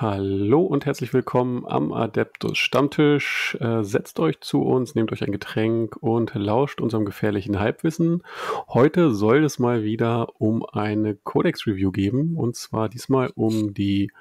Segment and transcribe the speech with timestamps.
[0.00, 3.58] Hallo und herzlich willkommen am Adeptus Stammtisch.
[3.60, 8.22] Äh, setzt euch zu uns, nehmt euch ein Getränk und lauscht unserem gefährlichen Halbwissen.
[8.68, 14.12] Heute soll es mal wieder um eine Codex-Review geben und zwar diesmal um die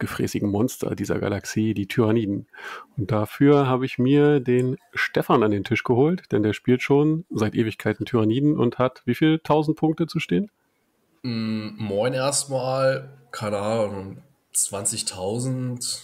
[0.00, 2.48] gefräßigen Monster dieser Galaxie, die Tyranniden.
[2.96, 7.24] Und dafür habe ich mir den Stefan an den Tisch geholt, denn der spielt schon
[7.30, 10.50] seit Ewigkeiten Tyranniden und hat wie viel tausend Punkte zu stehen?
[11.22, 14.24] Mm, moin erstmal, keine Ahnung,
[14.54, 16.00] 20.000.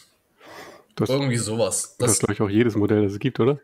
[1.01, 1.97] Irgendwie sowas.
[1.99, 3.61] Das, ist, glaube ich, auch jedes Modell, das es gibt, oder?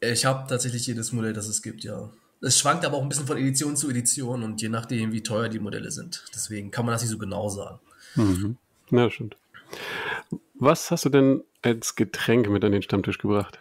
[0.00, 2.10] Ich habe tatsächlich jedes Modell, das es gibt, ja.
[2.40, 5.48] Es schwankt aber auch ein bisschen von Edition zu Edition und je nachdem, wie teuer
[5.48, 6.24] die Modelle sind.
[6.34, 7.78] Deswegen kann man das nicht so genau sagen.
[8.16, 8.56] Mhm.
[8.90, 9.36] Ja, stimmt.
[10.54, 13.58] Was hast du denn als Getränk mit an den Stammtisch gebracht?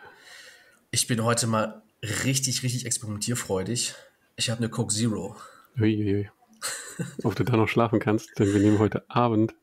[0.90, 3.94] Ich bin heute mal richtig, richtig experimentierfreudig.
[4.36, 5.36] Ich habe eine Coke Zero.
[5.80, 6.30] Uiuiui.
[7.24, 9.54] Ob du da noch schlafen kannst, denn wir nehmen heute Abend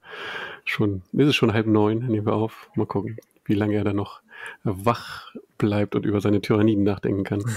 [0.69, 2.71] schon, ist es schon halb neun, nehmen wir auf.
[2.75, 4.21] Mal gucken, wie lange er da noch
[4.65, 7.45] wach bleibt und über seine Tyranniden nachdenken kann.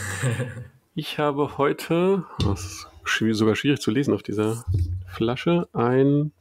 [0.93, 4.65] Ich habe heute, das ist sogar schwierig zu lesen auf dieser
[5.07, 6.33] Flasche, ein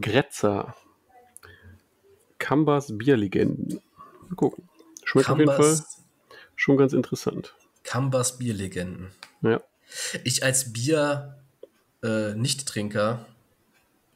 [0.00, 0.74] Gretzer.
[2.38, 3.82] Kambas Bierlegenden.
[4.30, 4.66] Mal gucken.
[5.04, 5.86] Schmeckt Kambas, auf jeden Fall
[6.56, 7.54] schon ganz interessant.
[7.84, 9.10] Kambas Bierlegenden.
[9.42, 9.60] Ja.
[10.24, 11.36] Ich als Bier
[12.02, 13.26] äh, Nicht-Trinker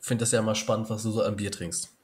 [0.04, 1.96] finde das ja immer spannend, was du so an Bier trinkst.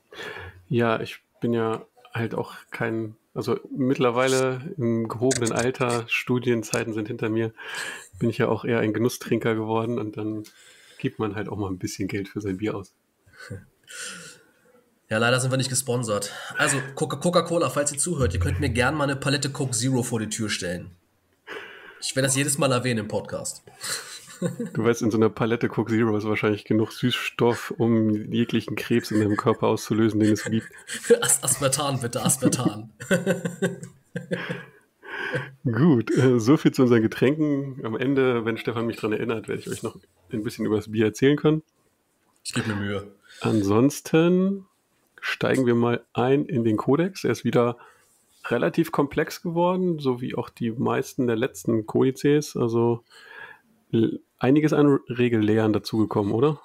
[0.68, 7.28] Ja, ich bin ja halt auch kein, also mittlerweile im gehobenen Alter, Studienzeiten sind hinter
[7.28, 7.52] mir,
[8.18, 10.44] bin ich ja auch eher ein Genusstrinker geworden und dann
[10.98, 12.94] gibt man halt auch mal ein bisschen Geld für sein Bier aus.
[15.08, 16.32] Ja, leider sind wir nicht gesponsert.
[16.56, 20.20] Also Coca-Cola, falls ihr zuhört, ihr könnt mir gerne mal eine Palette Coke Zero vor
[20.20, 20.92] die Tür stellen.
[22.00, 23.64] Ich werde das jedes Mal erwähnen im Podcast.
[24.41, 29.10] Du weißt, in so einer Palette Coke Zero ist wahrscheinlich genug Süßstoff, um jeglichen Krebs
[29.10, 30.69] in deinem Körper auszulösen, den es gibt.
[31.20, 32.91] As Aspartan, bitte, Aspartan.
[35.64, 37.84] Gut, äh, so viel zu unseren Getränken.
[37.84, 39.97] Am Ende, wenn Stefan mich daran erinnert, werde ich euch noch
[40.32, 41.62] ein bisschen über das Bier erzählen können.
[42.43, 43.12] Ich gebe mir Mühe.
[43.43, 44.66] Ansonsten
[45.20, 47.25] steigen wir mal ein in den Kodex.
[47.25, 47.76] Er ist wieder
[48.47, 52.56] relativ komplex geworden, so wie auch die meisten der letzten Kodizes.
[52.56, 53.04] Also
[54.38, 56.60] einiges an Regellehren dazugekommen, oder?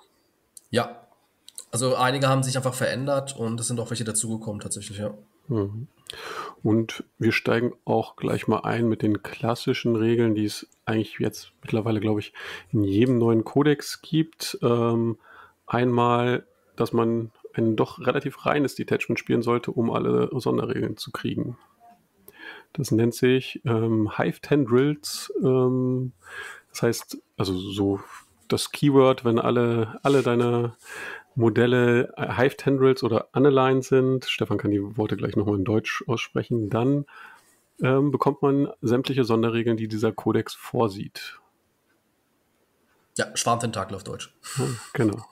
[0.70, 1.02] Ja.
[1.72, 5.14] Also einige haben sich einfach verändert und es sind auch welche dazugekommen tatsächlich, ja.
[5.48, 5.88] Mhm.
[6.64, 11.52] Und wir steigen auch gleich mal ein mit den klassischen Regeln, die es eigentlich jetzt
[11.62, 12.34] mittlerweile, glaube ich,
[12.72, 14.58] in jedem neuen Kodex gibt.
[14.62, 15.18] Ähm,
[15.68, 21.58] einmal, dass man ein doch relativ reines Detachment spielen sollte, um alle Sonderregeln zu kriegen.
[22.74, 25.32] Das nennt sich ähm, Hive Tendrils.
[25.42, 26.12] Ähm,
[26.76, 28.02] das heißt, also so
[28.50, 30.76] das Keyword, wenn alle, alle deine
[31.34, 36.04] Modelle äh, Hive Tendrils oder Unaligned sind, Stefan kann die Worte gleich nochmal in Deutsch
[36.08, 37.06] aussprechen, dann
[37.82, 41.40] ähm, bekommt man sämtliche Sonderregeln, die dieser Kodex vorsieht.
[43.18, 44.36] Ja, Schwarmtentakel auf Deutsch.
[44.92, 45.24] Genau.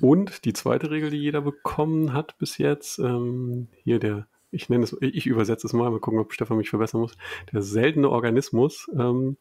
[0.00, 4.82] Und die zweite Regel, die jeder bekommen hat bis jetzt, ähm, hier der, ich nenne
[4.82, 7.16] es, ich übersetze es mal, mal gucken, ob Stefan mich verbessern muss,
[7.52, 8.90] der seltene Organismus.
[8.96, 9.36] Ähm,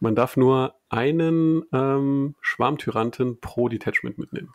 [0.00, 4.52] man darf nur einen ähm, Schwarmtyranten pro Detachment mitnehmen.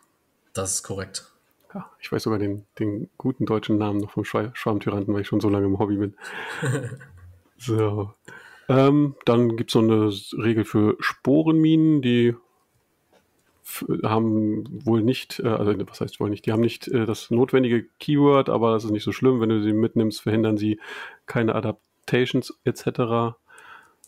[0.52, 1.32] Das ist korrekt.
[1.74, 5.40] Ja, ich weiß sogar den, den guten deutschen Namen noch vom Schwarmtyranten, weil ich schon
[5.40, 6.14] so lange im Hobby bin.
[7.56, 8.12] so.
[8.68, 10.12] Ähm, dann gibt es noch eine
[10.44, 12.34] Regel für Sporenminen, die
[14.02, 17.84] haben wohl nicht, äh, also was heißt wohl nicht, die haben nicht äh, das notwendige
[17.98, 20.80] Keyword, aber das ist nicht so schlimm, wenn du sie mitnimmst, verhindern sie
[21.26, 23.36] keine Adaptations etc.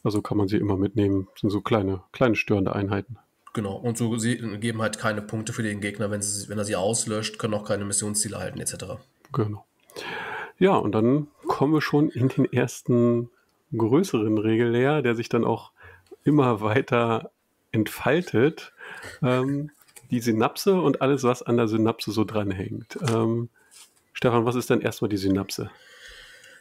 [0.05, 3.17] Also kann man sie immer mitnehmen, das sind so kleine, kleine störende Einheiten.
[3.55, 6.65] Genau, und so sie geben halt keine Punkte für den Gegner, wenn, sie, wenn er
[6.65, 8.99] sie auslöscht, können auch keine Missionsziele halten etc.
[9.33, 9.65] Genau.
[10.59, 13.31] Ja, und dann kommen wir schon in den ersten
[13.77, 15.73] größeren Regellehr, der sich dann auch
[16.25, 17.31] immer weiter
[17.73, 18.73] entfaltet
[19.23, 19.71] ähm,
[20.11, 22.99] die Synapse und alles, was an der Synapse so dranhängt.
[23.13, 23.49] Ähm,
[24.13, 25.71] Stefan, was ist denn erstmal die Synapse?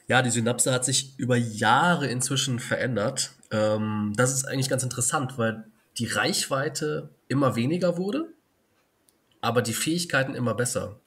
[0.08, 3.32] Ja, die Synapse hat sich über Jahre inzwischen verändert.
[3.52, 5.66] Ähm, das ist eigentlich ganz interessant, weil
[5.98, 8.28] die Reichweite immer weniger wurde,
[9.42, 11.00] aber die Fähigkeiten immer besser.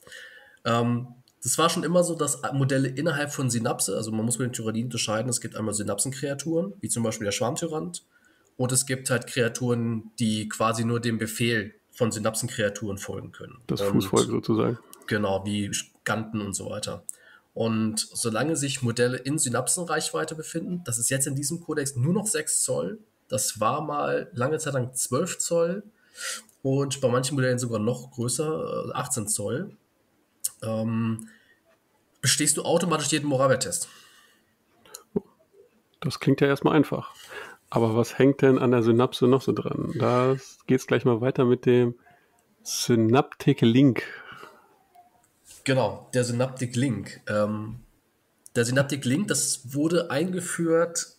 [0.65, 1.09] Ähm,
[1.43, 4.53] das war schon immer so, dass Modelle innerhalb von Synapse, also man muss mit den
[4.53, 8.05] Tyranniden unterscheiden, es gibt einmal Synapsenkreaturen, wie zum Beispiel der Schwarmtyrant,
[8.57, 13.59] und es gibt halt Kreaturen, die quasi nur dem Befehl von Synapsenkreaturen folgen können.
[13.67, 14.79] Das Fußvolk sozusagen.
[15.07, 15.71] Genau, wie
[16.05, 17.05] Ganten und so weiter.
[17.57, 22.27] Und solange sich Modelle in Synapsenreichweite befinden, das ist jetzt in diesem Kodex nur noch
[22.27, 22.99] 6 Zoll.
[23.29, 25.83] Das war mal lange Zeit lang 12 Zoll
[26.61, 29.71] und bei manchen Modellen sogar noch größer, 18 äh, Zoll.
[30.65, 31.29] ähm,
[32.21, 33.89] bestehst du automatisch jeden Moravia-Test.
[36.03, 37.15] Das klingt ja erstmal einfach.
[37.71, 39.95] Aber was hängt denn an der Synapse noch so dran?
[39.99, 40.37] Da
[40.67, 41.95] geht es gleich mal weiter mit dem
[42.63, 44.03] Synaptic Link.
[45.67, 47.21] Genau, der Synaptic Link.
[47.27, 47.81] Ähm,
[48.55, 51.17] der Synaptic Link, das wurde eingeführt,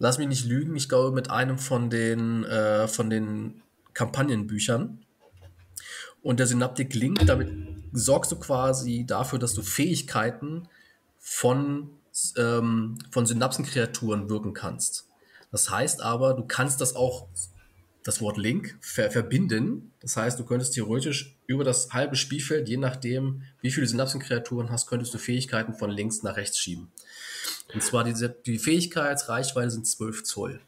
[0.00, 3.62] lass mich nicht lügen, ich glaube mit einem von den, äh, von den
[3.92, 5.06] Kampagnenbüchern.
[6.20, 7.48] Und der Synaptic Link, damit
[7.92, 10.68] sorgst du quasi dafür, dass du Fähigkeiten
[11.20, 11.90] von,
[12.36, 15.06] ähm, von Synapsenkreaturen wirken kannst.
[15.52, 17.28] Das heißt aber, du kannst das auch,
[18.04, 19.92] das Wort Link, ver verbinden.
[20.00, 24.86] Das heißt, du könntest theoretisch über das halbe Spielfeld, je nachdem, wie viele Synapsenkreaturen hast,
[24.86, 26.92] könntest du Fähigkeiten von links nach rechts schieben.
[27.72, 30.60] Und zwar diese, die Fähigkeitsreichweite sind 12 Zoll.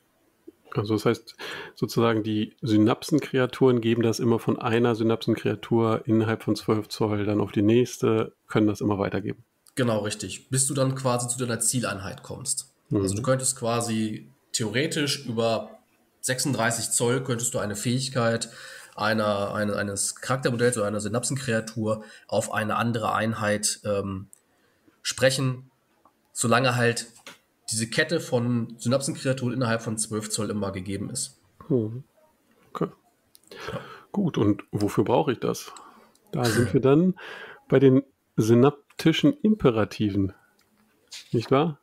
[0.72, 1.36] Also das heißt
[1.74, 7.52] sozusagen, die Synapsenkreaturen geben das immer von einer Synapsenkreatur innerhalb von 12 Zoll dann auf
[7.52, 9.44] die nächste, können das immer weitergeben.
[9.74, 10.48] Genau, richtig.
[10.48, 12.74] Bis du dann quasi zu deiner Zieleinheit kommst.
[12.88, 13.02] Mhm.
[13.02, 15.75] Also du könntest quasi theoretisch über
[16.26, 18.50] 36 Zoll könntest du eine Fähigkeit
[18.96, 24.28] einer, eine, eines Charaktermodells oder einer Synapsenkreatur auf eine andere Einheit ähm,
[25.02, 25.70] sprechen,
[26.32, 27.06] solange halt
[27.70, 31.38] diese Kette von Synapsenkreaturen innerhalb von 12 Zoll immer gegeben ist.
[31.68, 32.02] Hm.
[32.72, 32.88] Okay.
[33.72, 33.80] Ja.
[34.10, 35.72] Gut, und wofür brauche ich das?
[36.32, 37.14] Da sind wir dann
[37.68, 38.02] bei den
[38.36, 40.32] synaptischen Imperativen.
[41.30, 41.78] Nicht wahr?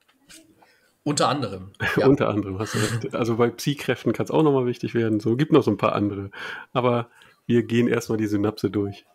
[1.03, 1.71] Unter anderem.
[1.97, 2.07] Ja.
[2.07, 3.13] Unter anderem, hast du recht.
[3.13, 5.19] Also bei Psi-Kräften kann es auch nochmal wichtig werden.
[5.19, 6.31] So, gibt noch so ein paar andere.
[6.71, 7.09] Aber
[7.45, 9.05] wir gehen erstmal die Synapse durch.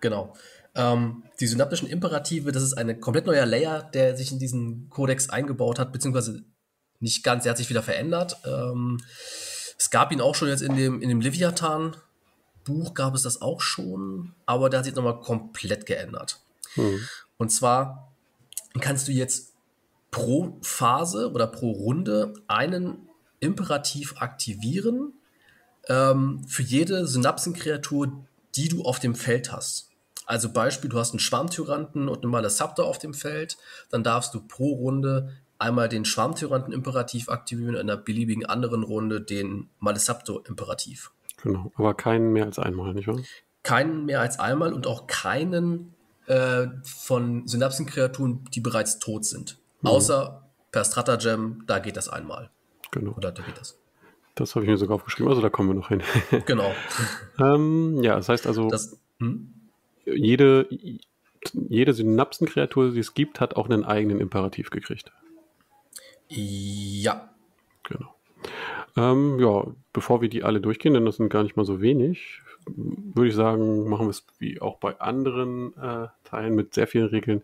[0.00, 0.34] Genau.
[0.74, 5.28] Ähm, die synaptischen Imperative, das ist ein komplett neuer Layer, der sich in diesen Kodex
[5.28, 6.42] eingebaut hat, beziehungsweise
[7.00, 8.36] nicht ganz, er hat sich wieder verändert.
[8.44, 9.00] Ähm,
[9.78, 13.60] es gab ihn auch schon jetzt in dem, in dem Leviathan-Buch, gab es das auch
[13.60, 16.40] schon, aber der hat sich nochmal komplett geändert.
[16.74, 17.00] Hm.
[17.36, 18.14] Und zwar
[18.80, 19.49] kannst du jetzt
[20.10, 23.08] pro Phase oder pro Runde einen
[23.40, 25.14] Imperativ aktivieren
[25.88, 28.24] ähm, für jede Synapsenkreatur,
[28.54, 29.90] die du auf dem Feld hast.
[30.26, 33.56] Also Beispiel, du hast einen Schwarmtyranten und einen Malesaptor auf dem Feld,
[33.90, 39.68] dann darfst du pro Runde einmal den Schwarmtyranten-Imperativ aktivieren, in einer beliebigen anderen Runde den
[39.80, 41.12] Malesaptor-Imperativ.
[41.42, 43.18] Genau, aber keinen mehr als einmal, nicht wahr?
[43.62, 45.94] Keinen mehr als einmal und auch keinen
[46.26, 49.58] äh, von Synapsenkreaturen, die bereits tot sind.
[49.80, 49.88] Mhm.
[49.88, 52.50] Außer per Stratagem, da geht das einmal.
[52.90, 53.12] Genau.
[53.12, 53.78] Oder da geht das.
[54.34, 56.02] Das habe ich mir sogar aufgeschrieben, also da kommen wir noch hin.
[56.46, 56.72] genau.
[57.38, 59.52] ähm, ja, das heißt also, das, hm?
[60.04, 60.68] jede,
[61.52, 65.12] jede Synapsenkreatur, die es gibt, hat auch einen eigenen Imperativ gekriegt.
[66.28, 67.30] Ja.
[67.82, 68.14] Genau.
[68.96, 72.42] Ähm, ja, bevor wir die alle durchgehen, denn das sind gar nicht mal so wenig,
[72.76, 77.08] würde ich sagen, machen wir es wie auch bei anderen äh, Teilen mit sehr vielen
[77.08, 77.42] Regeln.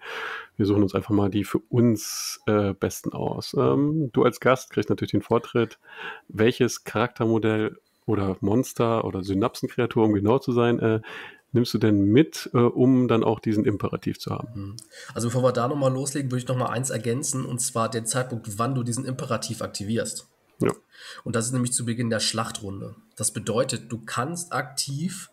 [0.57, 3.55] Wir suchen uns einfach mal die für uns äh, besten aus.
[3.59, 5.79] Ähm, du als Gast kriegst natürlich den Vortritt.
[6.29, 7.77] Welches Charaktermodell
[8.07, 11.01] oder Monster oder Synapsenkreatur, um genau zu sein, äh,
[11.53, 14.49] nimmst du denn mit, äh, um dann auch diesen Imperativ zu haben?
[14.55, 14.77] Mhm.
[15.15, 18.59] Also bevor wir da nochmal loslegen, würde ich nochmal eins ergänzen, und zwar den Zeitpunkt,
[18.59, 20.29] wann du diesen Imperativ aktivierst.
[20.61, 20.73] Ja.
[21.25, 22.97] Und das ist nämlich zu Beginn der Schlachtrunde.
[23.17, 25.31] Das bedeutet, du kannst aktiv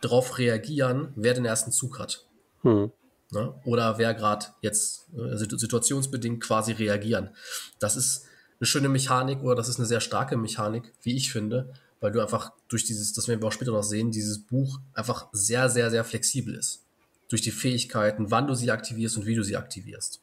[0.00, 2.26] darauf reagieren, wer den ersten Zug hat.
[2.62, 2.92] Hm.
[3.32, 3.54] Ne?
[3.64, 7.30] Oder wer gerade jetzt äh, situationsbedingt quasi reagieren.
[7.78, 8.26] Das ist
[8.60, 12.20] eine schöne Mechanik oder das ist eine sehr starke Mechanik, wie ich finde, weil du
[12.20, 15.90] einfach durch dieses, das werden wir auch später noch sehen, dieses Buch einfach sehr, sehr,
[15.90, 16.84] sehr flexibel ist.
[17.28, 20.20] Durch die Fähigkeiten, wann du sie aktivierst und wie du sie aktivierst.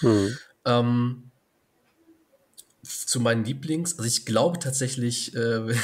[0.00, 0.36] Hm.
[0.64, 1.31] Ähm,
[2.84, 5.74] zu meinen Lieblings, also ich glaube tatsächlich, äh,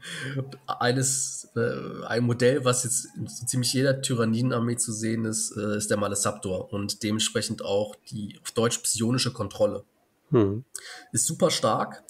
[0.66, 5.76] eines, äh, ein Modell, was jetzt in so ziemlich jeder Tyranniden-Armee zu sehen ist, äh,
[5.76, 9.84] ist der Malesaptor und dementsprechend auch die auf Deutsch psionische Kontrolle.
[10.30, 10.64] Hm.
[11.12, 12.02] Ist super stark.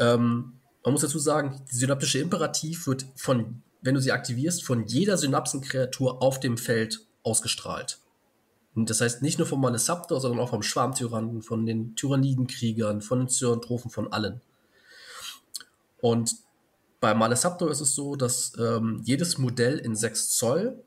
[0.00, 4.86] Ähm, man muss dazu sagen, die synaptische Imperativ wird von, wenn du sie aktivierst, von
[4.86, 7.98] jeder Synapsenkreatur auf dem Feld ausgestrahlt.
[8.74, 13.20] Und das heißt nicht nur vom Malesaptor, sondern auch vom Schwarmtyrannen, von den Tyrannidenkriegern, von
[13.20, 14.40] den Zyrantrophen, von allen.
[16.00, 16.34] Und
[17.00, 20.82] bei Malesaptor ist es so, dass ähm, jedes Modell in 6 Zoll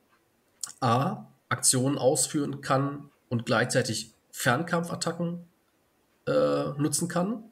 [0.82, 5.46] A Aktionen ausführen kann und gleichzeitig Fernkampfattacken
[6.28, 7.44] äh, nutzen kann.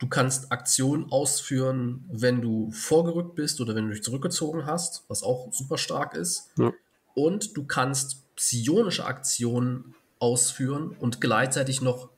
[0.00, 5.22] Du kannst Aktionen ausführen, wenn du vorgerückt bist oder wenn du dich zurückgezogen hast, was
[5.22, 6.50] auch super stark ist.
[6.56, 6.72] Ja.
[7.14, 12.08] Und du kannst psionische Aktionen ausführen und gleichzeitig noch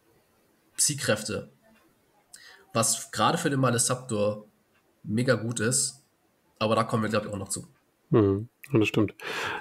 [0.76, 1.50] Psi-Kräfte.
[2.74, 4.44] Was gerade für den Malesaptor
[5.02, 6.04] mega gut ist,
[6.58, 7.66] aber da kommen wir, glaube ich, auch noch zu.
[8.10, 9.14] Hm, das stimmt.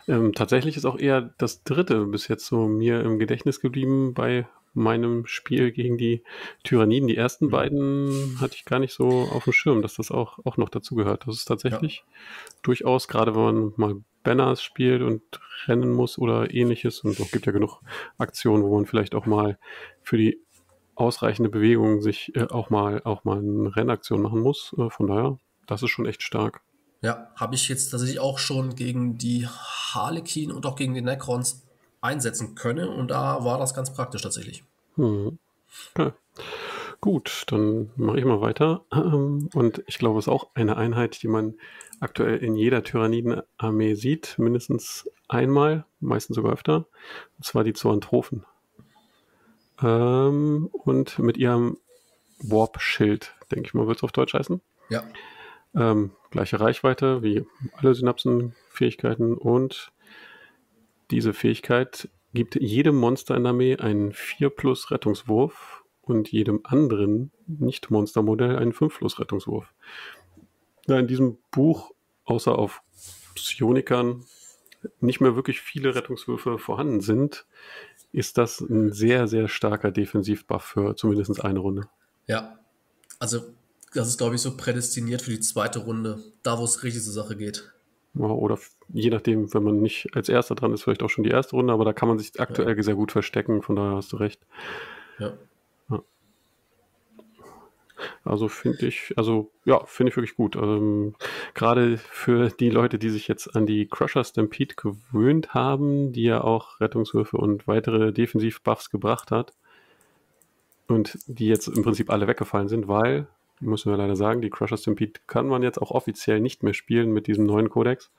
[0.09, 4.45] Ähm, tatsächlich ist auch eher das dritte bis jetzt so mir im Gedächtnis geblieben bei
[4.73, 6.23] meinem Spiel gegen die
[6.65, 7.07] Tyranniden.
[7.07, 7.51] Die ersten mhm.
[7.51, 11.25] beiden hatte ich gar nicht so auf dem Schirm, dass das auch, auch noch dazugehört.
[11.25, 12.13] Das ist tatsächlich ja.
[12.63, 15.21] durchaus, gerade wenn man mal Banners spielt und
[15.67, 17.01] rennen muss oder ähnliches.
[17.01, 17.81] Und es gibt ja genug
[18.17, 19.57] Aktionen, wo man vielleicht auch mal
[20.03, 20.39] für die
[20.95, 24.75] ausreichende Bewegung sich äh, auch mal auch mal eine Rennaktion machen muss.
[24.77, 26.61] Äh, von daher, das ist schon echt stark.
[27.01, 31.63] Ja, habe ich jetzt tatsächlich auch schon gegen die Harlequin und auch gegen die Necrons
[32.01, 34.63] einsetzen können und da war das ganz praktisch tatsächlich.
[34.95, 35.37] Hm.
[35.95, 36.11] Okay.
[37.01, 38.83] Gut, dann mache ich mal weiter.
[38.93, 41.55] Ähm, und ich glaube, es ist auch eine Einheit, die man
[42.01, 46.87] aktuell in jeder Tyrannidenarmee sieht, mindestens einmal, meistens sogar öfter.
[47.37, 48.45] Und zwar die Zoantrophen.
[49.81, 51.77] Ähm, und mit ihrem
[52.39, 54.61] Warp-Schild, denke ich mal, wird es auf Deutsch heißen.
[54.89, 55.03] Ja.
[55.75, 59.91] Ähm, gleiche Reichweite wie alle Synapsenfähigkeiten und
[61.11, 67.31] diese Fähigkeit gibt jedem Monster in der Armee einen 4 plus Rettungswurf und jedem anderen
[67.47, 69.73] Nicht-Monster-Modell einen 5 plus Rettungswurf.
[70.87, 71.91] Da in diesem Buch,
[72.25, 72.81] außer auf
[73.35, 74.25] Psionikern,
[75.01, 77.45] nicht mehr wirklich viele Rettungswürfe vorhanden sind,
[78.11, 81.87] ist das ein sehr, sehr starker Defensivbuff für zumindest eine Runde.
[82.27, 82.59] Ja,
[83.19, 83.41] also
[83.93, 87.13] das ist, glaube ich, so prädestiniert für die zweite Runde, da wo es richtig zur
[87.13, 87.71] Sache geht.
[88.15, 88.57] Oder
[88.89, 91.73] je nachdem, wenn man nicht als Erster dran ist, vielleicht auch schon die erste Runde,
[91.73, 92.83] aber da kann man sich aktuell ja.
[92.83, 94.41] sehr gut verstecken, von daher hast du recht.
[95.19, 95.33] Ja.
[98.23, 100.55] Also finde ich, also ja, finde ich wirklich gut.
[100.55, 101.15] Ähm,
[101.53, 106.41] Gerade für die Leute, die sich jetzt an die Crusher Stampede gewöhnt haben, die ja
[106.41, 109.53] auch Rettungswürfe und weitere Defensivbuffs gebracht hat
[110.87, 113.27] und die jetzt im Prinzip alle weggefallen sind, weil
[113.59, 117.11] müssen wir leider sagen, die Crusher Stampede kann man jetzt auch offiziell nicht mehr spielen
[117.11, 118.11] mit diesem neuen Kodex.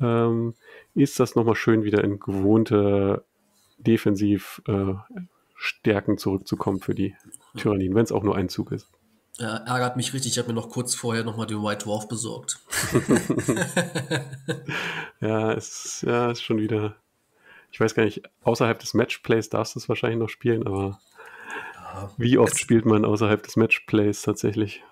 [0.00, 0.54] Ähm,
[0.94, 3.24] ist das nochmal schön wieder in gewohnte
[3.78, 5.39] Defensiv-Stärken äh,
[6.18, 7.14] zurückzukommen für die
[7.56, 8.88] Tyrannien, wenn es auch nur ein Zug ist.
[9.38, 10.32] Ja, ärgert mich richtig.
[10.32, 12.60] Ich habe mir noch kurz vorher nochmal den White Dwarf besorgt.
[15.20, 16.96] ja, es ja, ist schon wieder.
[17.72, 20.98] Ich weiß gar nicht, außerhalb des Matchplays darfst du es wahrscheinlich noch spielen, aber
[22.16, 24.82] wie oft spielt man außerhalb des Matchplays tatsächlich?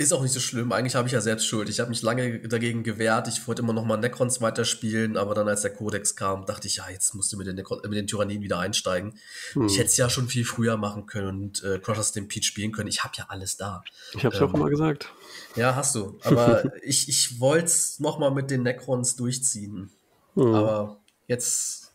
[0.00, 0.70] Ist auch nicht so schlimm.
[0.70, 1.68] Eigentlich habe ich ja selbst Schuld.
[1.68, 3.26] Ich habe mich lange dagegen gewehrt.
[3.26, 6.76] Ich wollte immer noch mal Necrons weiterspielen, aber dann, als der Codex kam, dachte ich,
[6.76, 9.18] ja, jetzt musst du mit den, Necron mit den Tyrannien wieder einsteigen.
[9.54, 9.66] Hm.
[9.66, 12.88] Ich hätte es ja schon viel früher machen können und äh, Crushers Stampede spielen können.
[12.88, 13.82] Ich habe ja alles da.
[14.14, 15.12] Ich habe es ähm, auch immer gesagt.
[15.56, 16.16] Ja, hast du.
[16.22, 19.90] Aber ich, ich wollte es noch mal mit den Necrons durchziehen.
[20.34, 20.54] Hm.
[20.54, 21.90] Aber jetzt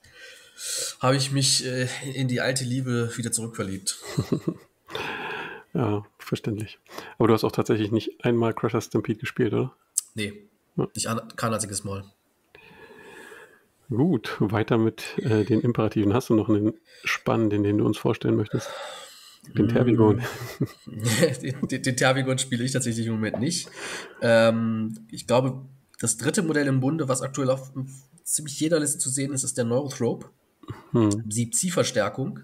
[1.00, 3.98] habe ich mich äh, in die alte Liebe wieder zurückverliebt.
[5.74, 6.80] ja, verständlich.
[7.18, 9.76] Aber du hast auch tatsächlich nicht einmal Crusher Stampede gespielt, oder?
[10.16, 10.88] Nee, ja.
[10.96, 12.04] nicht an, kein einziges Mal.
[13.90, 16.14] Gut, weiter mit äh, den Imperativen.
[16.14, 18.70] Hast du noch einen spannenden, den du uns vorstellen möchtest?
[19.56, 20.22] Den Tervigon.
[20.86, 23.70] den, den, den Tervigon spiele ich tatsächlich im Moment nicht.
[24.22, 25.66] Ähm, ich glaube,
[26.00, 27.72] das dritte Modell im Bunde, was aktuell auf
[28.24, 30.30] ziemlich jeder Liste zu sehen ist, ist der Neurothrope.
[30.92, 31.28] Hm.
[31.28, 32.40] Psi-Verstärkung.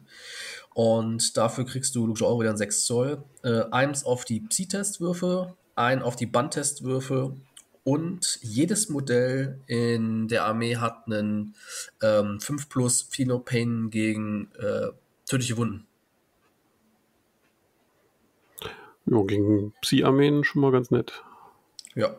[0.80, 3.22] Und dafür kriegst du logischerweise auch wieder 6 Zoll.
[3.44, 7.36] Äh, eins auf die Psi-Testwürfe, ein auf die Bandtestwürfe
[7.84, 11.54] und jedes Modell in der Armee hat einen
[12.02, 14.92] ähm, 5 plus Phenopain gegen äh,
[15.28, 15.86] tödliche Wunden.
[19.06, 21.26] Ja, gegen Psi-Armeen schon mal ganz nett.
[21.94, 22.16] Ja.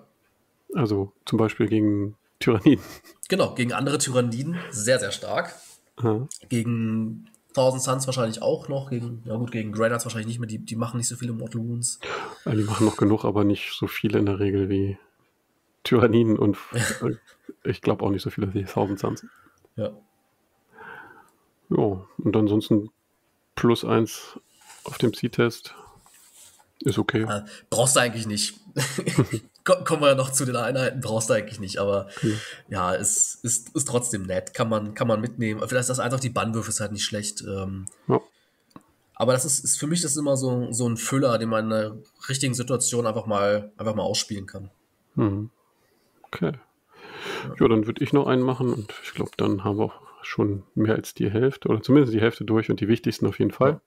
[0.75, 2.85] Also zum Beispiel gegen Tyranniden.
[3.31, 5.55] Genau, gegen andere Tyranniden sehr, sehr stark.
[6.03, 6.29] Mhm.
[6.51, 8.91] Gegen Thousand Suns wahrscheinlich auch noch.
[8.91, 10.49] Gegen, ja gut, gegen Dreadnoughts wahrscheinlich nicht mehr.
[10.49, 12.01] Die, die machen nicht so viele Mortal Wounds.
[12.45, 14.99] Ja, die machen noch genug, aber nicht so viele in der Regel wie
[15.85, 16.57] Tyranniden und
[17.65, 19.27] ich glaube auch nicht so viele wie Thousand Suns.
[19.77, 19.91] Ja.
[21.71, 22.91] Ja, und ansonsten
[23.55, 24.39] plus eins
[24.85, 25.75] auf dem C-Test.
[26.83, 27.23] Ist okay.
[27.23, 28.59] Äh, brauchst du eigentlich nicht.
[29.65, 32.35] kommen wir ja noch zu den Einheiten, brauchst du eigentlich nicht, aber okay.
[32.69, 35.61] ja, es ist, ist trotzdem nett, kann man, kann man mitnehmen.
[35.61, 37.43] Vielleicht ist das einfach, die Bannwürfe ist halt nicht schlecht.
[37.43, 38.21] Ähm, ja.
[39.15, 41.73] Aber das ist, ist für mich das immer so, so ein Füller, den man in
[41.73, 41.97] einer
[42.29, 44.71] richtigen Situation einfach mal, einfach mal ausspielen kann.
[45.15, 45.51] Mhm.
[46.23, 46.53] Okay.
[47.59, 50.63] Ja, dann würde ich noch einen machen und ich glaube, dann haben wir auch schon
[50.75, 53.81] mehr als die Hälfte oder zumindest die Hälfte durch und die wichtigsten auf jeden Fall.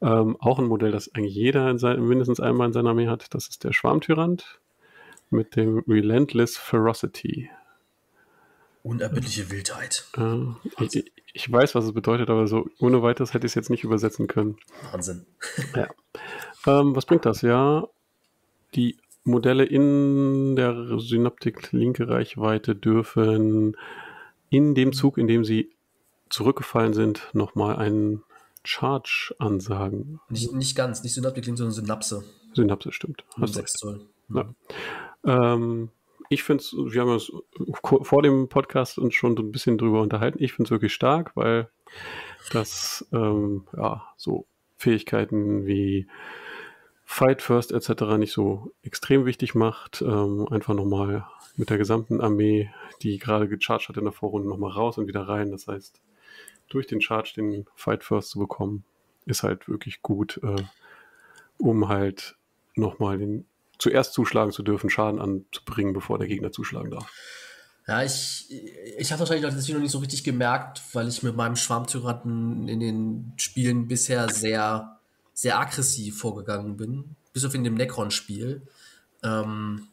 [0.00, 3.48] Ähm, auch ein Modell, das eigentlich jeder sein, mindestens einmal in seiner Armee hat, das
[3.48, 4.60] ist der Schwarmtyrant
[5.30, 7.50] mit dem Relentless Ferocity.
[8.82, 10.06] Unerbittliche Wildheit.
[10.16, 13.70] Äh, ich, ich, weiß, was es bedeutet, aber so ohne weiteres hätte ich es jetzt
[13.70, 14.56] nicht übersetzen können.
[14.92, 15.24] Wahnsinn.
[15.74, 15.88] ja.
[16.66, 17.42] Ähm, was bringt das?
[17.42, 17.88] Ja,
[18.74, 23.76] die Modelle in der Synaptik linke Reichweite dürfen
[24.50, 25.70] in dem Zug, in dem sie
[26.28, 28.22] zurückgefallen sind, nochmal einen
[28.64, 30.20] Charge ansagen.
[30.28, 32.24] Nicht, nicht ganz, nicht Synaptik sondern Synapse.
[32.54, 33.24] Synapse stimmt.
[33.40, 34.00] Hast 6 Zoll.
[34.30, 34.54] Ja.
[35.24, 35.90] Ähm,
[36.28, 37.30] ich finde es, wir haben uns
[37.82, 40.42] vor dem Podcast uns schon so ein bisschen drüber unterhalten.
[40.42, 41.68] Ich finde es wirklich stark, weil
[42.52, 46.06] das ähm, ja so Fähigkeiten wie
[47.04, 48.16] Fight First etc.
[48.18, 50.02] nicht so extrem wichtig macht.
[50.02, 52.70] Ähm, einfach nochmal mit der gesamten Armee,
[53.02, 55.50] die gerade gecharged hat in der Vorrunde, nochmal raus und wieder rein.
[55.50, 56.00] Das heißt,
[56.68, 58.84] durch den Charge den Fight First zu bekommen,
[59.26, 60.62] ist halt wirklich gut, äh,
[61.58, 62.36] um halt
[62.74, 63.46] nochmal den
[63.78, 67.10] zuerst zuschlagen zu dürfen, Schaden anzubringen, bevor der Gegner zuschlagen darf.
[67.86, 68.46] Ja, ich,
[68.96, 72.80] ich habe wahrscheinlich das noch nicht so richtig gemerkt, weil ich mit meinem Schwarmtyrannen in
[72.80, 74.98] den Spielen bisher sehr,
[75.34, 77.16] sehr aggressiv vorgegangen bin.
[77.34, 78.62] Bis auf in dem Necron-Spiel.
[79.22, 79.88] Ähm,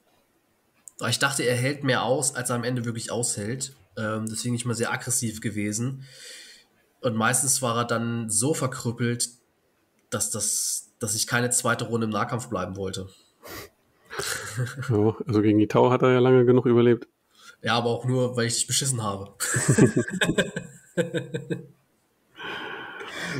[1.09, 3.75] ich dachte, er hält mehr aus, als er am Ende wirklich aushält.
[3.97, 6.05] Ähm, deswegen ich mal sehr aggressiv gewesen.
[7.01, 9.29] Und meistens war er dann so verkrüppelt,
[10.09, 13.09] dass, das, dass ich keine zweite Runde im Nahkampf bleiben wollte.
[14.89, 17.07] Ja, also gegen die Tau hat er ja lange genug überlebt.
[17.61, 19.33] Ja, aber auch nur, weil ich dich beschissen habe.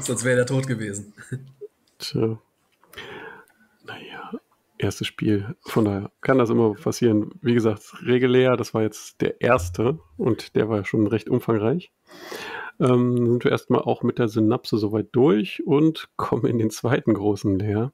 [0.01, 1.13] Sonst wäre er tot gewesen.
[2.00, 2.39] Tja.
[3.84, 4.32] Naja,
[4.77, 5.56] erstes Spiel.
[5.62, 7.32] Von daher kann das immer passieren.
[7.41, 11.91] Wie gesagt, regulär, das war jetzt der erste und der war schon recht umfangreich.
[12.81, 17.13] Ähm, sind wir erstmal auch mit der Synapse soweit durch und kommen in den zweiten
[17.13, 17.93] großen Leer.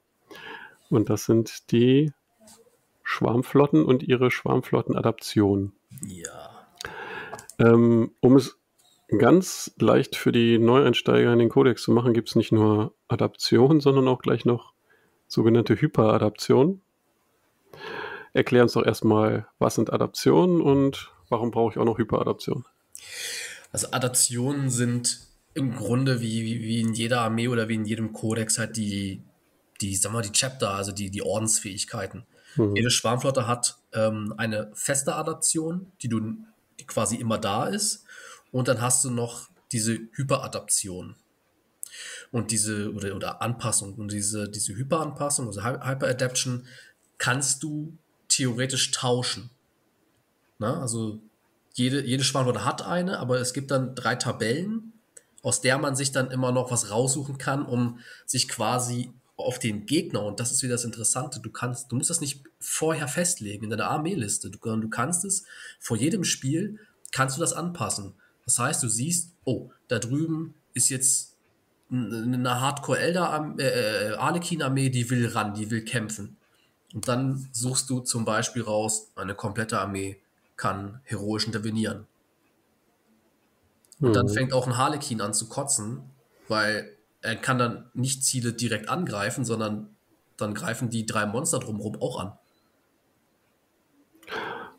[0.88, 2.12] Und das sind die
[3.02, 5.72] Schwarmflotten und ihre Schwarmflottenadaption.
[6.06, 6.66] Ja.
[7.58, 8.58] Ähm, um es
[9.08, 13.80] ganz leicht für die Neueinsteiger in den Codex zu machen, gibt es nicht nur Adaption,
[13.80, 14.72] sondern auch gleich noch
[15.26, 16.80] sogenannte Hyperadaption.
[18.32, 22.64] Erklär uns doch erstmal, was sind Adaptionen und warum brauche ich auch noch Hyperadaption?
[23.72, 25.20] Also Adaptionen sind
[25.54, 29.22] im Grunde wie, wie, in jeder Armee oder wie in jedem Codex halt die,
[29.80, 32.24] die, sagen wir, die Chapter, also die, die Ordensfähigkeiten.
[32.56, 32.76] Mhm.
[32.76, 36.36] Jede Schwarmflotte hat ähm, eine feste Adaption, die du
[36.78, 38.04] die quasi immer da ist.
[38.52, 41.16] Und dann hast du noch diese Hyperadaption.
[42.30, 43.94] Und diese, oder, oder Anpassung.
[43.94, 46.66] Und diese, diese Hyperanpassung, also Hyperadaption,
[47.16, 49.50] kannst du theoretisch tauschen.
[50.58, 51.20] Na, also
[51.78, 54.94] jede, jede Schwarmflotte hat eine, aber es gibt dann drei Tabellen,
[55.42, 59.86] aus der man sich dann immer noch was raussuchen kann, um sich quasi auf den
[59.86, 63.62] Gegner, und das ist wieder das Interessante, du kannst, du musst das nicht vorher festlegen
[63.64, 64.50] in deiner Armeeliste.
[64.50, 65.44] Du, du kannst es
[65.78, 66.80] vor jedem Spiel,
[67.12, 68.14] kannst du das anpassen.
[68.44, 71.36] Das heißt, du siehst, oh, da drüben ist jetzt
[71.90, 76.36] eine Hardcore-Elder-Arlekin-Armee, äh, die will ran, die will kämpfen.
[76.92, 80.20] Und dann suchst du zum Beispiel raus, eine komplette Armee
[80.58, 82.06] kann heroisch intervenieren.
[84.00, 84.12] Und mhm.
[84.12, 86.02] dann fängt auch ein Harlekin an zu kotzen,
[86.48, 89.96] weil er kann dann nicht Ziele direkt angreifen, sondern
[90.36, 92.38] dann greifen die drei Monster drumherum auch an.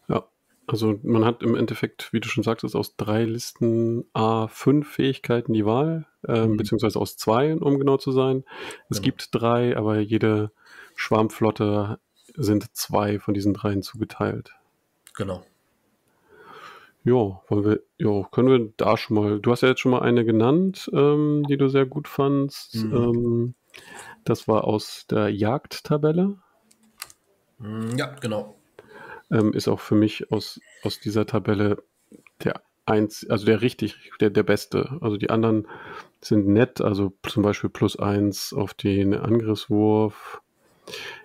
[0.07, 0.27] Ja,
[0.67, 5.65] also man hat im Endeffekt, wie du schon sagtest, aus drei Listen A5 Fähigkeiten die
[5.65, 6.57] Wahl, äh, mhm.
[6.57, 8.45] beziehungsweise aus zwei, um genau zu sein.
[8.89, 9.05] Es genau.
[9.05, 10.51] gibt drei, aber jede
[10.95, 11.99] Schwarmflotte
[12.35, 14.53] sind zwei von diesen dreien zugeteilt.
[15.13, 15.43] Genau.
[17.03, 19.39] Ja, wollen wir, ja, können wir da schon mal.
[19.39, 22.75] Du hast ja jetzt schon mal eine genannt, ähm, die du sehr gut fandst.
[22.75, 22.93] Mhm.
[22.93, 23.53] Ähm,
[24.25, 26.37] das war aus der Jagdtabelle.
[27.59, 28.55] Mhm, ja, genau.
[29.31, 31.83] Ähm, ist auch für mich aus, aus dieser Tabelle
[32.43, 34.97] der eins, also der richtig, der, der beste.
[35.01, 35.67] Also die anderen
[36.21, 40.41] sind nett, also zum Beispiel plus eins auf den Angriffswurf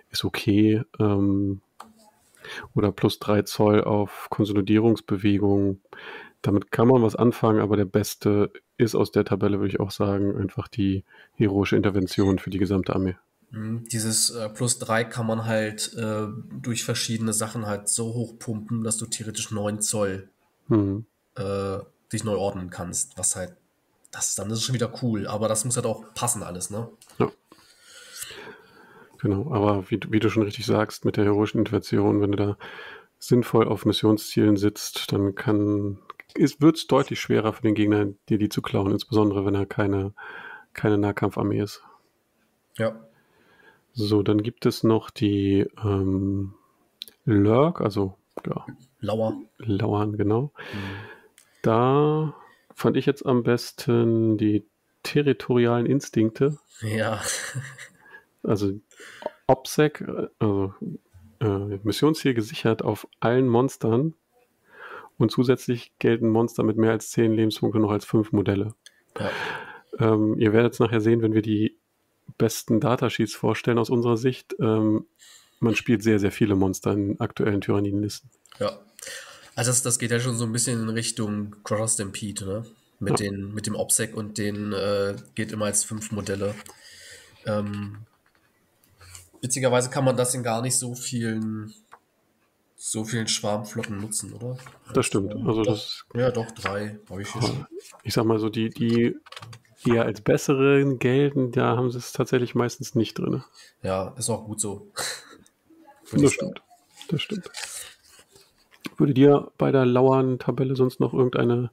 [0.09, 0.83] ist okay.
[0.99, 1.61] Ähm,
[2.73, 5.81] oder plus 3 Zoll auf Konsolidierungsbewegungen.
[6.41, 9.91] Damit kann man was anfangen, aber der beste ist aus der Tabelle, würde ich auch
[9.91, 11.03] sagen, einfach die
[11.33, 13.15] heroische Intervention für die gesamte Armee.
[13.51, 13.87] Mhm.
[13.91, 16.27] Dieses äh, Plus 3 kann man halt äh,
[16.61, 20.29] durch verschiedene Sachen halt so hoch pumpen, dass du theoretisch 9 Zoll
[20.67, 21.05] mhm.
[21.35, 21.79] äh,
[22.11, 23.17] dich neu ordnen kannst.
[23.17, 23.55] Was halt,
[24.11, 26.89] das dann ist schon wieder cool, aber das muss halt auch passen alles, ne?
[27.17, 27.31] Ja.
[29.25, 32.57] Genau, aber wie, wie, du schon richtig sagst, mit der heroischen Intervention, wenn du da
[33.17, 35.97] sinnvoll auf Missionszielen sitzt, dann kann
[36.35, 40.13] wird es deutlich schwerer für den Gegner, dir die zu klauen, insbesondere wenn er keine,
[40.73, 41.81] keine Nahkampfarmee ist.
[42.77, 43.03] Ja.
[43.93, 46.53] So, dann gibt es noch die ähm,
[47.23, 48.63] Lurk, also ja,
[48.99, 49.41] Lauer.
[49.57, 50.51] Lauern, genau.
[50.71, 50.77] Mhm.
[51.63, 52.35] Da
[52.75, 54.67] fand ich jetzt am besten die
[55.01, 56.59] territorialen Instinkte.
[56.81, 57.21] Ja.
[58.45, 58.79] Also
[59.47, 60.03] OPSEC,
[60.39, 60.73] also
[61.39, 64.13] äh, Missionsziel gesichert auf allen Monstern
[65.17, 68.73] und zusätzlich gelten Monster mit mehr als 10 Lebenspunkte noch als 5 Modelle.
[69.19, 69.31] Ja.
[69.99, 71.77] Ähm, ihr werdet es nachher sehen, wenn wir die
[72.37, 74.55] besten Datasheets vorstellen aus unserer Sicht.
[74.59, 75.05] Ähm,
[75.59, 78.29] man spielt sehr, sehr viele Monster in aktuellen Tyranniden-Listen.
[78.59, 78.77] Ja.
[79.55, 82.65] Also das, das geht ja schon so ein bisschen in Richtung Cross Stampede, ne?
[82.99, 83.29] Mit, ja.
[83.29, 86.55] den, mit dem OPSEC und den äh, geht immer als fünf Modelle.
[87.45, 88.05] Ähm,
[89.41, 91.73] witzigerweise kann man das in gar nicht so vielen
[92.77, 94.57] so vielen Schwarmflotten nutzen, oder?
[94.93, 95.33] Das stimmt.
[95.33, 97.67] Also doch, das, ja, doch, drei habe ich hier.
[98.03, 99.15] Ich sag mal so, die, die
[99.85, 103.43] eher als besseren gelten, da haben sie es tatsächlich meistens nicht drin.
[103.81, 104.91] Ja, ist auch gut so.
[106.11, 106.61] das stimmt.
[107.09, 107.49] Das stimmt.
[108.97, 111.71] Würde dir bei der Lauern-Tabelle sonst noch irgendeine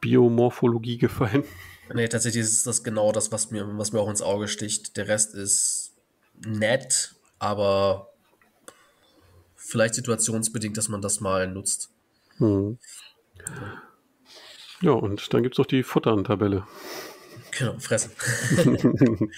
[0.00, 1.44] Biomorphologie gefallen?
[1.92, 4.96] Nee, tatsächlich ist das genau das, was mir, was mir auch ins Auge sticht.
[4.96, 5.87] Der Rest ist
[6.46, 8.12] nett, aber
[9.56, 11.90] vielleicht situationsbedingt, dass man das mal nutzt.
[12.38, 12.78] Hm.
[14.80, 16.66] Ja, und dann gibt es noch die Futtern-Tabelle.
[17.58, 18.12] Genau, fressen.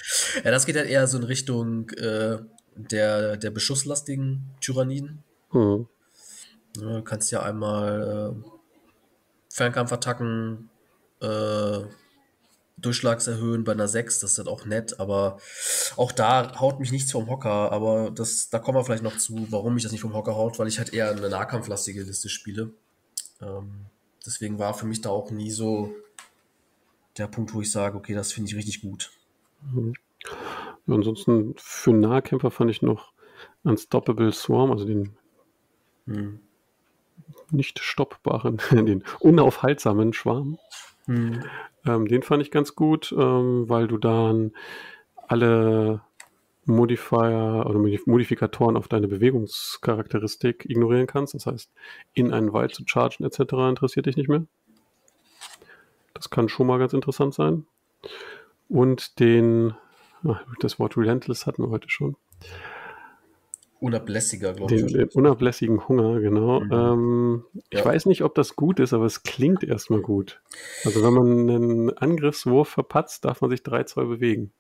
[0.45, 2.39] ja, das geht halt eher so in Richtung äh,
[2.77, 5.23] der, der beschusslastigen Tyranniden.
[5.51, 5.89] Hm.
[6.77, 8.51] Ja, du kannst ja einmal äh,
[9.53, 10.71] Fernkampfattacken
[11.21, 11.81] äh,
[12.81, 15.39] Durchschlags erhöhen bei einer 6, das ist halt auch nett, aber
[15.97, 19.47] auch da haut mich nichts vom Hocker, aber das, da kommen wir vielleicht noch zu,
[19.51, 22.71] warum mich das nicht vom Hocker haut, weil ich halt eher eine nahkampflastige Liste spiele.
[23.41, 23.87] Ähm,
[24.25, 25.95] deswegen war für mich da auch nie so
[27.19, 29.11] der Punkt, wo ich sage, okay, das finde ich richtig gut.
[29.63, 29.95] Mhm.
[30.87, 33.13] Ansonsten für Nahkämpfer fand ich noch
[33.63, 35.17] Unstoppable Swarm, also den
[36.07, 36.41] hm.
[37.51, 40.59] nicht stoppbaren, den unaufhaltsamen Schwarm.
[41.07, 41.45] Hm.
[41.87, 44.53] Ähm, den fand ich ganz gut, ähm, weil du dann
[45.27, 46.03] alle
[46.67, 51.35] Modifier oder Modifikatoren auf deine Bewegungscharakteristik ignorieren kannst.
[51.35, 51.71] Das heißt,
[52.15, 53.41] in einen Wald zu chargen etc.
[53.69, 54.45] interessiert dich nicht mehr.
[56.15, 57.67] Das kann schon mal ganz interessant sein.
[58.69, 59.75] Und den,
[60.27, 62.17] ach, das Wort Relentless hatten wir heute schon.
[63.81, 64.93] Unablässiger, glaube ich.
[64.93, 66.61] Den unablässigen Hunger, genau.
[66.61, 66.73] Mhm.
[66.73, 67.79] Ähm, ja.
[67.79, 70.43] Ich weiß nicht, ob das gut ist, aber es klingt erstmal gut.
[70.85, 74.53] Also wenn man einen Angriffswurf verpatzt, darf man sich drei Zoll bewegen.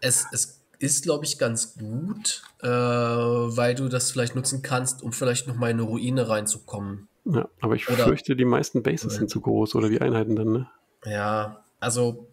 [0.00, 5.12] Es, es ist, glaube ich, ganz gut, äh, weil du das vielleicht nutzen kannst, um
[5.12, 7.08] vielleicht noch mal in eine Ruine reinzukommen.
[7.26, 10.52] Ja, aber ich oder, fürchte, die meisten Bases sind zu groß oder die Einheiten dann,
[10.52, 10.70] ne?
[11.04, 12.28] Ja, also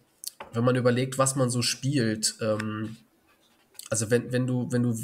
[0.54, 2.96] wenn man überlegt, was man so spielt, ähm,
[3.90, 4.96] also wenn, wenn du, wenn du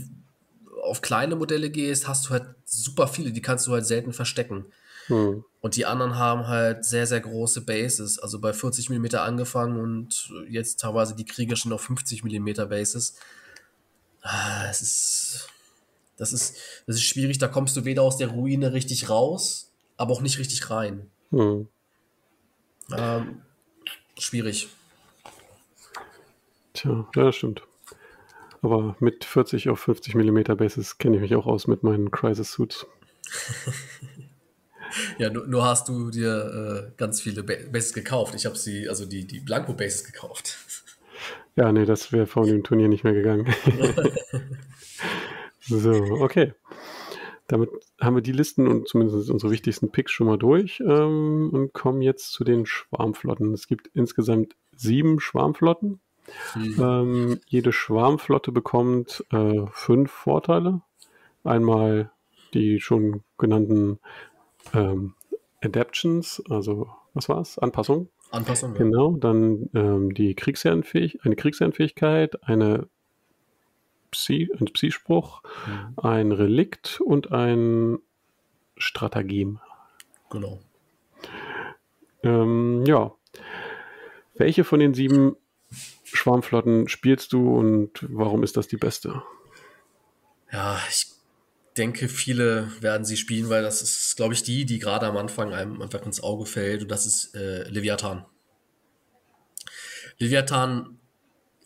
[0.90, 4.66] auf kleine Modelle gehst, hast du halt super viele, die kannst du halt selten verstecken.
[5.08, 5.44] Hm.
[5.62, 10.32] Und die anderen haben halt sehr, sehr große Bases, also bei 40 mm angefangen und
[10.48, 13.16] jetzt teilweise die Krieger schon auf 50 mm Bases.
[14.22, 15.50] Ah, es ist,
[16.18, 20.14] das ist, das ist schwierig, da kommst du weder aus der Ruine richtig raus, aber
[20.14, 21.10] auch nicht richtig rein.
[21.32, 21.68] Hm.
[22.96, 23.42] Ähm,
[24.18, 24.70] schwierig.
[26.74, 27.64] Tja, ja, das stimmt.
[28.62, 32.52] Aber mit 40 auf 50 mm Bases kenne ich mich auch aus mit meinen Crisis
[32.52, 32.86] Suits.
[35.18, 38.36] ja, nur, nur, hast du dir äh, ganz viele Bases gekauft.
[38.36, 40.58] Ich habe sie, also die, die Blanco Bases gekauft.
[41.56, 43.46] Ja, nee, das wäre vor dem Turnier nicht mehr gegangen.
[45.60, 46.54] so, okay.
[47.48, 47.70] Damit
[48.00, 52.02] haben wir die Listen und zumindest unsere wichtigsten Picks schon mal durch ähm, und kommen
[52.02, 53.54] jetzt zu den Schwarmflotten.
[53.54, 56.00] Es gibt insgesamt sieben Schwarmflotten.
[56.56, 56.76] Mhm.
[56.80, 60.82] Ähm, jede Schwarmflotte bekommt äh, fünf Vorteile.
[61.44, 62.12] Einmal
[62.54, 64.00] die schon genannten
[64.74, 65.14] ähm,
[65.62, 67.58] Adaptions, also was war es?
[67.60, 68.10] Anpassung.
[68.32, 68.78] Anpassung, ja.
[68.78, 72.88] Genau, dann ähm, die Kriegsherrenfähig eine Kriegsherrenfähigkeit, eine
[74.12, 75.94] Psi, ein Psi-Spruch, mhm.
[75.98, 78.00] ein Relikt und ein
[78.78, 79.60] Stratagem.
[80.30, 80.60] Genau.
[82.24, 83.14] Ähm, ja.
[84.36, 85.36] Welche von den sieben
[86.04, 89.22] Schwarmflotten spielst du und warum ist das die beste?
[90.52, 91.08] Ja, ich
[91.78, 95.54] denke, viele werden sie spielen, weil das ist, glaube ich, die, die gerade am Anfang
[95.54, 98.26] einem einfach ins Auge fällt und das ist äh, Leviathan.
[100.18, 101.00] Leviathan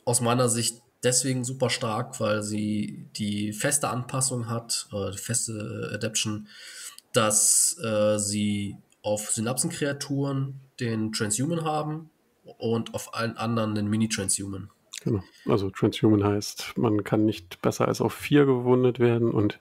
[0.05, 5.91] aus meiner Sicht deswegen super stark, weil sie die feste Anpassung hat, äh, die feste
[5.93, 6.47] Adaption,
[7.13, 12.09] dass äh, sie auf Synapsenkreaturen den Transhuman haben
[12.57, 14.69] und auf allen anderen den Mini-Transhuman.
[15.03, 15.21] Genau.
[15.45, 19.59] Also Transhuman heißt, man kann nicht besser als auf vier gewundet werden und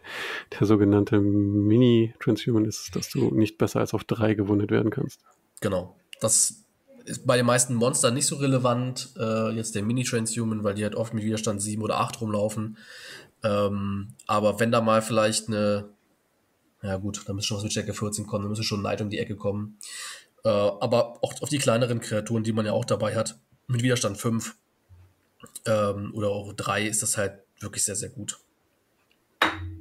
[0.58, 5.20] der sogenannte Mini-Transhuman ist, dass du nicht besser als auf drei gewundet werden kannst.
[5.60, 5.96] Genau.
[6.20, 6.62] Das
[7.04, 10.94] ist bei den meisten Monstern nicht so relevant, äh, jetzt der Mini-Transhuman, weil die halt
[10.94, 12.76] oft mit Widerstand 7 oder 8 rumlaufen.
[13.42, 15.88] Ähm, aber wenn da mal vielleicht eine,
[16.82, 19.10] ja gut, da müsste schon was mit Stärke 14 kommen, da müsste schon Neid um
[19.10, 19.78] die Ecke kommen.
[20.44, 24.18] Äh, aber auch auf die kleineren Kreaturen, die man ja auch dabei hat, mit Widerstand
[24.18, 24.56] 5
[25.66, 28.38] ähm, oder auch 3 ist das halt wirklich sehr, sehr gut.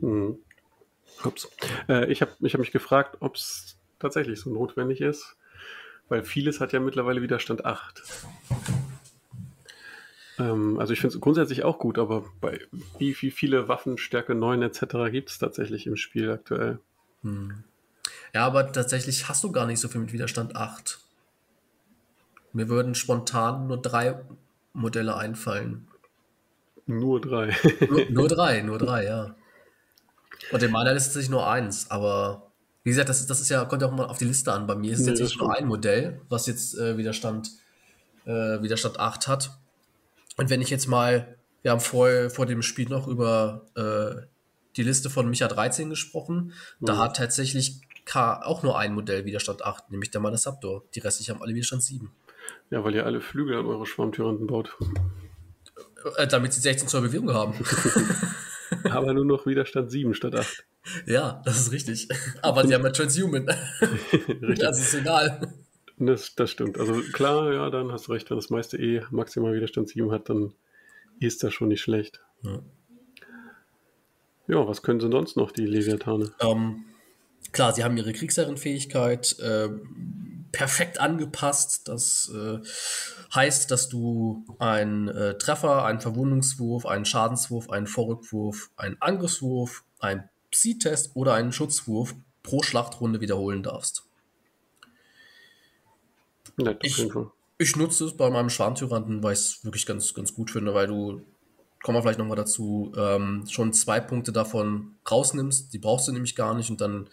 [0.01, 0.37] Hm.
[1.87, 5.35] Äh, ich habe ich hab mich gefragt, ob es tatsächlich so notwendig ist,
[6.09, 8.01] weil vieles hat ja mittlerweile Widerstand 8.
[10.39, 12.59] Ähm, also ich finde es grundsätzlich auch gut, aber bei
[12.97, 15.11] wie, wie viele Waffen Stärke 9 etc.
[15.11, 16.79] gibt es tatsächlich im Spiel aktuell?
[17.23, 17.63] Hm.
[18.33, 20.99] Ja, aber tatsächlich hast du gar nicht so viel mit Widerstand 8.
[22.53, 24.21] Mir würden spontan nur drei
[24.73, 25.87] Modelle einfallen.
[26.85, 27.55] Nur drei.
[27.89, 29.35] nur, nur, drei, nur drei, ja.
[30.51, 32.51] Und in meiner Liste ist tatsächlich nur eins, aber
[32.83, 34.65] wie gesagt, das, das ist ja, kommt ja auch mal auf die Liste an.
[34.65, 37.51] Bei mir ist es nee, jetzt nur ein Modell, was jetzt äh, Widerstand,
[38.25, 39.51] äh, Widerstand 8 hat.
[40.37, 44.25] Und wenn ich jetzt mal, wir haben vor, vor dem Spiel noch über äh,
[44.77, 46.85] die Liste von Micha 13 gesprochen, mhm.
[46.85, 50.83] da hat tatsächlich K auch nur ein Modell Widerstand 8, nämlich der Manasaptor.
[50.93, 52.11] Die restlichen haben alle Widerstand 7.
[52.69, 54.77] Ja, weil ihr alle Flügel an eure Schwarmtyranten baut.
[56.17, 57.53] Äh, damit sie 16 Zoll Bewegung haben.
[58.91, 60.65] Aber nur noch Widerstand 7 statt 8.
[61.05, 62.09] Ja, das ist richtig.
[62.41, 63.45] Aber sie haben ja Transhuman.
[64.57, 65.53] Das ist egal.
[65.97, 66.77] Das, das stimmt.
[66.77, 70.27] Also klar, ja, dann hast du recht, wenn das meiste eh maximal Widerstand 7 hat,
[70.27, 70.53] dann
[71.21, 72.19] ist das schon nicht schlecht.
[72.43, 72.59] Ja,
[74.47, 76.33] ja was können sie sonst noch, die Leviathane?
[76.41, 76.83] Ähm,
[77.51, 79.69] klar, sie haben ihre Kriegsherrenfähigkeit äh,
[80.51, 81.87] perfekt angepasst.
[81.87, 82.59] Das äh,
[83.33, 90.29] heißt, dass du einen äh, Treffer, einen Verwundungswurf, einen Schadenswurf, einen Vorrückwurf, einen Angriffswurf, einen
[90.51, 94.03] Psi-Test oder einen Schutzwurf pro Schlachtrunde wiederholen darfst.
[96.81, 97.07] Ich,
[97.57, 100.87] ich nutze es bei meinem Schwarmtyranten, weil ich es wirklich ganz, ganz gut finde, weil
[100.87, 101.21] du,
[101.83, 105.73] kommen wir vielleicht nochmal dazu, ähm, schon zwei Punkte davon rausnimmst.
[105.73, 107.09] Die brauchst du nämlich gar nicht und dann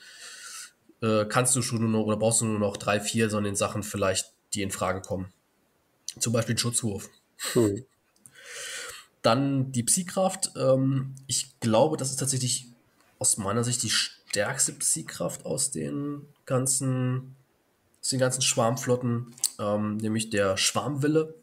[1.03, 3.57] äh, kannst du schon nur noch, oder brauchst du nur noch drei, vier so den
[3.57, 5.33] Sachen vielleicht, die in Frage kommen.
[6.19, 7.09] Zum Beispiel den Schutzwurf.
[7.53, 7.85] Hm.
[9.23, 10.53] Dann die Psykraft.
[10.57, 12.67] Ähm, ich glaube, das ist tatsächlich
[13.19, 17.37] aus meiner Sicht die stärkste Psykraft aus den ganzen
[18.01, 21.35] aus den ganzen Schwarmflotten, ähm, nämlich der Schwarmwille.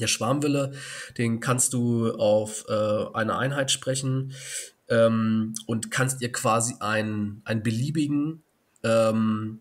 [0.00, 0.72] Der Schwarmwille,
[1.18, 4.32] den kannst du auf äh, eine Einheit sprechen
[4.88, 8.42] ähm, und kannst ihr quasi einen, beliebigen
[8.82, 9.60] ähm,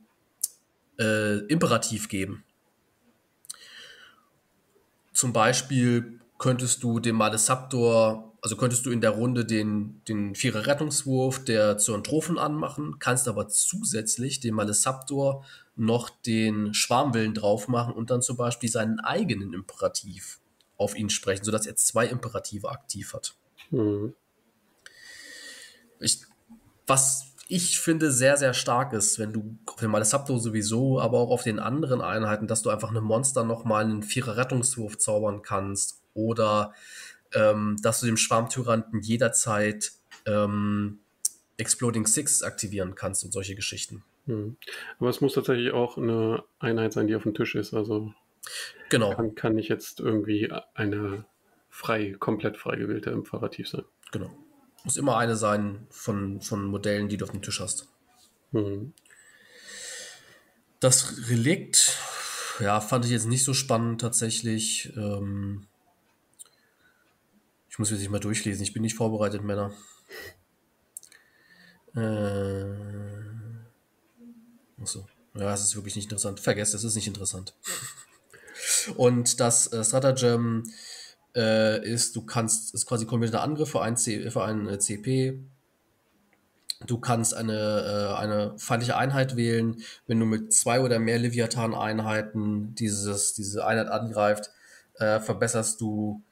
[0.99, 2.43] äh, Imperativ geben.
[5.13, 10.65] Zum Beispiel könntest du dem Malesaptor also könntest du in der Runde den, den Vierer
[10.65, 18.09] Rettungswurf der Zoantrophen anmachen, kannst aber zusätzlich dem Malesaptor noch den Schwarmwillen drauf machen und
[18.09, 20.39] dann zum Beispiel seinen eigenen Imperativ
[20.77, 23.35] auf ihn sprechen, sodass er zwei Imperative aktiv hat.
[23.69, 24.13] Mhm.
[25.99, 26.21] Ich,
[26.87, 31.31] was ich finde sehr, sehr stark ist, wenn du auf den Malesaptor sowieso, aber auch
[31.31, 36.01] auf den anderen Einheiten, dass du einfach einem Monster nochmal einen Vierer Rettungswurf zaubern kannst
[36.13, 36.73] oder
[37.33, 39.91] ähm, dass du dem Schwarmtyranten jederzeit
[40.25, 40.99] ähm,
[41.57, 44.03] Exploding Six aktivieren kannst und solche Geschichten.
[44.31, 44.55] Hm.
[44.99, 47.73] Aber es muss tatsächlich auch eine Einheit sein, die auf dem Tisch ist.
[47.73, 48.13] Also
[48.89, 49.13] genau.
[49.13, 51.25] kann, kann nicht jetzt irgendwie eine
[51.69, 53.83] frei, komplett frei gewählte Imperativ sein.
[54.11, 54.31] Genau.
[54.85, 57.89] Muss immer eine sein von, von Modellen, die du auf dem Tisch hast.
[58.51, 58.93] Hm.
[60.79, 61.97] Das Relikt,
[62.59, 64.93] ja, fand ich jetzt nicht so spannend tatsächlich.
[64.95, 65.67] Ähm,
[67.69, 68.63] ich muss jetzt nicht mal durchlesen.
[68.63, 69.73] Ich bin nicht vorbereitet, Männer.
[71.95, 73.30] Äh.
[74.81, 75.05] Achso.
[75.35, 76.39] Ja, es ist wirklich nicht interessant.
[76.39, 77.53] Vergesst, es ist nicht interessant.
[78.97, 80.63] Und das äh, Stratagem
[81.35, 85.39] äh, ist, du kannst, ist quasi kombinierter Angriff für ein, C, für ein äh, CP.
[86.85, 89.81] Du kannst eine, äh, eine feindliche Einheit wählen.
[90.07, 94.49] Wenn du mit zwei oder mehr Leviathan-Einheiten dieses, diese Einheit angreift,
[94.95, 96.23] äh, verbesserst du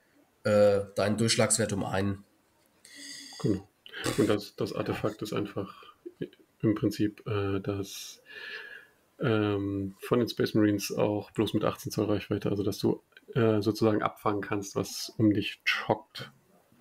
[0.44, 2.26] äh, deinen Durchschlagswert um einen.
[3.42, 3.68] Genau.
[4.18, 5.89] Und das, das Artefakt ist einfach
[6.62, 8.22] im Prinzip äh, das
[9.20, 13.02] ähm, von den Space Marines auch bloß mit 18 Zoll Reichweite, also dass du
[13.36, 16.32] äh, sozusagen abfangen kannst, was um dich schockt.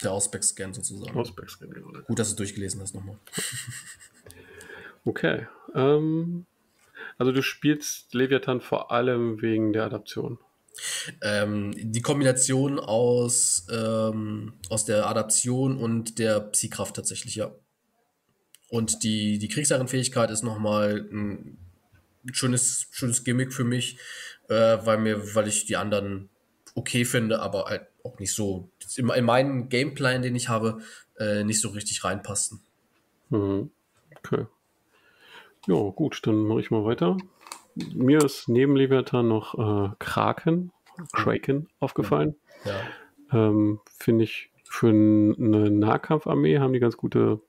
[0.02, 1.16] Der Ausback-Scan sozusagen.
[1.18, 1.88] Ausback-Scan, genau.
[2.06, 3.18] Gut, dass du durchgelesen hast nochmal.
[5.04, 5.48] okay.
[5.74, 6.46] Ähm,
[7.16, 10.38] also du spielst Leviathan vor allem wegen der Adaption.
[11.22, 17.52] Ähm, die Kombination aus, ähm, aus der Adaption und der Psykraft tatsächlich, ja.
[18.68, 21.58] Und die, die Kriegsherrenfähigkeit ist nochmal ein
[22.32, 23.98] schönes, schönes Gimmick für mich,
[24.48, 26.28] äh, weil, mir, weil ich die anderen
[26.74, 28.70] okay finde, aber halt auch nicht so.
[28.96, 30.78] In, in meinem Gameplan, den ich habe,
[31.18, 32.60] äh, nicht so richtig reinpassten.
[33.30, 33.70] Mhm.
[34.16, 34.46] Okay.
[35.66, 37.16] Ja, gut, dann mache ich mal weiter.
[37.94, 40.72] Mir ist neben Leviathan noch äh, Kraken,
[41.12, 42.34] Kraken aufgefallen.
[42.64, 43.48] Ja.
[43.48, 47.40] Ähm, Finde ich für eine Nahkampfarmee haben die ganz gute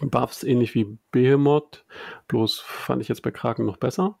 [0.00, 1.84] Buffs, ähnlich wie Behemoth.
[2.28, 4.18] Bloß fand ich jetzt bei Kraken noch besser.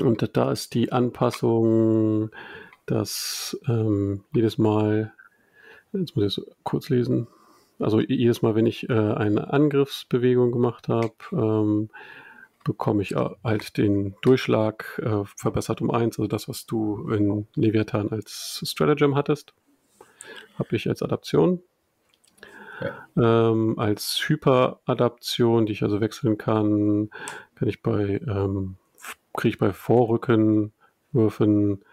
[0.00, 2.30] Und da ist die Anpassung,
[2.86, 5.12] dass ähm, jedes Mal,
[5.92, 7.26] jetzt muss ich es kurz lesen,
[7.78, 11.90] also jedes Mal, wenn ich äh, eine Angriffsbewegung gemacht habe, ähm,
[12.64, 17.46] bekomme ich äh, halt den Durchschlag äh, verbessert um eins, also das, was du in
[17.54, 19.54] Leviathan als Stratagem hattest,
[20.58, 21.62] habe ich als Adaption.
[22.80, 23.50] Ja.
[23.50, 27.10] Ähm, als Hyperadaption, die ich also wechseln kann,
[27.54, 28.76] kann ich bei, ähm,
[29.34, 31.84] kriege ich bei Vorrückenwürfen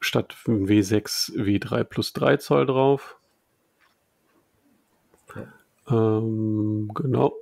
[0.00, 3.18] statt W6 W3 plus 3 Zoll drauf.
[5.88, 7.34] Ähm, genau.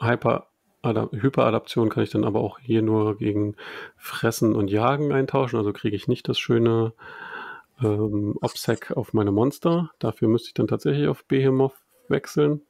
[0.00, 0.46] Hyper
[0.84, 3.56] Hyperadaption kann ich dann aber auch hier nur gegen
[3.96, 5.58] Fressen und Jagen eintauschen.
[5.58, 6.92] Also kriege ich nicht das schöne
[7.82, 9.90] ähm, Obsec auf meine Monster.
[9.98, 11.74] Dafür müsste ich dann tatsächlich auf Behemoth
[12.08, 12.62] wechseln.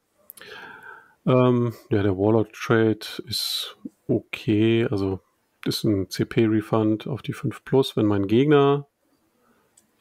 [1.26, 3.76] Ähm, ja, der Warlord Trade ist
[4.08, 4.86] okay.
[4.90, 5.20] Also
[5.64, 8.86] ist ein CP-Refund auf die 5 Plus, wenn mein Gegner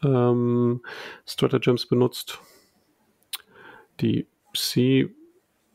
[0.04, 0.82] ähm,
[1.26, 2.39] Stratagems benutzt.
[4.02, 5.13] Die Psi,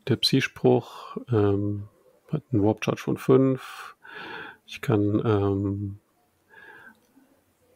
[0.08, 1.88] der Psi-Spruch ähm,
[2.30, 3.96] hat einen Warp Charge von 5.
[4.66, 5.98] Ich kann ähm,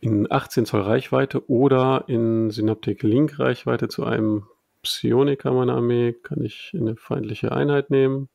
[0.01, 4.47] in 18 Zoll Reichweite oder in Synaptic Link Reichweite zu einem
[4.85, 8.29] Psioniker meiner Armee kann ich in eine feindliche Einheit nehmen.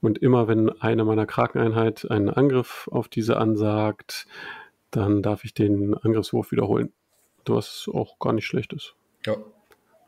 [0.00, 4.26] Und immer wenn eine meiner Krakeneinheit einen Angriff auf diese ansagt,
[4.92, 6.92] dann darf ich den Angriffswurf wiederholen.
[7.46, 8.94] Was auch gar nicht schlecht ist.
[9.24, 9.36] Ja.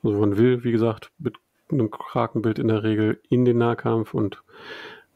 [0.03, 1.37] Also man will, wie gesagt, mit
[1.71, 4.43] einem Krakenbild in der Regel in den Nahkampf und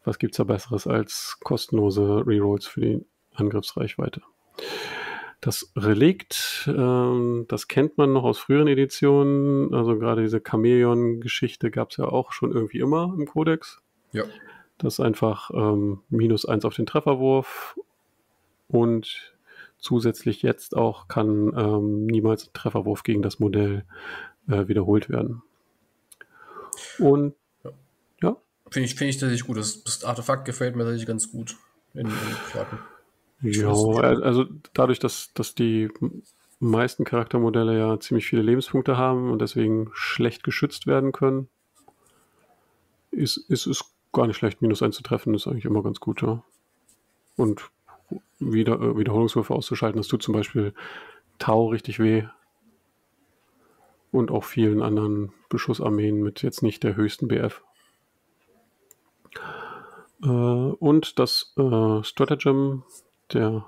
[0.05, 4.23] was gibt es da Besseres als kostenlose Rerolls für die Angriffsreichweite?
[5.45, 9.75] Das Relikt, ähm, das kennt man noch aus früheren Editionen.
[9.75, 13.83] Also gerade diese Chameleon-Geschichte gab es ja auch schon irgendwie immer im Kodex.
[14.13, 14.25] Ja.
[14.79, 17.79] Das ist einfach ähm, minus eins auf den Trefferwurf
[18.69, 19.35] und
[19.77, 23.85] zusätzlich jetzt auch kann ähm, niemals ein Trefferwurf gegen das Modell
[24.49, 25.43] äh, wiederholt werden.
[26.99, 27.35] Und
[28.23, 28.35] ja.
[28.71, 29.59] Finde ich, find ich tatsächlich gut.
[29.59, 31.55] Das, das Artefakt gefällt mir tatsächlich ganz gut
[31.93, 32.79] in, in Karten.
[33.41, 35.91] Ja, also dadurch, dass, dass die
[36.61, 41.49] meisten Charaktermodelle ja ziemlich viele Lebenspunkte haben und deswegen schlecht geschützt werden können,
[43.11, 46.23] ist, ist es gar nicht schlecht, minus eins zu treffen, ist eigentlich immer ganz gut,
[46.23, 46.43] ja.
[47.37, 47.71] Und
[48.39, 50.73] wieder, äh, Wiederholungswürfe auszuschalten, das tut zum Beispiel
[51.39, 52.25] Tau richtig weh.
[54.13, 57.63] Und auch vielen anderen Beschussarmeen mit jetzt nicht der höchsten BF.
[60.23, 62.85] Äh, und das äh, Stratagem,
[63.33, 63.67] der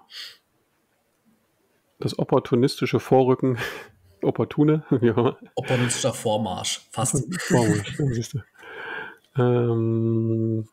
[1.98, 3.58] das opportunistische Vorrücken,
[4.22, 5.36] opportune, ja.
[5.54, 7.26] Opportunistischer Vormarsch, fast.
[7.40, 8.40] Vormarsch, siehst du.
[9.40, 10.68] Ähm,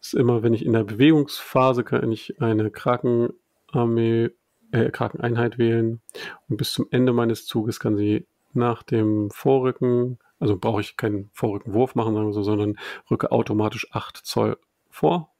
[0.00, 4.30] ist immer, wenn ich in der Bewegungsphase kann ich eine Krakenarmee,
[4.72, 6.00] äh, Krakeneinheit wählen
[6.48, 11.30] und bis zum Ende meines Zuges kann sie nach dem Vorrücken, also brauche ich keinen
[11.32, 12.78] Vorrückenwurf machen, sagen wir so, sondern
[13.10, 14.58] rücke automatisch 8 Zoll
[14.90, 15.31] vor.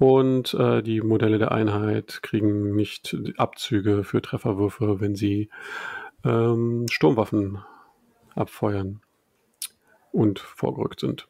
[0.00, 5.50] Und äh, die Modelle der Einheit kriegen nicht Abzüge für Trefferwürfe, wenn sie
[6.24, 7.58] ähm, Sturmwaffen
[8.34, 9.02] abfeuern
[10.10, 11.28] und vorgerückt sind.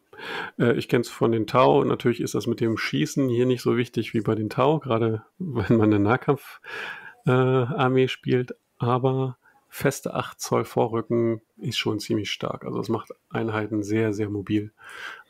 [0.56, 3.62] Äh, ich kenne es von den Tau natürlich ist das mit dem Schießen hier nicht
[3.62, 9.36] so wichtig wie bei den Tau, gerade wenn man eine Nahkampfarmee äh, spielt, aber
[9.70, 12.64] feste 8 Zoll Vorrücken ist schon ziemlich stark.
[12.64, 14.72] Also es macht Einheiten sehr, sehr mobil.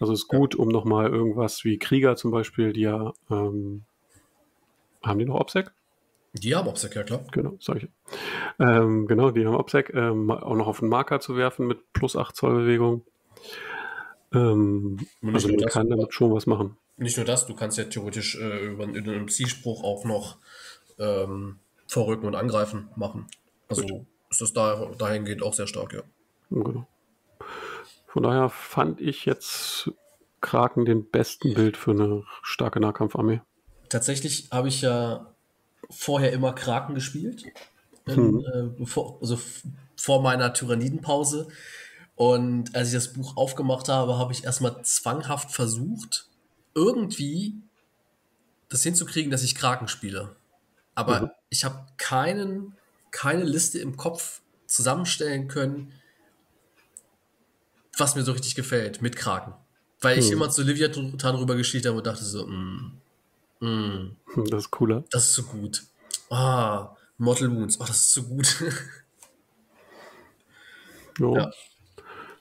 [0.00, 3.85] Also es ist gut, um nochmal irgendwas wie Krieger zum Beispiel, die ja ähm,
[5.03, 5.72] haben die noch OPSEC?
[6.33, 7.24] Die haben OPSEC, ja klar.
[7.33, 7.88] Genau, solche.
[8.59, 12.16] Ähm, genau, die haben OPSEC, ähm, auch noch auf den Marker zu werfen mit plus
[12.16, 13.03] 8 Zoll Bewegung.
[14.32, 16.76] Ähm, also man das, kann damit schon was machen.
[16.97, 20.38] Nicht nur das, du kannst ja theoretisch äh, über, über einen Zielspruch auch noch
[20.99, 23.26] ähm, vorrücken und angreifen machen.
[23.68, 24.07] Also Gut.
[24.31, 26.03] Ist das da, dahingehend auch sehr stark, ja.
[26.51, 26.87] Genau.
[28.07, 29.91] Von daher fand ich jetzt
[30.41, 33.41] Kraken den besten Bild für eine starke Nahkampfarmee.
[33.89, 35.33] Tatsächlich habe ich ja
[35.91, 37.45] vorher immer Kraken gespielt.
[38.07, 38.45] In, hm.
[38.53, 39.39] äh, bevor, also
[39.97, 41.49] vor meiner Tyrannidenpause.
[42.16, 46.28] Und als ich das Buch aufgemacht habe, habe ich erstmal zwanghaft versucht,
[46.74, 47.55] irgendwie
[48.68, 50.37] das hinzukriegen, dass ich Kraken spiele.
[50.95, 51.31] Aber mhm.
[51.49, 52.76] ich habe keinen,
[53.11, 55.92] keine Liste im Kopf zusammenstellen können,
[57.98, 59.54] was mir so richtig gefällt, mit Kraken.
[60.00, 60.34] Weil ich Hm.
[60.34, 63.00] immer zu Leviathan rüber geschielt habe und dachte so, mm,
[63.61, 64.16] mm,
[64.50, 65.04] Das ist cooler.
[65.11, 65.82] das ist so gut.
[66.30, 68.64] Ah, Mortal Wounds, oh, das ist so gut.
[71.18, 71.50] Ja, Ja.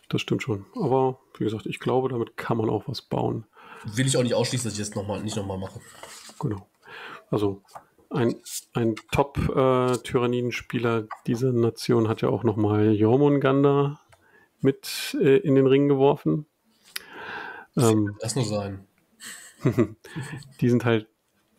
[0.09, 0.65] Das stimmt schon.
[0.75, 3.45] Aber wie gesagt, ich glaube, damit kann man auch was bauen.
[3.83, 5.79] Will ich auch nicht ausschließen, dass ich das noch mal, nicht nochmal mache.
[6.39, 6.67] Genau.
[7.29, 7.61] Also
[8.09, 8.35] ein,
[8.73, 13.99] ein Top-Tyranniden-Spieler dieser Nation hat ja auch nochmal Jormungandr
[14.61, 16.45] mit äh, in den Ring geworfen.
[17.77, 18.87] Ähm, Lass nur sein.
[20.61, 21.07] die sind halt,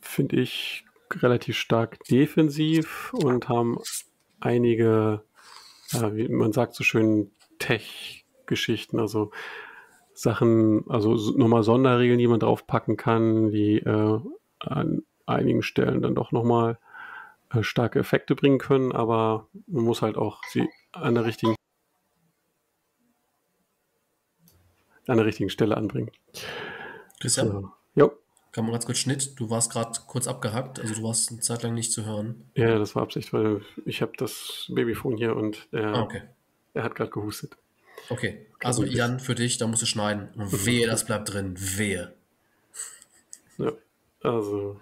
[0.01, 3.79] finde ich, relativ stark defensiv und haben
[4.41, 5.23] einige,
[5.93, 9.31] äh, wie man sagt so schön, Tech-Geschichten, also
[10.15, 14.21] Sachen, also so- nochmal Sonderregeln, die man draufpacken kann, die äh,
[14.61, 16.79] an einigen Stellen dann doch nochmal
[17.53, 21.55] äh, starke Effekte bringen können, aber man muss halt auch sie an der richtigen
[25.07, 26.11] an der richtigen Stelle anbringen.
[27.21, 27.71] Christian, So.
[27.97, 28.13] Jo,
[28.53, 29.39] kann man ganz kurz Schnitt?
[29.41, 32.49] Du warst gerade kurz abgehackt, also du warst eine Zeit lang nicht zu hören.
[32.55, 36.23] Ja, das war Absicht, weil ich habe das Babyphone hier und der, Ah, okay.
[36.75, 37.57] er hat gerade gehustet.
[38.09, 40.29] Okay, also Jan, für dich, da musst du schneiden.
[40.37, 41.55] Und wehe, das bleibt drin.
[41.59, 42.15] Wehe.
[43.59, 43.73] Ja,
[44.23, 44.81] also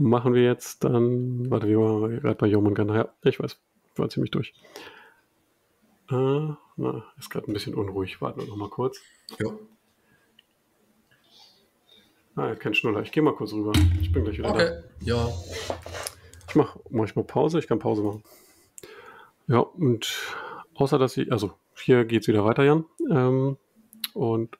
[0.00, 2.94] machen wir jetzt dann, warte, wie waren wir gerade bei Jormungandr?
[2.94, 3.60] Ja, ich weiß,
[3.96, 4.54] war ziemlich durch.
[6.10, 8.20] Äh, na, ist gerade ein bisschen unruhig.
[8.20, 9.00] Warten wir noch mal kurz.
[9.38, 9.60] Jo.
[12.34, 13.02] Ah, hat keinen Schnuller.
[13.02, 13.72] Ich gehe mal kurz rüber.
[14.00, 14.54] Ich bin gleich wieder da.
[14.54, 15.28] Okay, ja.
[16.48, 17.58] Ich mache mach ich mal Pause.
[17.58, 18.24] Ich kann Pause machen.
[19.46, 20.16] Ja, und
[20.74, 22.86] außer dass ich, also hier geht es wieder weiter, Jan.
[23.10, 23.56] Ähm,
[24.14, 24.58] und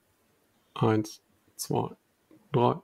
[0.75, 1.23] eins,
[1.57, 1.91] zwei,
[2.53, 2.77] drei.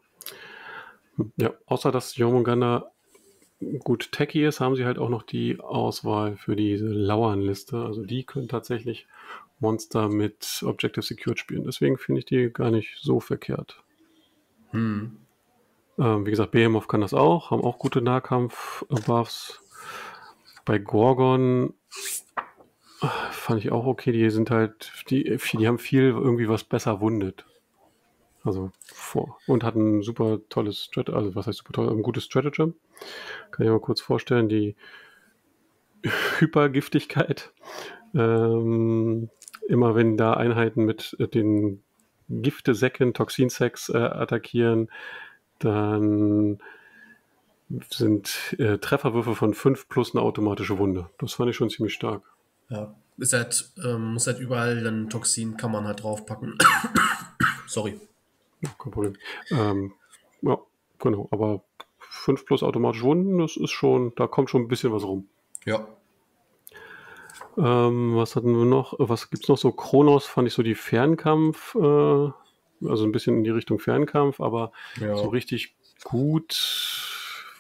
[1.37, 2.93] Ja, außer dass Jormungandr
[3.79, 7.79] gut techy ist, haben sie halt auch noch die Auswahl für diese Lauernliste.
[7.79, 9.07] Also die können tatsächlich
[9.59, 11.65] Monster mit Objective Secured spielen.
[11.65, 13.83] Deswegen finde ich die gar nicht so verkehrt.
[14.71, 15.17] Hm.
[15.99, 19.63] Ähm, wie gesagt, Behemoth kann das auch, haben auch gute Nahkampf-Buffs.
[20.67, 21.73] Bei Gorgon
[23.31, 27.47] fand ich auch okay, die sind halt, die, die haben viel irgendwie was besser wundet.
[28.47, 29.39] Also vor.
[29.47, 32.75] Und hatten ein super tolles Strat also was heißt super toll, ein gutes Stratagem.
[33.51, 34.77] Kann ich mal kurz vorstellen, die
[36.39, 37.53] Hypergiftigkeit.
[38.15, 39.29] Ähm,
[39.69, 41.83] immer wenn da Einheiten mit äh, den
[42.29, 44.91] Giftesäcken, Toxinsäcks äh, attackieren,
[45.59, 46.59] dann
[47.91, 51.11] sind äh, Trefferwürfe von 5 plus eine automatische Wunde.
[51.19, 52.23] Das fand ich schon ziemlich stark.
[52.69, 52.95] Ja.
[53.19, 56.59] Ist halt, ähm, muss halt überall dann Toxin kann man halt draufpacken.
[57.67, 57.99] Sorry.
[58.79, 59.15] Kein Problem.
[59.51, 59.93] Ähm,
[60.43, 60.59] ja,
[60.99, 61.29] genau.
[61.31, 61.63] Aber
[61.99, 65.29] 5 plus automatische Wunden, das ist schon, da kommt schon ein bisschen was rum.
[65.65, 65.87] Ja.
[67.59, 68.95] Ähm, was hatten wir noch?
[68.99, 69.73] Was gibt's noch so?
[69.73, 74.73] Kronos fand ich so die Fernkampf, äh, also ein bisschen in die Richtung Fernkampf, aber
[75.01, 75.17] Ja.
[75.17, 77.03] so richtig gut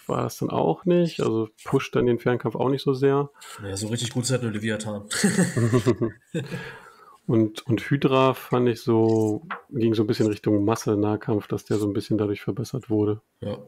[0.06, 1.20] war das dann auch nicht.
[1.20, 3.30] Also pusht dann den Fernkampf auch nicht so sehr.
[3.62, 5.04] ja, so richtig gut ist halt nur Leviathan.
[7.26, 11.86] Und, und Hydra fand ich so, ging so ein bisschen Richtung Masse-Nahkampf, dass der so
[11.86, 13.20] ein bisschen dadurch verbessert wurde.
[13.40, 13.58] ja.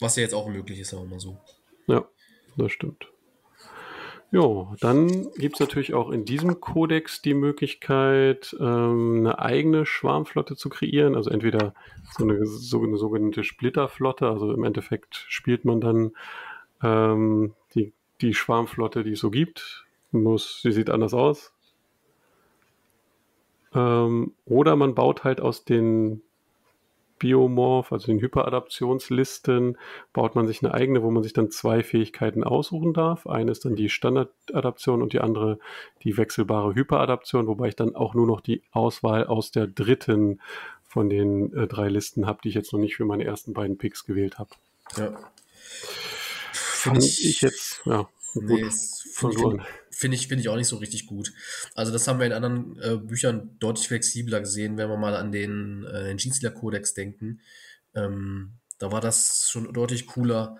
[0.00, 1.36] Was ja jetzt auch möglich ist, aber mal so.
[1.88, 2.04] Ja,
[2.56, 3.08] das stimmt.
[4.30, 10.54] Jo, dann gibt es natürlich auch in diesem Kodex die Möglichkeit, ähm, eine eigene Schwarmflotte
[10.54, 11.16] zu kreieren.
[11.16, 11.74] Also entweder
[12.16, 16.12] so eine, so eine sogenannte Splitterflotte, also im Endeffekt spielt man dann
[16.82, 19.86] ähm, die, die Schwarmflotte, die es so gibt.
[20.12, 21.52] Muss, sie sieht anders aus.
[23.74, 26.22] Ähm, oder man baut halt aus den
[27.18, 29.76] Biomorph, also den Hyperadaptionslisten,
[30.12, 33.26] baut man sich eine eigene, wo man sich dann zwei Fähigkeiten aussuchen darf.
[33.26, 35.58] Eine ist dann die Standardadaption und die andere
[36.04, 40.40] die wechselbare Hyperadaption, wobei ich dann auch nur noch die Auswahl aus der dritten
[40.84, 43.78] von den äh, drei Listen habe, die ich jetzt noch nicht für meine ersten beiden
[43.78, 44.50] Picks gewählt habe.
[44.96, 45.18] Ja.
[46.52, 48.72] Fand ich jetzt, ja, Nee, gut.
[49.12, 49.62] Fang
[49.98, 50.28] finde ich, an.
[50.28, 51.32] find ich, auch nicht so richtig gut.
[51.74, 55.32] Also das haben wir in anderen äh, Büchern deutlich flexibler gesehen, wenn wir mal an
[55.32, 57.40] den, äh, den Jeansleer Kodex denken.
[57.94, 60.58] Ähm, da war das schon deutlich cooler.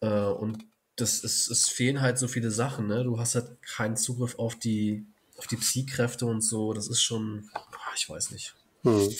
[0.00, 0.64] Äh, und
[0.94, 2.86] das ist, es fehlen halt so viele Sachen.
[2.86, 3.02] Ne?
[3.02, 5.04] Du hast halt keinen Zugriff auf die,
[5.36, 6.72] auf die Psy-Kräfte und so.
[6.72, 8.54] Das ist schon, boah, ich weiß nicht.
[8.84, 9.10] Hm.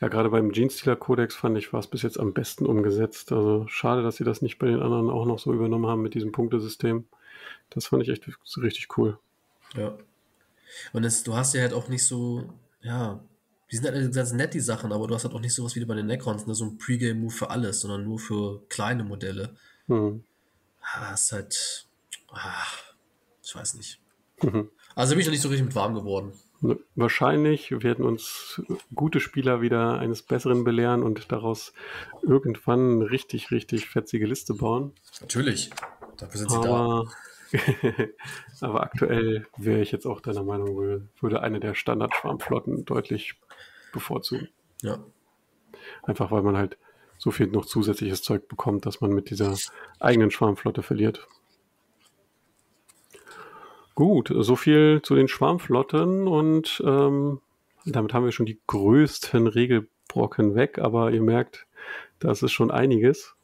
[0.00, 3.32] Ja, gerade beim Jeans-Stealer-Kodex fand ich, war es bis jetzt am besten umgesetzt.
[3.32, 6.14] Also schade, dass sie das nicht bei den anderen auch noch so übernommen haben mit
[6.14, 7.06] diesem Punktesystem.
[7.70, 8.24] Das fand ich echt
[8.56, 9.18] richtig cool.
[9.74, 9.96] Ja.
[10.92, 12.52] Und es, du hast ja halt auch nicht so,
[12.82, 13.20] ja,
[13.70, 15.84] die sind halt ganz nett, die Sachen, aber du hast halt auch nicht sowas wie
[15.84, 19.54] bei den Necrons, ne, so ein Pre-Game-Move für alles, sondern nur für kleine Modelle.
[19.86, 20.24] Hm.
[20.80, 21.86] Ah, ist halt,
[22.32, 22.66] ah,
[23.42, 24.00] ich weiß nicht.
[24.94, 26.32] Also bin ich noch nicht so richtig mit warm geworden.
[26.62, 28.60] Ne, wahrscheinlich werden uns
[28.94, 31.72] gute Spieler wieder eines Besseren belehren und daraus
[32.22, 34.92] irgendwann eine richtig, richtig fetzige Liste bauen.
[35.20, 35.70] Natürlich.
[36.16, 37.12] Dafür sind sie aber, da.
[38.60, 43.34] aber aktuell wäre ich jetzt auch deiner Meinung, würde eine der Standardschwarmflotten deutlich
[43.92, 44.48] bevorzugen.
[44.82, 44.98] Ja.
[46.02, 46.78] Einfach weil man halt
[47.18, 49.56] so viel noch zusätzliches Zeug bekommt, dass man mit dieser
[49.98, 51.28] eigenen Schwarmflotte verliert.
[53.94, 57.40] Gut, so viel zu den Schwarmflotten und ähm,
[57.84, 61.66] damit haben wir schon die größten Regelbrocken weg, aber ihr merkt,
[62.18, 63.34] das ist schon einiges.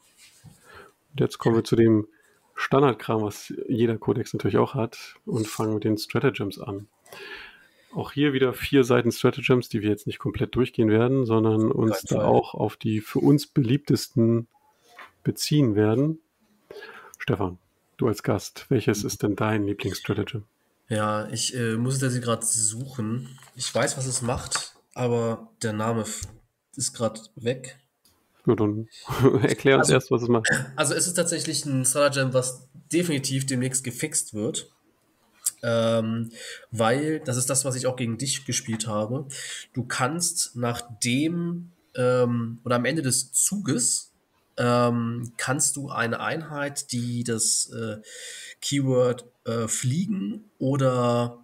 [1.11, 2.07] Und jetzt kommen wir zu dem
[2.57, 6.87] Standardkram, was jeder Codex natürlich auch hat und fangen mit den Stratagems an.
[7.93, 12.01] Auch hier wieder vier Seiten Stratagems, die wir jetzt nicht komplett durchgehen werden, sondern uns
[12.01, 14.47] da auch auf die für uns beliebtesten
[15.23, 16.19] beziehen werden.
[17.17, 17.57] Stefan,
[17.97, 20.43] Du als Gast, welches ist denn dein Lieblingsstratagem?
[20.87, 23.39] Ja, ich äh, muss das gerade suchen.
[23.55, 26.05] Ich weiß, was es macht, aber der Name
[26.75, 27.79] ist gerade weg.
[28.47, 28.87] Ja, dann
[29.43, 30.49] erklär uns also, erst, was es macht.
[30.75, 34.71] Also es ist tatsächlich ein Stratagem, was definitiv demnächst gefixt wird.
[35.63, 36.31] Ähm,
[36.71, 39.27] weil, das ist das, was ich auch gegen dich gespielt habe,
[39.73, 44.11] du kannst nachdem ähm, oder am Ende des Zuges
[44.57, 47.97] ähm, kannst du eine Einheit, die das äh,
[48.61, 51.43] Keyword äh, fliegen oder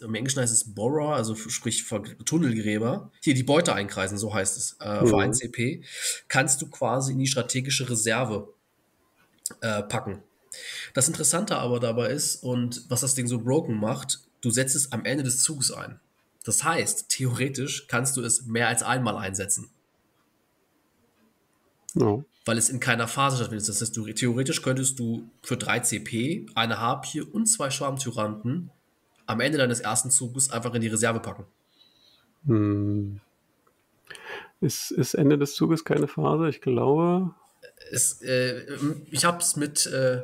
[0.00, 1.86] im Englischen heißt es Borrower, also sprich
[2.24, 5.06] Tunnelgräber, hier die Beute einkreisen, so heißt es, äh, mhm.
[5.06, 5.82] für 1 CP,
[6.28, 8.52] kannst du quasi in die strategische Reserve
[9.60, 10.22] äh, packen.
[10.94, 14.92] Das Interessante aber dabei ist, und was das Ding so broken macht, du setzt es
[14.92, 16.00] am Ende des Zuges ein.
[16.44, 19.70] Das heißt, theoretisch kannst du es mehr als einmal einsetzen.
[21.94, 23.68] Ja weil es in keiner Phase stattfindet.
[23.68, 28.70] Das heißt, du, theoretisch könntest du für 3 CP eine Harpie und zwei Schwarmtyranten
[29.30, 31.46] am Ende deines ersten Zuges einfach in die Reserve packen.
[32.46, 33.20] Hm.
[34.60, 36.48] Ist, ist Ende des Zuges keine Phase?
[36.48, 37.34] Ich glaube.
[37.90, 38.66] Es, äh,
[39.10, 39.86] ich habe es mit.
[39.86, 40.22] Äh,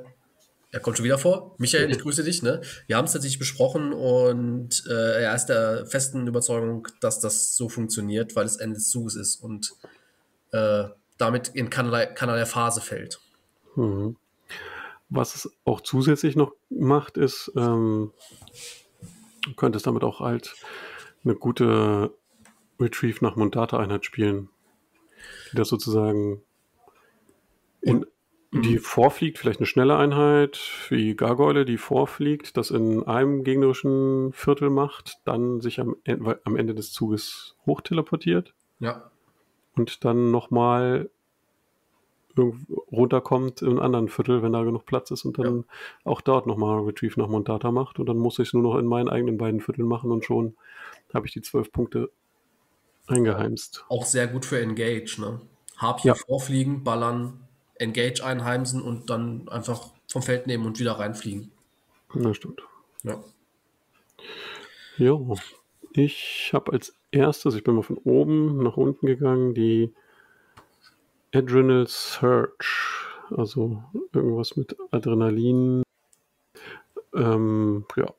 [0.73, 1.55] er kommt schon wieder vor.
[1.59, 2.43] Michael, ich grüße dich.
[2.43, 2.61] Ne?
[2.87, 7.71] Wir haben es tatsächlich besprochen und äh, er ist der festen Überzeugung, dass das so
[7.71, 9.37] funktioniert, weil es Ende des Zuges ist.
[9.37, 9.73] Und
[10.53, 10.85] äh,
[11.17, 13.21] damit in keinerlei, keinerlei Phase fällt.
[13.75, 14.17] Mhm.
[15.09, 18.13] Was es auch zusätzlich noch macht, ist, ähm,
[19.47, 20.55] du könntest damit auch halt
[21.25, 22.15] eine gute
[22.79, 24.51] Retrieve nach Montata-Einheit spielen,
[25.51, 26.43] die das sozusagen
[27.81, 28.05] in,
[28.53, 34.71] die vorfliegt, vielleicht eine schnelle Einheit wie Gargoyle, die vorfliegt, das in einem gegnerischen Viertel
[34.71, 35.97] macht, dann sich am,
[36.45, 38.55] am Ende des Zuges hochteleportiert.
[38.79, 39.11] Ja
[39.77, 41.11] und dann nochmal
[42.93, 45.65] runterkommt in einem anderen Viertel, wenn da genug Platz ist und dann ja.
[46.05, 48.87] auch dort nochmal Retrieve nach Montata macht und dann muss ich es nur noch in
[48.87, 50.57] meinen eigenen beiden Vierteln machen und schon
[51.15, 52.11] habe ich die zwölf Punkte
[53.07, 53.85] eingeheimst.
[53.89, 55.41] Auch sehr gut für Engage, ne?
[55.77, 56.15] Hab hier ja.
[56.15, 61.53] vorfliegen, ballern, Engage einheimsen und dann einfach vom Feld nehmen und wieder reinfliegen.
[62.15, 62.63] Ja, stimmt.
[63.03, 63.23] Ja.
[64.99, 65.19] Ja,
[65.93, 69.95] ich habe als erstes, ich bin mal von oben nach unten gegangen, die
[71.37, 73.07] Adrenal Surge.
[73.31, 73.83] Also
[74.13, 75.83] irgendwas mit Adrenalin.
[77.15, 78.13] Ähm, ja,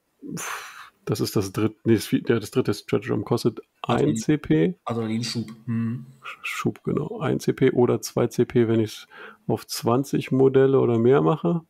[1.05, 4.76] das ist das dritte, nee, das, das dritte Stratagem kostet 1 CP.
[4.84, 5.49] Adrenalinschub.
[5.65, 6.05] Hm.
[6.43, 7.20] Schub, genau.
[7.20, 9.07] 1 CP oder 2 CP, wenn ich es
[9.47, 11.61] auf 20 Modelle oder mehr mache.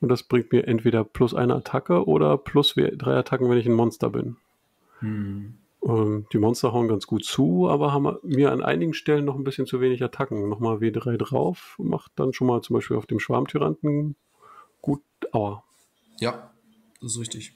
[0.00, 3.74] Und das bringt mir entweder plus eine Attacke oder plus drei Attacken, wenn ich ein
[3.74, 4.36] Monster bin.
[5.00, 5.54] Hm.
[5.86, 9.44] Ähm, die Monster hauen ganz gut zu, aber haben mir an einigen Stellen noch ein
[9.44, 10.48] bisschen zu wenig Attacken.
[10.48, 14.16] Nochmal W3 drauf, macht dann schon mal zum Beispiel auf dem Schwarmtyranten
[14.80, 15.64] gut Aua.
[16.20, 16.50] Ja,
[17.00, 17.52] das ist richtig.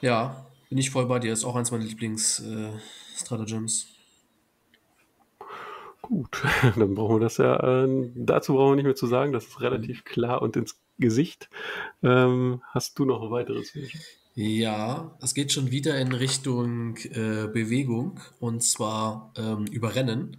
[0.00, 1.32] Ja, bin ich voll bei dir.
[1.32, 3.84] Ist auch eins meiner Lieblings-Stratagems.
[3.84, 3.86] Äh,
[6.02, 6.42] Gut,
[6.76, 7.84] dann brauchen wir das ja.
[7.84, 9.32] Äh, dazu brauchen wir nicht mehr zu sagen.
[9.32, 11.48] Das ist relativ klar und ins Gesicht.
[12.02, 13.72] Ähm, hast du noch ein weiteres?
[14.42, 20.38] Ja, es geht schon wieder in Richtung äh, Bewegung und zwar ähm, über Rennen.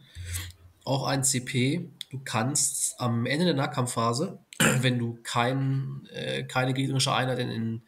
[0.83, 1.87] Auch ein CP.
[2.09, 4.39] Du kannst am Ende der Nahkampfphase,
[4.81, 7.81] wenn du kein, äh, keine gegnerische Einheit in, in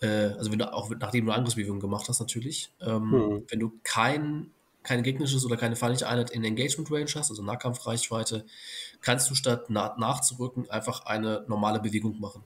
[0.00, 3.42] äh, also wenn du auch nachdem du Angriffsbewegung gemacht hast natürlich, ähm, hm.
[3.48, 4.52] wenn du kein
[4.84, 8.46] keine gegnerisches oder keine feindliche Einheit in Engagement Range hast, also Nahkampfreichweite,
[9.00, 12.44] kannst du statt na nachzurücken einfach eine normale Bewegung machen.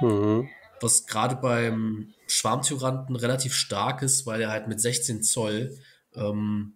[0.00, 0.48] Mhm
[0.80, 5.78] was gerade beim Schwarmtyranten relativ stark ist, weil er halt mit 16 Zoll
[6.14, 6.74] ähm,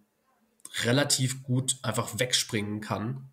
[0.83, 3.29] relativ gut einfach wegspringen kann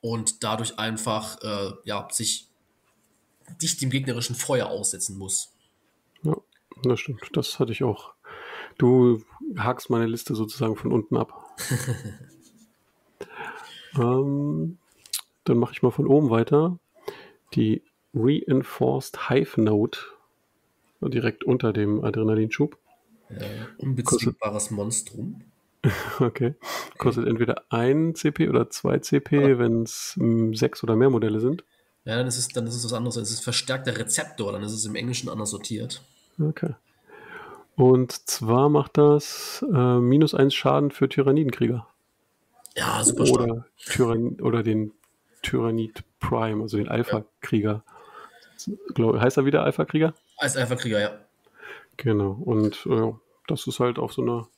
[0.00, 2.48] und dadurch einfach äh, ja, sich
[3.60, 5.54] nicht dem gegnerischen Feuer aussetzen muss.
[6.22, 6.36] Ja.
[6.82, 8.12] Das stimmt, das hatte ich auch.
[8.76, 9.24] Du
[9.56, 11.56] hakst meine Liste sozusagen von unten ab.
[13.96, 14.78] ähm,
[15.44, 16.78] dann mache ich mal von oben weiter.
[17.54, 17.82] Die
[18.14, 20.00] Reinforced Hive Note
[21.00, 22.76] direkt unter dem Adrenalinschub.
[23.30, 23.46] Ja,
[23.78, 25.42] unbezwingbares Monstrum.
[26.18, 26.54] Okay.
[26.98, 31.64] Kostet entweder ein CP oder zwei CP, wenn es hm, sechs oder mehr Modelle sind.
[32.04, 33.16] Ja, dann ist es, dann ist es was anderes.
[33.16, 36.02] Es ist verstärkter Rezeptor, dann ist es im Englischen anders sortiert.
[36.40, 36.74] Okay.
[37.76, 41.86] Und zwar macht das äh, minus eins Schaden für Tyrannidenkrieger.
[42.76, 43.40] Ja, super stark.
[43.40, 44.92] Oder, Tyrann oder den
[45.42, 47.84] Tyrannid Prime, also den Alpha-Krieger.
[47.86, 47.97] Ja.
[48.98, 50.14] Heißt er wieder Alpha-Krieger?
[50.36, 51.18] Als Alpha-Krieger, ja.
[51.96, 52.32] Genau.
[52.32, 53.12] Und äh,
[53.46, 54.48] das ist halt auf so einer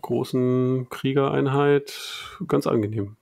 [0.00, 1.92] großen Kriegereinheit
[2.46, 3.16] ganz angenehm.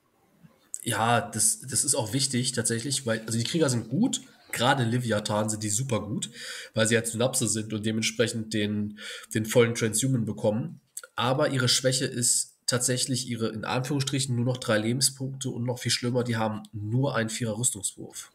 [0.83, 4.21] Ja, das, das ist auch wichtig tatsächlich, weil also die Krieger sind gut,
[4.53, 6.31] gerade Leviathan sind die super gut,
[6.75, 8.99] weil sie ja Synapse sind und dementsprechend den,
[9.35, 10.81] den vollen Transhuman bekommen.
[11.17, 15.93] Aber ihre Schwäche ist tatsächlich ihre, in Anführungsstrichen, nur noch drei Lebenspunkte und noch viel
[15.93, 18.31] schlimmer, die haben nur einen Vierer Rüstungswurf.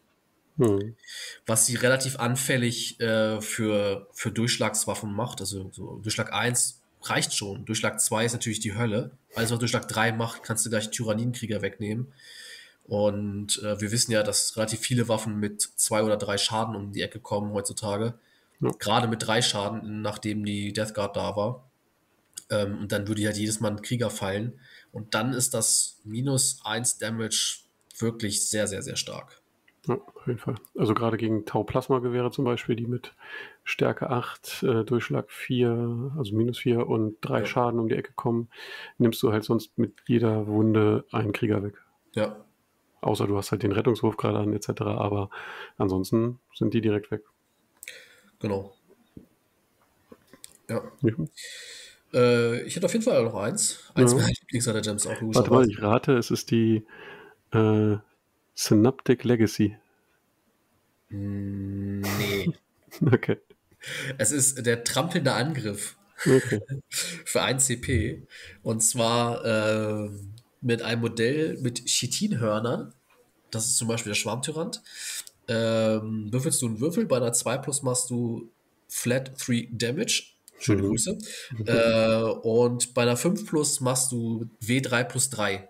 [0.58, 0.96] Hm.
[1.46, 5.42] Was sie relativ anfällig äh, für, für Durchschlagswaffen macht.
[5.42, 7.66] Also so Durchschlag 1 reicht schon.
[7.66, 9.12] Durchschlag 2 ist natürlich die Hölle.
[9.36, 12.14] Alles, was Durchschlag 3 macht, kannst du gleich Tyrannienkrieger wegnehmen.
[12.84, 16.92] Und äh, wir wissen ja, dass relativ viele Waffen mit zwei oder drei Schaden um
[16.92, 18.16] die Ecke kommen heutzutage.
[18.60, 18.72] Ja.
[18.80, 21.70] Gerade mit drei Schaden, nachdem die Death Guard da war.
[22.50, 24.60] Ähm, und dann würde halt jedes Mal ein Krieger fallen.
[24.92, 27.62] Und dann ist das minus 1 Damage
[27.98, 29.41] wirklich sehr, sehr, sehr stark.
[29.88, 30.56] Ja, auf jeden Fall.
[30.78, 33.16] Also gerade gegen Tau-Plasma-Gewehre zum Beispiel, die mit
[33.64, 37.46] Stärke 8, äh, Durchschlag 4, also minus 4 und 3 ja.
[37.46, 38.50] Schaden um die Ecke kommen,
[39.00, 41.82] nimmst du halt sonst mit jeder Wunde einen Krieger weg.
[42.14, 42.46] Ja.
[43.02, 44.82] Außer du hast halt den Rettungswurf gerade an etc.
[44.82, 45.32] Aber
[45.78, 47.24] ansonsten sind die direkt weg.
[48.40, 48.76] Genau.
[50.70, 50.84] Ja.
[51.02, 51.14] ja.
[52.14, 53.92] Äh, ich hätte auf jeden Fall noch eins.
[53.96, 54.20] Eins ja.
[54.20, 55.16] meiner Lieblings-Gems auch.
[55.22, 56.86] Warte mal, ich rate, es ist die
[57.52, 57.98] äh,
[58.54, 59.78] Synaptic Legacy.
[61.10, 62.52] Nee.
[63.12, 63.38] okay.
[64.18, 65.98] Es ist der trampelnde Angriff.
[66.26, 66.62] Okay.
[66.90, 68.28] Für 1 CP.
[68.64, 70.10] Und zwar äh,
[70.62, 72.94] mit einem Modell mit Chitinhörnern.
[73.50, 74.82] Das ist zum Beispiel der Schwarmtyrant.
[75.48, 78.50] Ähm, würfelst du einen Würfel, bei einer 2 plus machst du
[78.88, 80.24] Flat 3 Damage.
[80.60, 80.88] Schöne mhm.
[80.90, 81.18] Grüße.
[81.58, 81.66] Mhm.
[81.68, 85.68] Äh, und bei einer 5 plus machst du W3 plus 3.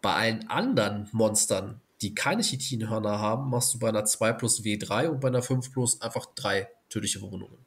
[0.00, 5.08] Bei allen anderen Monstern, die keine Chitinhörner haben, machst du bei einer 2 plus W3
[5.08, 7.58] und bei einer 5 plus einfach 3 tödliche Verwundungen.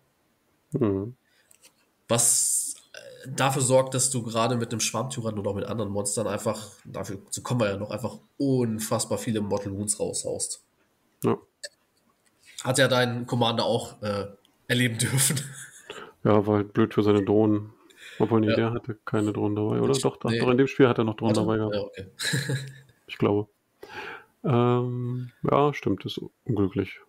[0.71, 1.15] Mhm.
[2.07, 6.27] Was äh, dafür sorgt, dass du gerade mit dem Schwarmtyrant oder auch mit anderen Monstern
[6.27, 10.63] einfach, dafür so kommen wir ja noch, einfach unfassbar viele Mortal Wounds raushaust.
[11.23, 11.38] Ja.
[12.63, 14.27] Hat ja dein Commander auch äh,
[14.67, 15.41] erleben dürfen.
[16.23, 17.73] Ja, war halt blöd für seine Drohnen.
[18.22, 18.55] Obwohl, nee, ja.
[18.55, 19.91] der hatte keine Drohnen dabei, oder?
[19.91, 20.39] Ich, doch, nee.
[20.39, 21.76] doch, in dem Spiel hat er noch Drohnen dabei gehabt.
[21.76, 22.07] Ja, okay.
[23.07, 23.49] ich glaube.
[24.43, 26.99] Ähm, ja, stimmt, ist unglücklich.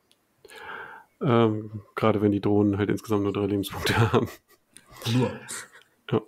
[1.20, 4.28] Ähm, gerade wenn die Drohnen halt insgesamt nur drei Lebenspunkte haben.
[5.12, 5.30] Nur.
[6.10, 6.20] Ja.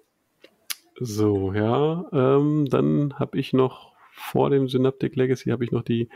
[1.01, 2.05] So, ja.
[2.13, 6.09] Ähm, dann habe ich noch vor dem Synaptic Legacy habe ich noch die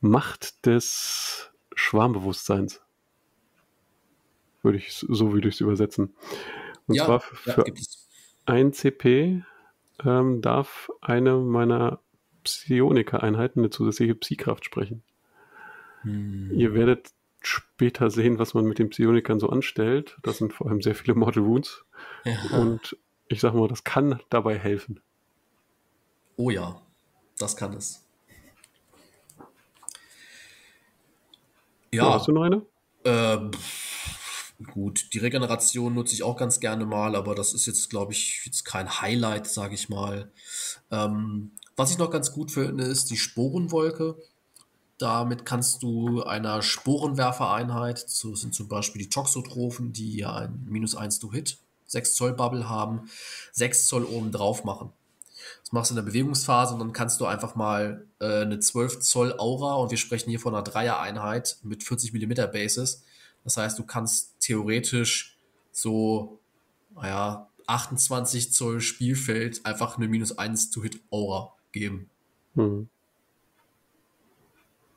[0.00, 2.80] Macht des Schwarmbewusstseins.
[4.62, 6.14] Würde ich so würde ich es übersetzen.
[6.88, 7.74] Und ja, zwar für, ja,
[8.46, 9.44] ein CP
[10.04, 12.00] ähm, darf eine meiner
[12.44, 15.02] Psioniker-Einheiten eine zusätzliche Psi-Kraft sprechen.
[16.02, 16.50] Hm.
[16.54, 17.10] Ihr werdet
[17.40, 20.16] später sehen, was man mit den Psionikern so anstellt.
[20.22, 21.84] Das sind vor allem sehr viele Mortal Wounds.
[22.24, 22.58] Ja.
[22.58, 22.96] Und
[23.28, 25.00] ich sag mal, das kann dabei helfen.
[26.36, 26.80] Oh ja,
[27.38, 28.06] das kann es.
[31.92, 32.04] Ja.
[32.04, 32.62] ja hast du noch eine?
[33.04, 33.50] Äh,
[34.66, 38.42] gut, die Regeneration nutze ich auch ganz gerne mal, aber das ist jetzt, glaube ich,
[38.44, 40.32] jetzt kein Highlight, sage ich mal.
[40.90, 44.16] Ähm, was ich noch ganz gut finde, ist die Sporenwolke.
[44.98, 50.96] Damit kannst du einer Sporenwerfereinheit, so sind zum Beispiel die Toxotrophen, die ja ein minus
[50.96, 53.08] 1 to Hit, 6 Zoll Bubble haben,
[53.52, 54.92] 6 Zoll oben drauf machen.
[55.62, 58.98] Das machst du in der Bewegungsphase und dann kannst du einfach mal äh, eine 12
[58.98, 63.04] Zoll Aura und wir sprechen hier von einer Dreier-Einheit mit 40 mm Bases.
[63.48, 65.38] Das heißt, du kannst theoretisch
[65.72, 66.38] so,
[66.94, 72.10] naja, 28 Zoll Spielfeld einfach eine minus 1 to Hit Aura geben.
[72.56, 72.90] Mhm.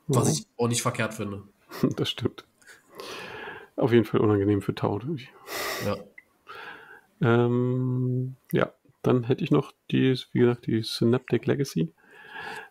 [0.06, 1.44] Was ich auch nicht verkehrt finde.
[1.96, 2.44] Das stimmt.
[3.76, 5.00] Auf jeden Fall unangenehm für Tau.
[5.86, 5.96] Ja.
[7.22, 11.90] Ähm, ja, dann hätte ich noch die, wie gesagt, die Synaptic Legacy.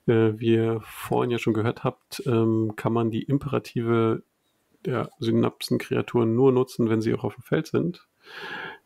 [0.05, 4.21] Äh, wie ihr vorhin ja schon gehört habt, ähm, kann man die Imperative
[4.85, 8.07] der Synapsen-Kreaturen nur nutzen, wenn sie auch auf dem Feld sind.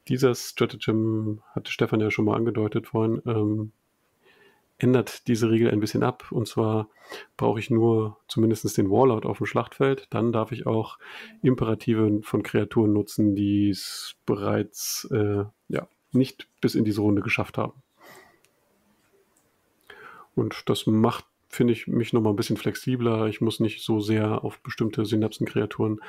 [0.07, 3.71] Dieser Stratagem, hatte Stefan ja schon mal angedeutet vorhin, ähm,
[4.77, 6.31] ändert diese Regel ein bisschen ab.
[6.31, 6.89] Und zwar
[7.37, 10.07] brauche ich nur zumindest den Warlord auf dem Schlachtfeld.
[10.09, 10.99] Dann darf ich auch
[11.41, 17.57] Imperative von Kreaturen nutzen, die es bereits äh, ja, nicht bis in diese Runde geschafft
[17.57, 17.81] haben.
[20.35, 21.25] Und das macht,
[21.55, 23.27] finde ich, mich nochmal ein bisschen flexibler.
[23.27, 25.99] Ich muss nicht so sehr auf bestimmte Synapsenkreaturen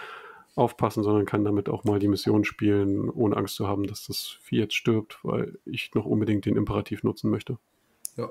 [0.55, 4.39] aufpassen, sondern kann damit auch mal die Mission spielen, ohne Angst zu haben, dass das
[4.43, 7.59] Vieh jetzt stirbt, weil ich noch unbedingt den Imperativ nutzen möchte.
[8.17, 8.31] Ja.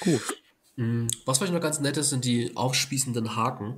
[0.00, 0.42] Gut.
[0.76, 3.76] Mm, was vielleicht noch ganz nett ist, sind die aufspießenden Haken.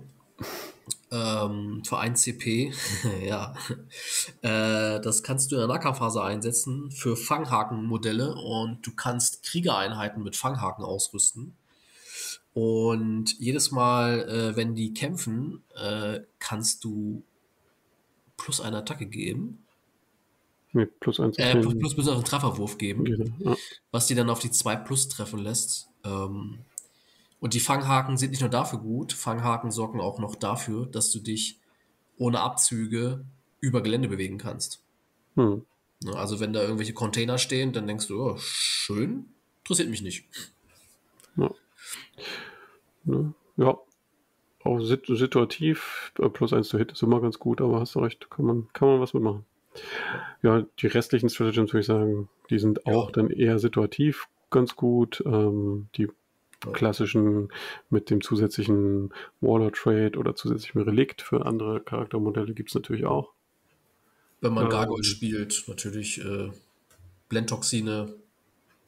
[1.13, 2.73] Ähm, für 1 CP,
[3.27, 3.55] ja.
[4.43, 10.37] Äh, das kannst du in der Nahkampfphase einsetzen für Fanghakenmodelle und du kannst Kriegereinheiten mit
[10.37, 11.57] Fanghaken ausrüsten.
[12.53, 17.23] Und jedes Mal, äh, wenn die kämpfen, äh, kannst du
[18.37, 19.65] plus eine Attacke geben.
[20.73, 21.37] Nee, plus eins.
[21.39, 23.57] Äh, plus, plus, plus einen Trefferwurf geben, ja.
[23.91, 25.89] was die dann auf die 2 plus treffen lässt.
[26.05, 26.61] Ähm,
[27.41, 31.21] und die Fanghaken sind nicht nur dafür gut, Fanghaken sorgen auch noch dafür, dass du
[31.21, 31.59] dich
[32.19, 33.25] ohne Abzüge
[33.61, 34.83] über Gelände bewegen kannst.
[35.37, 35.65] Hm.
[36.15, 39.27] Also wenn da irgendwelche Container stehen, dann denkst du, oh, schön,
[39.63, 40.27] interessiert mich nicht.
[41.37, 41.51] Ja.
[43.05, 43.35] Ne?
[43.57, 43.79] Ja.
[44.63, 48.29] Auch situativ, äh, plus eins zu Hit ist immer ganz gut, aber hast du recht,
[48.31, 49.47] kann man, kann man was mitmachen.
[50.43, 53.13] Ja, die restlichen Stratagems würde ich sagen, die sind auch ja.
[53.13, 55.23] dann eher situativ ganz gut.
[55.25, 56.09] Ähm, die
[56.73, 57.49] klassischen
[57.89, 63.33] mit dem zusätzlichen Waller Trade oder zusätzlichen Relikt für andere Charaktermodelle gibt es natürlich auch.
[64.41, 66.51] Wenn man ähm, Gargoyle spielt, natürlich äh,
[67.29, 68.15] Blendtoxine,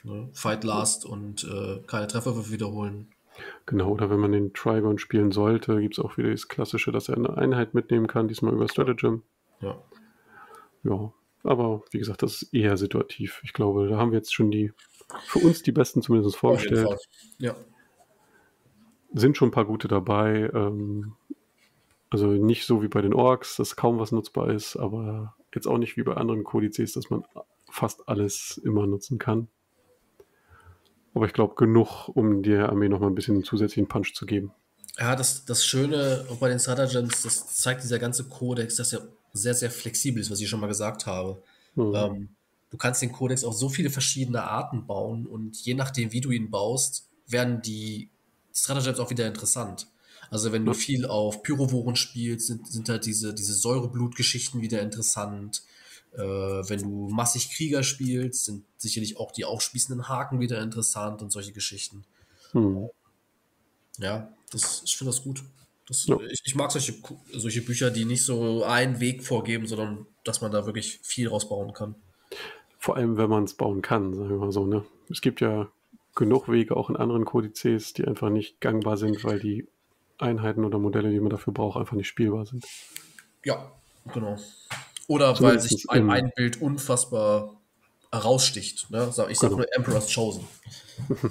[0.04, 0.28] ne?
[0.32, 3.08] Fight Last und äh, keine Treffer wiederholen.
[3.66, 7.08] Genau, oder wenn man den Trigon spielen sollte, gibt es auch wieder das Klassische, dass
[7.08, 9.22] er eine Einheit mitnehmen kann, diesmal über Stratagem.
[9.60, 9.80] Ja.
[10.84, 11.12] Ja,
[11.44, 13.40] aber wie gesagt, das ist eher situativ.
[13.44, 14.72] Ich glaube, da haben wir jetzt schon die
[15.26, 16.98] für uns die besten zumindest vorgestellt.
[17.38, 17.54] Ja.
[19.12, 20.50] Sind schon ein paar gute dabei.
[20.54, 21.14] Ähm,
[22.10, 25.78] also nicht so wie bei den Orks, dass kaum was nutzbar ist, aber jetzt auch
[25.78, 27.24] nicht wie bei anderen Kodizes, dass man
[27.70, 29.48] fast alles immer nutzen kann.
[31.14, 34.52] Aber ich glaube, genug, um der Armee nochmal ein bisschen zusätzlichen Punch zu geben.
[34.98, 39.08] Ja, das, das Schöne auch bei den Stratagems, das zeigt dieser ganze Kodex, dass er
[39.32, 41.42] sehr, sehr flexibel ist, was ich schon mal gesagt habe.
[41.74, 41.94] Mhm.
[41.94, 42.28] Ähm,
[42.72, 46.30] du kannst den Kodex auf so viele verschiedene Arten bauen und je nachdem, wie du
[46.30, 48.08] ihn baust, werden die
[48.52, 49.86] Stratagems auch wieder interessant.
[50.30, 55.62] Also wenn du viel auf Pyrovoren spielst, sind, sind halt diese, diese Säureblutgeschichten wieder interessant.
[56.14, 61.30] Äh, wenn du massig Krieger spielst, sind sicherlich auch die aufspießenden Haken wieder interessant und
[61.30, 62.04] solche Geschichten.
[62.52, 62.88] Hm.
[63.98, 65.42] Ja, das, ich finde das gut.
[65.86, 66.18] Das, ja.
[66.30, 66.94] ich, ich, mag solche,
[67.34, 71.74] solche Bücher, die nicht so einen Weg vorgeben, sondern dass man da wirklich viel rausbauen
[71.74, 71.96] kann.
[72.82, 74.66] Vor allem, wenn man es bauen kann, sagen wir mal so.
[74.66, 74.84] Ne?
[75.08, 75.68] Es gibt ja
[76.16, 79.68] genug Wege auch in anderen Kodizes, die einfach nicht gangbar sind, weil die
[80.18, 82.64] Einheiten oder Modelle, die man dafür braucht, einfach nicht spielbar sind.
[83.44, 83.70] Ja,
[84.12, 84.36] genau.
[85.06, 87.54] Oder Zumindest weil sich ein, ein Bild unfassbar
[88.10, 88.90] heraussticht.
[88.90, 89.06] Ne?
[89.08, 89.56] Ich sage genau.
[89.58, 90.44] nur Emperor's Chosen.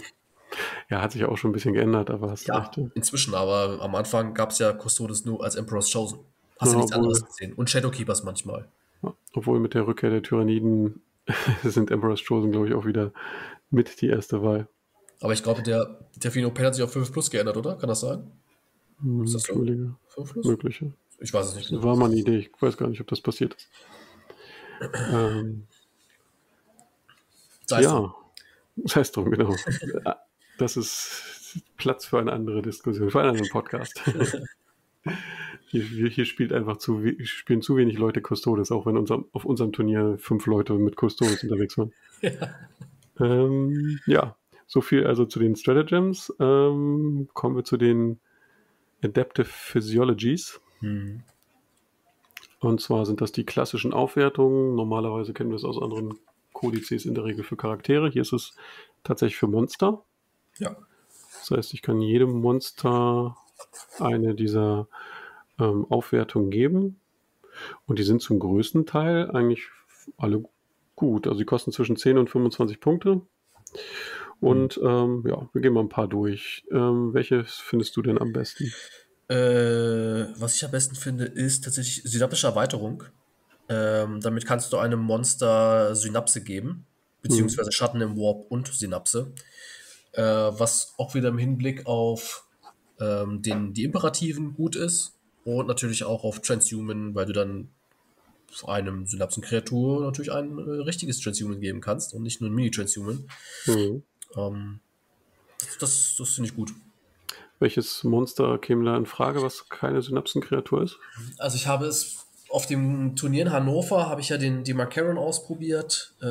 [0.89, 2.79] ja, hat sich auch schon ein bisschen geändert, aber hast ja, recht.
[2.95, 6.19] Inzwischen, aber am Anfang gab es ja Custodes nur als Emperor's Chosen.
[6.59, 7.51] Hast ja, du nichts obwohl, anderes gesehen.
[7.55, 8.69] Und Shadowkeepers manchmal.
[9.03, 11.01] Ja, obwohl mit der Rückkehr der Tyranniden
[11.63, 13.11] sind Emperor's Chosen, glaube ich, auch wieder
[13.69, 14.67] mit die erste Wahl.
[15.21, 17.75] Aber ich glaube, der, der Pen hat sich auf 5 Plus geändert, oder?
[17.75, 18.31] Kann das sein?
[19.01, 19.53] Hm, ist das so?
[19.53, 20.45] 5 Plus?
[20.45, 20.93] Mögliche.
[21.19, 21.71] Ich weiß es nicht.
[21.71, 22.37] Das war mal eine Idee.
[22.37, 23.69] Ich weiß gar nicht, ob das passiert ist.
[25.11, 25.67] ähm,
[27.67, 28.13] sei ja,
[28.75, 29.55] es drum, genau.
[30.57, 34.01] das ist Platz für eine andere Diskussion, für einen anderen Podcast.
[35.71, 39.71] Hier, hier, spielt einfach zu, spielen zu wenig Leute Custodes, auch wenn unser, auf unserem
[39.71, 41.93] Turnier fünf Leute mit Custodes unterwegs waren.
[42.21, 42.31] Ja.
[43.19, 44.35] Ähm, ja,
[44.67, 46.33] so viel also zu den Stratagems.
[46.39, 48.19] Ähm, kommen wir zu den
[49.03, 50.61] Adaptive Physiologies.
[50.81, 51.23] Mhm.
[52.59, 54.75] Und zwar sind das die klassischen Aufwertungen.
[54.75, 56.19] Normalerweise kennen wir es aus anderen
[56.53, 58.09] Kodizes in der Regel für Charaktere.
[58.09, 58.55] Hier ist es
[59.03, 60.03] tatsächlich für Monster.
[60.59, 60.75] Ja.
[61.39, 63.35] Das heißt, ich kann jedem Monster
[63.99, 64.87] eine dieser
[65.59, 66.99] ähm, Aufwertungen geben.
[67.85, 69.67] Und die sind zum größten Teil eigentlich
[70.17, 70.43] alle
[70.95, 71.27] gut.
[71.27, 73.21] Also die kosten zwischen 10 und 25 Punkte.
[74.39, 76.65] Und ähm, ja, wir gehen mal ein paar durch.
[76.71, 78.71] Ähm, welches findest du denn am besten?
[79.27, 83.03] Äh, was ich am besten finde, ist tatsächlich synaptische Erweiterung.
[83.69, 86.85] Ähm, damit kannst du einem Monster Synapse geben,
[87.21, 87.71] beziehungsweise mhm.
[87.71, 89.31] Schatten im Warp und Synapse.
[90.13, 92.45] Äh, was auch wieder im Hinblick auf
[92.99, 97.69] ähm, den die Imperativen gut ist und natürlich auch auf Transhuman, weil du dann
[98.65, 103.25] einem Synapsenkreatur natürlich ein äh, richtiges Transhuman geben kannst und nicht nur ein Mini-Transhuman.
[103.65, 104.03] Mhm.
[104.35, 104.79] Ähm,
[105.79, 106.73] das das finde ich gut.
[107.59, 110.97] Welches Monster käme da in Frage, was keine Synapsenkreatur ist?
[111.37, 116.13] Also ich habe es auf dem Turnier in Hannover habe ich ja den Demarcaron ausprobiert.
[116.21, 116.25] Äh,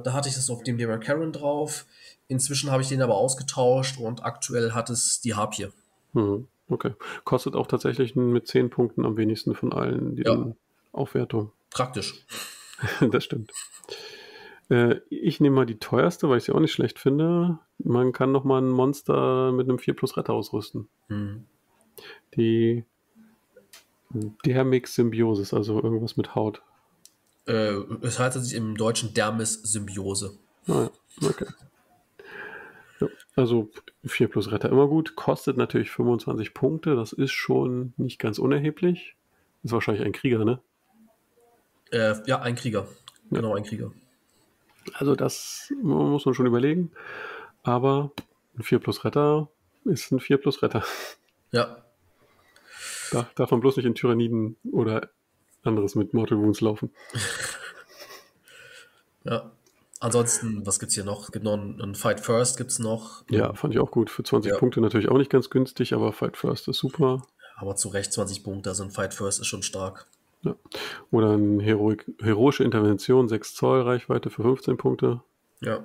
[0.00, 1.84] da hatte ich das auf dem Demarcaron drauf.
[2.28, 5.68] Inzwischen habe ich den aber ausgetauscht und aktuell hat es die Harpie.
[6.14, 6.92] Hm, okay.
[7.24, 10.52] Kostet auch tatsächlich mit 10 Punkten am wenigsten von allen die ja.
[10.92, 11.52] Aufwertung.
[11.70, 12.24] Praktisch.
[13.10, 13.52] das stimmt.
[14.68, 17.58] Äh, ich nehme mal die teuerste, weil ich sie auch nicht schlecht finde.
[17.78, 20.88] Man kann noch mal ein Monster mit einem 4 plus Retter ausrüsten.
[21.08, 21.44] Hm.
[22.36, 22.84] Die
[24.44, 26.62] Dermix Symbiosis, also irgendwas mit Haut.
[27.46, 30.36] Äh, es heißt sich im Deutschen Dermis Symbiose.
[30.66, 30.88] Ah,
[31.20, 31.28] ja.
[31.28, 31.46] okay.
[33.36, 33.70] Also
[34.04, 35.14] 4 plus Retter immer gut.
[35.14, 36.96] Kostet natürlich 25 Punkte.
[36.96, 39.14] Das ist schon nicht ganz unerheblich.
[39.62, 40.60] Ist wahrscheinlich ein Krieger, ne?
[41.90, 42.88] Äh, ja, ein Krieger.
[43.30, 43.36] Ja.
[43.36, 43.92] Genau, ein Krieger.
[44.94, 46.90] Also das muss man schon überlegen.
[47.62, 48.10] Aber
[48.56, 49.50] ein 4 plus Retter
[49.84, 50.82] ist ein 4 plus Retter.
[51.52, 51.84] Ja.
[53.12, 55.10] Darf, darf man bloß nicht in Tyranniden oder
[55.62, 56.90] anderes mit Mortal Wounds laufen.
[59.24, 59.52] ja.
[60.00, 61.24] Ansonsten, was gibt es hier noch?
[61.24, 63.24] Es gibt noch einen, Fight First, gibt es noch.
[63.30, 64.10] Ja, fand ich auch gut.
[64.10, 64.58] Für 20 ja.
[64.58, 67.22] Punkte natürlich auch nicht ganz günstig, aber Fight First ist super.
[67.56, 70.06] Aber zu Recht 20 Punkte, also ein Fight First ist schon stark.
[70.42, 70.54] Ja.
[71.10, 75.22] Oder eine Heroik, heroische Intervention, 6 Zoll Reichweite für 15 Punkte.
[75.60, 75.84] Ja.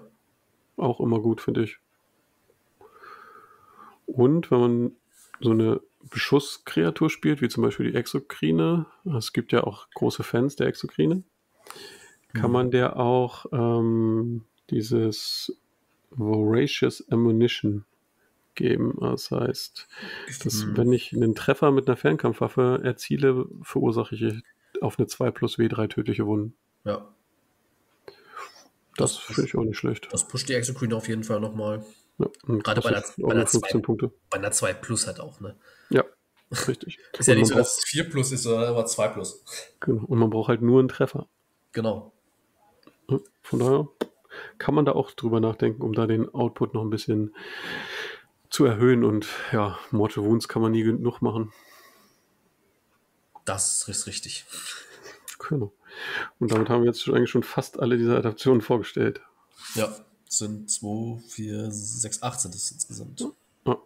[0.75, 1.77] Auch immer gut, finde ich.
[4.05, 4.91] Und wenn man
[5.39, 8.87] so eine Beschusskreatur spielt, wie zum Beispiel die Exokrine,
[9.17, 11.23] es gibt ja auch große Fans der Exokrine,
[12.33, 12.53] kann mhm.
[12.53, 15.57] man der auch ähm, dieses
[16.11, 17.85] Voracious Ammunition
[18.55, 18.97] geben.
[18.99, 19.87] Das heißt,
[20.43, 20.77] dass mhm.
[20.77, 24.43] wenn ich einen Treffer mit einer Fernkampfwaffe erziele, verursache ich
[24.81, 26.55] auf eine 2 plus W3 tödliche Wunden.
[26.83, 27.07] Ja.
[28.97, 30.09] Das, das finde ich auch nicht schlecht.
[30.11, 31.83] Das pusht die Exocrine auf jeden Fall nochmal.
[32.19, 34.11] Ja, Gerade bei einer, bei, einer 2, Punkte.
[34.29, 35.55] bei einer 2 Plus halt auch, ne?
[35.89, 36.03] Ja,
[36.67, 36.99] richtig.
[37.17, 39.43] ist ja nicht so, dass es 4 Plus ist, sondern aber 2 Plus.
[39.79, 40.03] Genau.
[40.05, 41.27] Und man braucht halt nur einen Treffer.
[41.71, 42.11] Genau.
[43.41, 43.87] Von daher
[44.57, 47.35] kann man da auch drüber nachdenken, um da den Output noch ein bisschen
[48.49, 49.03] zu erhöhen.
[49.03, 51.51] Und ja, Mortal Wounds kann man nie genug machen.
[53.45, 54.45] Das ist richtig.
[55.39, 55.73] Genau.
[56.39, 59.21] Und damit haben wir jetzt eigentlich schon fast alle diese Adaptionen vorgestellt.
[59.75, 59.93] Ja,
[60.27, 63.27] sind 2, 4, 6, 8 sind es insgesamt.
[63.65, 63.77] Ja.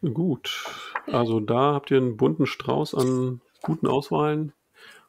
[0.00, 0.64] Gut.
[1.06, 4.52] Also da habt ihr einen bunten Strauß an guten Auswahlen.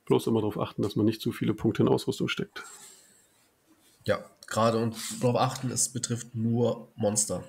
[0.10, 2.64] Bloß immer darauf achten, dass man nicht zu viele Punkte in Ausrüstung steckt.
[4.06, 7.44] Ja, gerade und darauf achten, es betrifft nur Monster.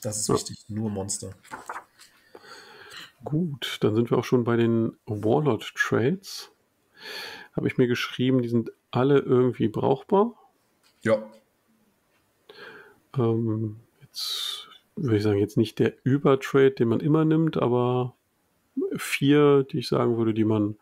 [0.00, 0.34] Das ist ja.
[0.34, 1.34] wichtig, nur Monster.
[3.22, 6.52] Gut, dann sind wir auch schon bei den Warlord Trades.
[7.54, 10.32] Habe ich mir geschrieben, die sind alle irgendwie brauchbar.
[11.02, 11.22] Ja.
[13.14, 18.16] Ähm, jetzt würde ich sagen, jetzt nicht der Übertrade, den man immer nimmt, aber
[18.96, 20.78] vier, die ich sagen würde, die man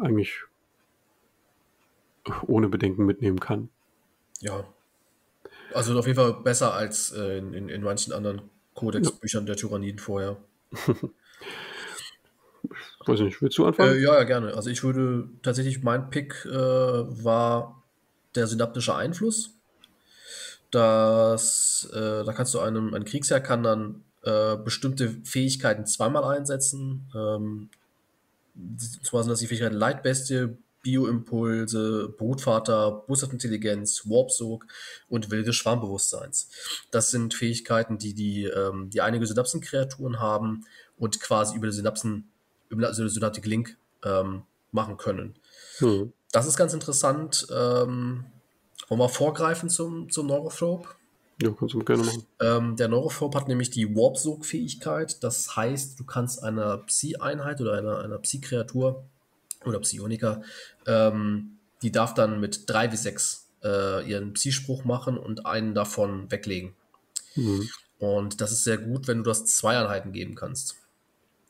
[0.00, 0.44] eigentlich
[2.46, 3.68] ohne Bedenken mitnehmen kann.
[4.40, 4.64] Ja.
[5.72, 8.42] Also auf jeden Fall besser als äh, in, in, manchen anderen
[8.74, 9.46] Codex-Büchern ja.
[9.46, 10.36] der Tyranniden vorher.
[13.06, 13.94] Weiß nicht, willst du anfangen?
[13.94, 14.54] Äh, ja, ja, gerne.
[14.54, 17.82] Also ich würde tatsächlich, mein Pick äh, war
[18.34, 19.54] der synaptische Einfluss.
[20.70, 27.10] Das, äh, da kannst du einem, ein Kriegsherr kann dann äh, bestimmte Fähigkeiten zweimal einsetzen.
[27.14, 27.70] Ähm,
[29.02, 34.66] zwar sind das die Fähigkeiten Leitbestie, Bioimpulse, Brutvater, Boshaftintelligenz, Warpsog
[35.08, 36.48] und wilde Schwarmbewusstseins.
[36.90, 40.64] Das sind Fähigkeiten, die, die, ähm, die einige Synapsenkreaturen haben
[40.98, 42.30] und quasi über die Synapsen,
[42.68, 44.42] über den Synaptic Link ähm,
[44.72, 45.34] machen können.
[45.78, 46.12] Hm.
[46.32, 47.46] Das ist ganz interessant.
[47.50, 48.24] Ähm,
[48.88, 50.88] wollen wir vorgreifen zum, zum Neurophrope?
[51.42, 52.26] Ja, kannst du gerne machen.
[52.40, 55.22] Ähm, der Neurophrope hat nämlich die Warp-Sog-Fähigkeit.
[55.22, 59.04] Das heißt, du kannst einer Psi-Einheit oder einer, einer Psi-Kreatur
[59.64, 60.42] oder Psioniker,
[60.86, 66.30] ähm, die darf dann mit 3 wie 6 äh, ihren Psi-Spruch machen und einen davon
[66.30, 66.74] weglegen.
[67.36, 67.68] Mhm.
[67.98, 70.76] Und das ist sehr gut, wenn du das zwei Einheiten geben kannst.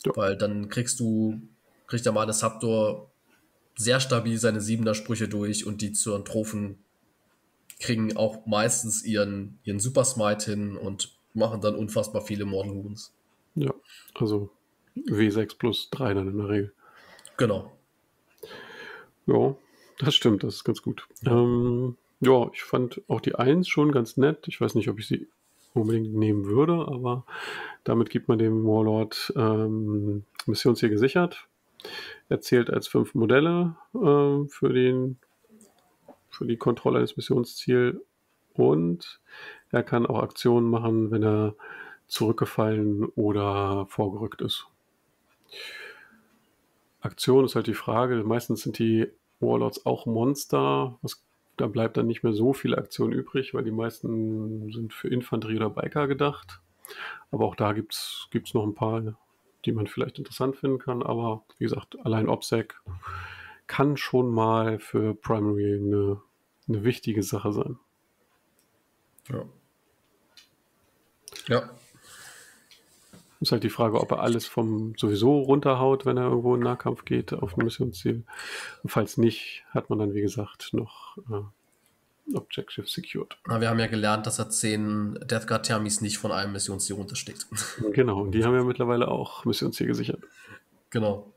[0.05, 0.13] Ja.
[0.17, 1.41] Weil dann kriegst du,
[1.87, 3.11] kriegt der Mane Saptor
[3.77, 6.79] sehr stabil seine siebener Sprüche durch und die Zoantrophen
[7.81, 13.13] kriegen auch meistens ihren, ihren Super Smite hin und machen dann unfassbar viele Mortal Wounds.
[13.55, 13.75] Ja,
[14.15, 14.51] also
[14.97, 16.73] W6 plus 3 dann in der Regel.
[17.37, 17.73] Genau.
[19.27, 19.57] Ja,
[19.99, 21.09] das stimmt, das ist ganz gut.
[21.23, 24.47] Ja, ähm, ja ich fand auch die 1 schon ganz nett.
[24.47, 25.27] Ich weiß nicht, ob ich sie
[25.73, 27.25] unbedingt nehmen würde, aber
[27.85, 31.47] Damit gibt man dem Warlord ähm, Missionsziel gesichert.
[32.29, 35.19] Er zählt als fünf Modelle äh, für, den,
[36.41, 38.01] für die Kontrolle eines Missionsziels
[38.55, 39.21] und
[39.71, 41.55] er kann auch Aktionen machen, wenn er
[42.07, 44.67] zurückgefallen oder vorgerückt ist.
[47.03, 48.25] Aktion ist halt die Frage.
[48.25, 49.07] Meistens sind die
[49.39, 50.99] Warlords auch Monster.
[51.03, 51.23] Was,
[51.59, 55.57] da bleibt dann nicht mehr so viel Aktion übrig, weil die meisten sind für Infanterie
[55.57, 56.63] oder Biker gedacht.
[57.31, 59.15] Aber auch da gibt es noch ein paar,
[59.67, 61.03] die man vielleicht interessant finden kann.
[61.03, 62.81] Aber wie gesagt, allein OPSEC
[63.67, 66.21] kann schon mal für Primary eine,
[66.71, 67.79] eine wichtige Sache sein.
[69.29, 69.45] Ja.
[71.49, 71.71] Ja.
[73.41, 77.07] Ist halt die Frage, ob er alles vom sowieso runterhaut, wenn er irgendwo in Nahkampf
[77.07, 78.25] geht auf ein Missionsziel.
[78.83, 83.39] Und falls nicht, hat man dann, wie gesagt, noch äh, Objective secured.
[83.47, 86.97] Na, wir haben ja gelernt, dass er 10 Death Guard Thermis nicht von einem Missionsziel
[86.97, 87.47] runtersteckt.
[87.93, 90.23] Genau, und die haben ja mittlerweile auch Missionsziel gesichert.
[90.91, 91.33] Genau.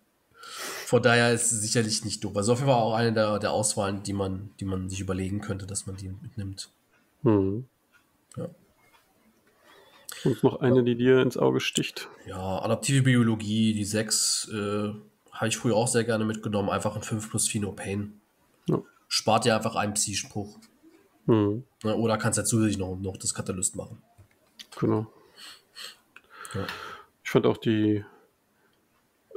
[0.93, 2.37] Von daher ist es sicherlich nicht doof.
[2.37, 5.41] Also auf jeden Fall auch eine der, der Auswahlen, die man, die man sich überlegen
[5.41, 6.69] könnte, dass man die mitnimmt.
[7.23, 7.65] Hm.
[8.37, 8.47] Ja.
[10.23, 12.09] Und noch eine, die dir ins Auge sticht.
[12.27, 14.93] Ja, adaptive Biologie, die 6, äh,
[15.31, 16.69] habe ich früher auch sehr gerne mitgenommen.
[16.69, 18.21] Einfach ein 5 plus Fino Pain.
[18.67, 18.79] Ja.
[19.07, 20.59] Spart dir einfach einen Psi-Spruch.
[21.25, 21.63] Hm.
[21.83, 23.99] Ne, Oder kannst ja zusätzlich noch, noch das Katalyst machen.
[24.79, 25.11] Genau.
[26.53, 26.67] Ja.
[27.23, 28.05] Ich fand auch die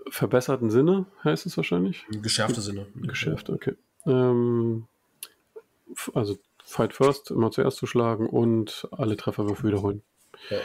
[0.09, 2.07] verbesserten Sinne, heißt es wahrscheinlich.
[2.11, 2.87] Geschärfte Sinne.
[2.95, 3.75] Geschärft, okay.
[4.07, 4.87] Ähm,
[6.15, 10.03] also Fight First, immer zuerst zu schlagen und alle Trefferwürfe wiederholen.
[10.51, 10.59] Ja.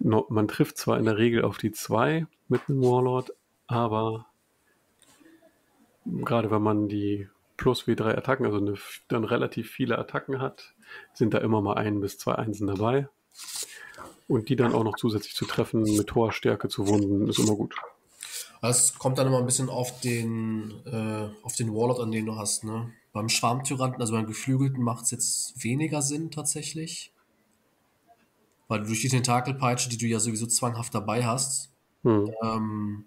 [0.00, 3.32] No, man trifft zwar in der Regel auf die 2 mit einem Warlord,
[3.66, 4.26] aber
[6.06, 8.74] gerade wenn man die plus W3 Attacken, also eine,
[9.08, 10.74] dann relativ viele Attacken hat,
[11.12, 13.08] sind da immer mal ein bis zwei Einsen dabei.
[14.28, 17.56] Und die dann auch noch zusätzlich zu treffen, mit hoher Stärke zu wunden, ist immer
[17.56, 17.74] gut.
[18.60, 22.36] Es kommt dann immer ein bisschen auf den, äh, auf den Warlord an, den du
[22.36, 22.64] hast.
[22.64, 22.92] Ne?
[23.12, 27.12] Beim Schwarmtyranten, also beim Geflügelten, macht es jetzt weniger Sinn tatsächlich.
[28.66, 31.70] Weil durch die Tentakelpeitsche, die du ja sowieso zwanghaft dabei hast,
[32.04, 32.32] Hm.
[32.42, 33.04] ähm,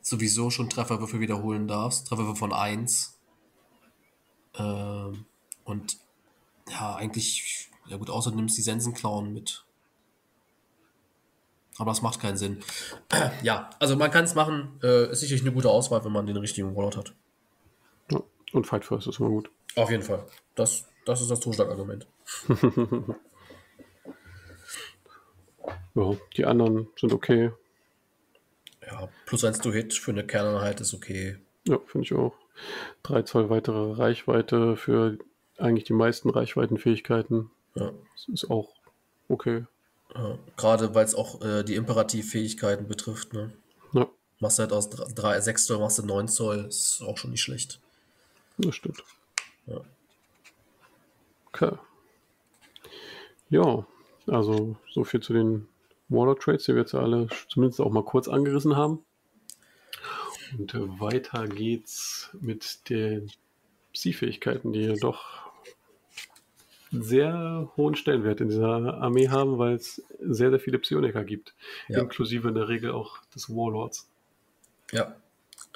[0.00, 2.08] sowieso schon Trefferwürfe wiederholen darfst.
[2.08, 3.18] Trefferwürfe von 1.
[4.54, 5.26] Ähm,
[5.64, 5.98] und
[6.70, 9.64] ja, eigentlich, ja gut, außer du nimmst die Sensenklauen mit.
[11.78, 12.60] Aber das macht keinen Sinn.
[13.42, 14.78] Ja, also man kann es machen.
[14.82, 17.14] Äh, ist sicherlich eine gute Auswahl, wenn man den richtigen Warlord hat.
[18.10, 18.20] Ja.
[18.52, 19.50] Und Fight First ist immer gut.
[19.76, 20.24] Auf jeden Fall.
[20.54, 22.06] Das, das ist das Totschlagargument.
[25.94, 27.52] Ja, die anderen sind okay.
[28.86, 31.36] Ja, plus 1 to Hit für eine Kerneinheit ist okay.
[31.68, 32.34] Ja, finde ich auch.
[33.04, 35.18] 3 Zoll weitere Reichweite für
[35.58, 37.50] eigentlich die meisten Reichweitenfähigkeiten.
[37.74, 37.92] Ja.
[38.14, 38.74] Das ist auch
[39.28, 39.64] okay.
[40.14, 43.32] Ja, Gerade weil es auch äh, die Imperativfähigkeiten betrifft.
[43.32, 43.52] Ne?
[43.92, 44.08] Ja,
[44.40, 47.42] Machst du halt aus 3, 6 Zoll, machst du 9 Zoll, ist auch schon nicht
[47.42, 47.80] schlecht.
[48.58, 49.02] das stimmt.
[49.66, 49.80] Ja.
[51.48, 51.76] Okay.
[53.50, 53.86] Ja,
[54.26, 55.68] also so viel zu den
[56.08, 59.04] Warlord Trades, die wir jetzt alle zumindest auch mal kurz angerissen haben.
[60.58, 63.30] Und weiter geht's mit den
[63.92, 65.51] Psi-Fähigkeiten, die ja doch
[66.92, 68.68] sehr hohen Stellenwert in dieser
[69.00, 71.54] Armee haben, weil es sehr, sehr viele Psioniker gibt.
[71.88, 72.00] Ja.
[72.00, 74.08] Inklusive in der Regel auch des Warlords.
[74.92, 75.16] Ja.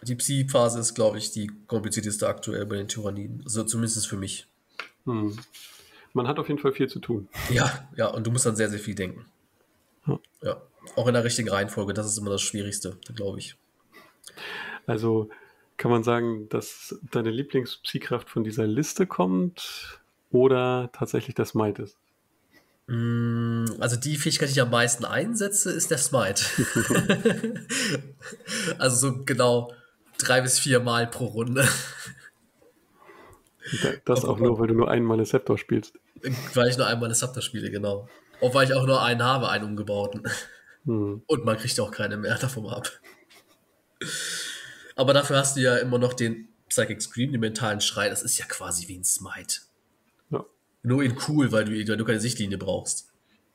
[0.03, 3.41] Die Psi-Phase ist, glaube ich, die komplizierteste aktuell bei den Tyranniden.
[3.45, 4.47] Also zumindest für mich.
[5.07, 5.37] Hm.
[6.13, 7.29] Man hat auf jeden Fall viel zu tun.
[7.51, 9.25] Ja, ja, und du musst dann sehr, sehr viel denken.
[10.07, 10.19] Ja.
[10.43, 10.63] Ja.
[10.97, 13.57] Auch in der richtigen Reihenfolge, das ist immer das Schwierigste, glaube ich.
[14.87, 15.31] Also
[15.79, 20.01] kann man sagen, dass deine Lieblings-Psi-Kraft von dieser Liste kommt
[20.37, 21.97] oder tatsächlich das Might ist?
[22.87, 26.45] Mm, Also die Fähigkeit, die ich am meisten einsetze, ist der Smite.
[28.79, 29.73] also so genau
[30.19, 31.67] drei bis vier Mal pro Runde.
[33.83, 35.99] Da- Das auch nur, weil du nur einmal Scepter spielst.
[36.55, 38.09] weil ich nur einmal eine Scepter spiele, genau.
[38.41, 40.23] Auch weil ich auch nur einen habe, einen umgebauten.
[40.85, 41.23] Hm.
[41.27, 42.89] Und man kriegt auch keine mehr davon ab.
[44.95, 48.09] Aber dafür hast du ja immer noch den Psychic Scream, den mentalen Schrei.
[48.09, 49.61] Das ist ja quasi wie ein Smite.
[50.87, 53.11] Nur in cool, weil du, weil du keine Sichtlinie brauchst.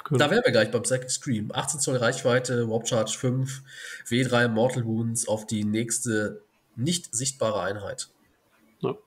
[0.09, 0.17] Cool.
[0.17, 1.49] Da wären wir gleich beim Psychic Scream.
[1.53, 3.61] 18 Zoll Reichweite, Warp Charge 5,
[4.07, 6.41] W3 Mortal Wounds auf die nächste
[6.75, 8.09] nicht sichtbare Einheit.
[8.81, 8.97] Ja.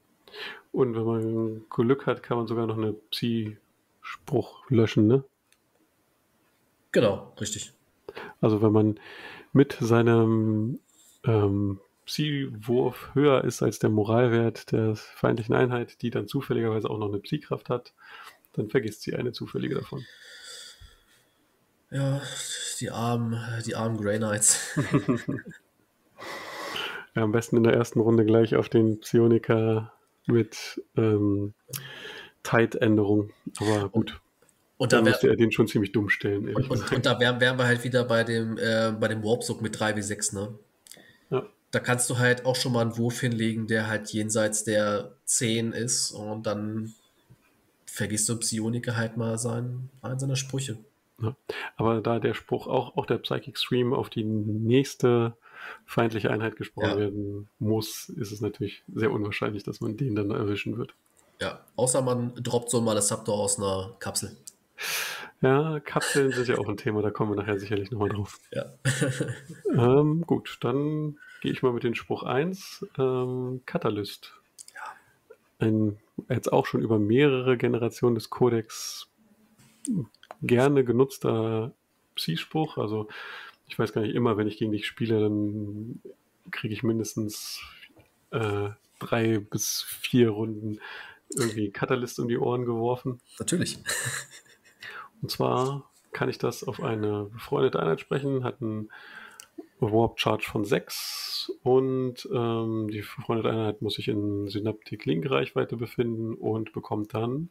[0.72, 5.22] Und wenn man Glück hat, kann man sogar noch eine Psi-Spruch löschen, ne?
[6.92, 7.74] Genau, richtig.
[8.40, 8.98] Also wenn man
[9.52, 10.78] mit seinem
[11.24, 17.08] ähm, Psi-Wurf höher ist als der Moralwert der feindlichen Einheit, die dann zufälligerweise auch noch
[17.08, 17.94] eine Psi-Kraft hat,
[18.52, 20.04] dann vergisst sie eine zufällige davon.
[21.90, 22.20] Ja,
[22.80, 24.76] die armen, die armen Grey Knights.
[27.14, 29.92] ja, am besten in der ersten Runde gleich auf den Psioniker
[30.26, 31.54] mit ähm,
[32.42, 33.30] Tight-Änderung.
[33.60, 34.20] Aber gut.
[34.76, 36.54] Und da müsste er den schon ziemlich dumm stellen.
[36.54, 39.62] Und, und, und, da wären, wären wir halt wieder bei dem, äh, bei dem Warpsog
[39.62, 40.58] mit 3W6, ne?
[41.30, 41.46] Ja.
[41.74, 45.72] Da kannst du halt auch schon mal einen Wurf hinlegen, der halt jenseits der 10
[45.72, 46.94] ist und dann
[47.84, 50.78] vergisst du Psioniker halt mal sein, einen seiner Sprüche.
[51.20, 51.34] Ja.
[51.76, 55.36] Aber da der Spruch auch, auch der Psychic Stream auf die nächste
[55.84, 56.96] feindliche Einheit gesprochen ja.
[56.96, 60.94] werden muss, ist es natürlich sehr unwahrscheinlich, dass man den dann erwischen wird.
[61.40, 64.36] Ja, außer man droppt so mal das Saptor aus einer Kapsel.
[65.40, 68.38] Ja, Kapseln sind ja auch ein Thema, da kommen wir nachher sicherlich nochmal drauf.
[68.50, 68.72] Ja.
[70.00, 72.86] ähm, gut, dann gehe ich mal mit dem Spruch 1.
[72.98, 74.32] Ähm, Katalyst.
[74.74, 75.66] Ja.
[75.66, 79.08] Ein jetzt auch schon über mehrere Generationen des Codex
[80.42, 81.72] gerne genutzter
[82.14, 82.78] Psi-Spruch.
[82.78, 83.08] Also
[83.68, 86.00] ich weiß gar nicht, immer wenn ich gegen dich spiele, dann
[86.50, 87.60] kriege ich mindestens
[88.30, 90.80] äh, drei bis vier Runden
[91.36, 93.20] irgendwie Katalyst um die Ohren geworfen.
[93.38, 93.78] Natürlich.
[95.24, 98.90] Und zwar kann ich das auf eine befreundete Einheit sprechen, hat einen
[99.80, 105.78] Warp Charge von 6 und ähm, die befreundete Einheit muss sich in Synaptic Link Reichweite
[105.78, 107.48] befinden und bekommt dann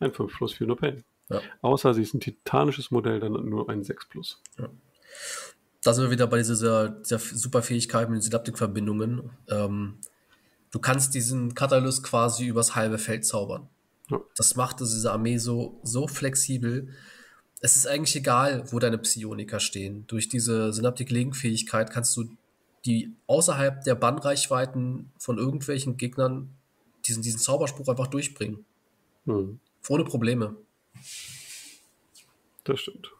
[0.00, 1.02] ein 5 plus 4 nur Pain.
[1.30, 1.40] Ja.
[1.62, 4.42] Außer sie ist ein titanisches Modell, dann nur ein 6 plus.
[4.58, 4.68] Ja.
[5.82, 9.30] Da sind wir wieder bei dieser, dieser super Fähigkeit mit den Synaptik-Verbindungen.
[9.48, 9.94] Ähm,
[10.72, 13.70] du kannst diesen Katalyst quasi übers halbe Feld zaubern.
[14.10, 14.20] Ja.
[14.36, 16.88] Das macht diese Armee so, so flexibel.
[17.60, 20.06] Es ist eigentlich egal, wo deine Psioniker stehen.
[20.06, 22.24] Durch diese Synaptik-Link-Fähigkeit kannst du
[22.84, 26.50] die außerhalb der Bannreichweiten von irgendwelchen Gegnern
[27.06, 28.64] diesen, diesen Zauberspruch einfach durchbringen.
[29.26, 29.60] Hm.
[29.88, 30.56] Ohne Probleme.
[32.64, 33.10] Das stimmt.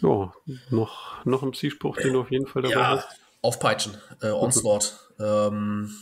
[0.00, 0.32] Ja,
[0.70, 3.20] noch, noch ein Psi-Spruch, den du auf jeden Fall dabei ja, hast.
[3.40, 3.96] Aufpeitschen.
[4.20, 4.98] Äh, Onslaught.
[5.20, 5.94] ähm,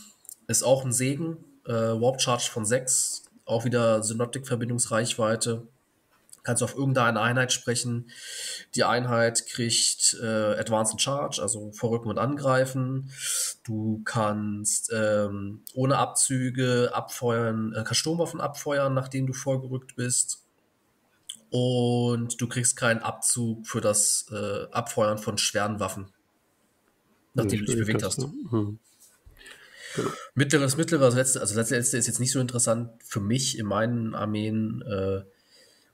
[0.47, 1.37] ist auch ein Segen.
[1.65, 3.23] Äh, Warp Charge von 6.
[3.45, 5.67] Auch wieder Synoptik-Verbindungsreichweite.
[6.43, 8.09] Kannst du auf irgendeine Einheit sprechen.
[8.73, 13.11] Die Einheit kriegt äh, Advanced Charge, also Vorrücken und Angreifen.
[13.63, 20.41] Du kannst ähm, ohne Abzüge abfeuern, äh, kannst Sturmwaffen abfeuern, nachdem du vorgerückt bist
[21.51, 26.07] und du kriegst keinen Abzug für das äh, Abfeuern von schweren Waffen,
[27.33, 28.19] nachdem du dich bewegt hast.
[28.19, 28.33] Ne?
[28.49, 28.79] Hm.
[29.95, 30.09] Genau.
[30.35, 34.15] Mittleres, mittleres, letzte, also das letzte ist jetzt nicht so interessant für mich in meinen
[34.15, 35.21] Armeen äh,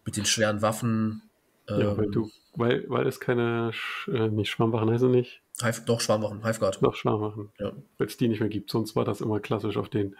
[0.05, 1.23] mit den schweren Waffen.
[1.67, 3.71] Ähm, ja, weil du, weil, weil es keine,
[4.07, 5.41] äh, nicht Schwammwachen heißen nicht.
[5.61, 6.79] Hive, doch, Schwammwachen, Hiveguard.
[6.81, 7.49] Doch, Schwammwachen.
[7.59, 7.73] Ja.
[7.97, 8.69] Weil es die nicht mehr gibt.
[8.69, 10.15] Sonst war das immer klassisch auf den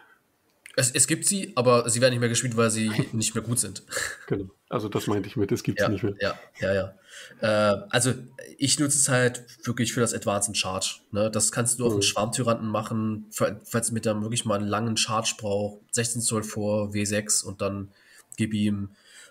[0.77, 3.59] es, es gibt sie, aber sie werden nicht mehr gespielt, weil sie nicht mehr gut
[3.59, 3.81] sind.
[4.27, 4.45] Genau.
[4.69, 6.13] Also das meinte ich mit, es gibt ja, sie nicht mehr.
[6.21, 6.93] Ja, ja, ja.
[7.41, 8.13] Äh, also
[8.59, 10.99] ich nutze es halt wirklich für das Advanced Charge.
[11.11, 11.31] Ne?
[11.31, 11.95] Das kannst du auf mhm.
[11.95, 15.81] einen Schwarmtyranten machen, falls mit einem wirklich mal einen langen Charge braucht.
[15.95, 17.89] 16 Zoll vor, W6 und dann
[18.35, 18.89] gib ihm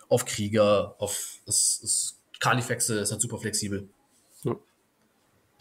[0.08, 3.88] auf Krieger, auf das, das Carnifexe ist halt super flexibel.
[4.42, 4.56] Ja.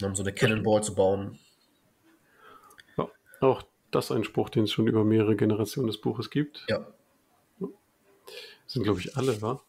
[0.02, 1.38] Um so eine Cannonball zu bauen.
[2.96, 3.08] Ja,
[3.40, 3.62] auch
[3.96, 6.64] das ein Spruch, den es schon über mehrere Generationen des Buches gibt?
[6.68, 6.86] Ja.
[7.58, 9.62] Das sind, glaube ich, alle, wa?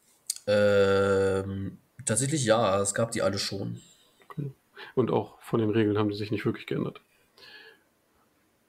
[0.48, 3.82] Ähm, tatsächlich ja, es gab die alle schon.
[4.30, 4.52] Okay.
[4.96, 7.02] Und auch von den Regeln haben die sich nicht wirklich geändert.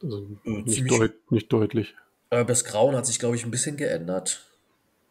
[0.03, 1.95] Also äh, nicht, deut nicht deutlich.
[2.31, 4.45] Äh, das Grauen hat sich, glaube ich, ein bisschen geändert.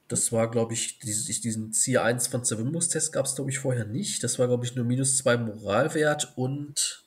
[0.07, 4.23] Das war, glaube ich, diesen Ziel 1 von Zerwimbus-Test gab es, glaube ich, vorher nicht.
[4.23, 7.06] Das war, glaube ich, nur minus 2 Moralwert und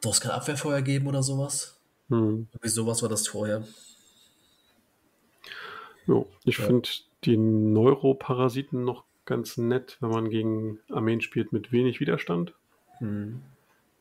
[0.00, 1.78] Du hast kein Abwehrfeuer geben oder sowas?
[2.08, 2.48] Hm.
[2.60, 3.64] Wie sowas war das vorher?
[6.06, 6.66] Jo, ich ja.
[6.66, 6.88] finde
[7.24, 12.54] die Neuroparasiten noch ganz nett, wenn man gegen Armeen spielt mit wenig Widerstand.
[12.98, 13.42] Hm.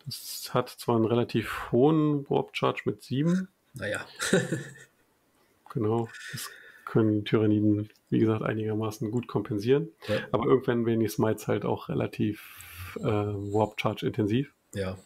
[0.06, 3.50] Das hat zwar einen relativ hohen Warp Charge mit 7.
[3.74, 4.06] Naja.
[5.74, 6.08] genau.
[6.32, 6.50] Das
[6.86, 9.90] können Tyranniden, wie gesagt, einigermaßen gut kompensieren.
[10.08, 10.20] Ja.
[10.32, 14.54] Aber irgendwann werden die Smites halt auch relativ äh, Warp Charge intensiv.
[14.74, 14.98] Ja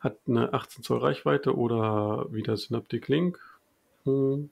[0.00, 3.38] hat eine 18 Zoll Reichweite oder wieder Synaptic Link.
[4.04, 4.50] Hm.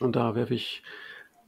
[0.00, 0.82] Und da werfe ich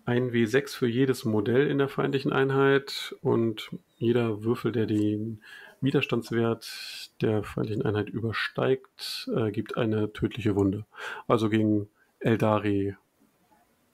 [0.05, 5.43] ein W6 für jedes Modell in der feindlichen Einheit und jeder Würfel, der den
[5.81, 10.85] Widerstandswert der feindlichen Einheit übersteigt, äh, gibt eine tödliche Wunde.
[11.27, 11.89] Also gegen
[12.21, 12.97] Eldari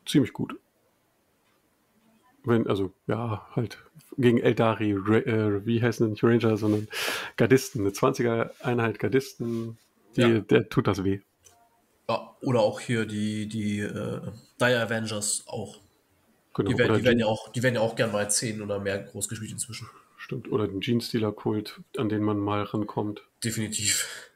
[0.04, 0.56] ziemlich gut
[2.44, 3.78] wenn, also ja, halt
[4.20, 6.88] gegen Eldari, äh, wie heißen denn nicht Ranger, sondern
[7.36, 9.78] Gardisten, eine 20er Einheit Gardisten,
[10.16, 10.38] die, ja.
[10.40, 11.20] der tut das weh.
[12.08, 14.20] Ja, oder auch hier die, die äh,
[14.60, 15.78] Dire Avengers auch.
[16.54, 16.70] Genau.
[16.70, 18.98] Die, werden, die, werden ja auch, die werden ja auch gern mal 10 oder mehr
[18.98, 19.88] groß gespielt inzwischen.
[20.16, 20.50] Stimmt.
[20.50, 23.22] Oder den Jeans-Stealer-Kult, an den man mal rankommt.
[23.42, 24.29] Definitiv.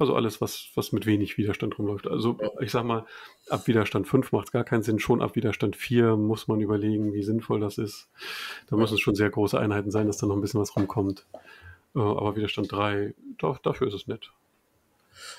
[0.00, 2.08] Also alles, was, was mit wenig Widerstand rumläuft.
[2.08, 3.04] Also ich sag mal,
[3.50, 4.98] ab Widerstand 5 macht es gar keinen Sinn.
[4.98, 8.08] Schon ab Widerstand 4 muss man überlegen, wie sinnvoll das ist.
[8.70, 11.26] Da müssen es schon sehr große Einheiten sein, dass da noch ein bisschen was rumkommt.
[11.94, 14.32] Äh, aber Widerstand 3, da, dafür ist es nett.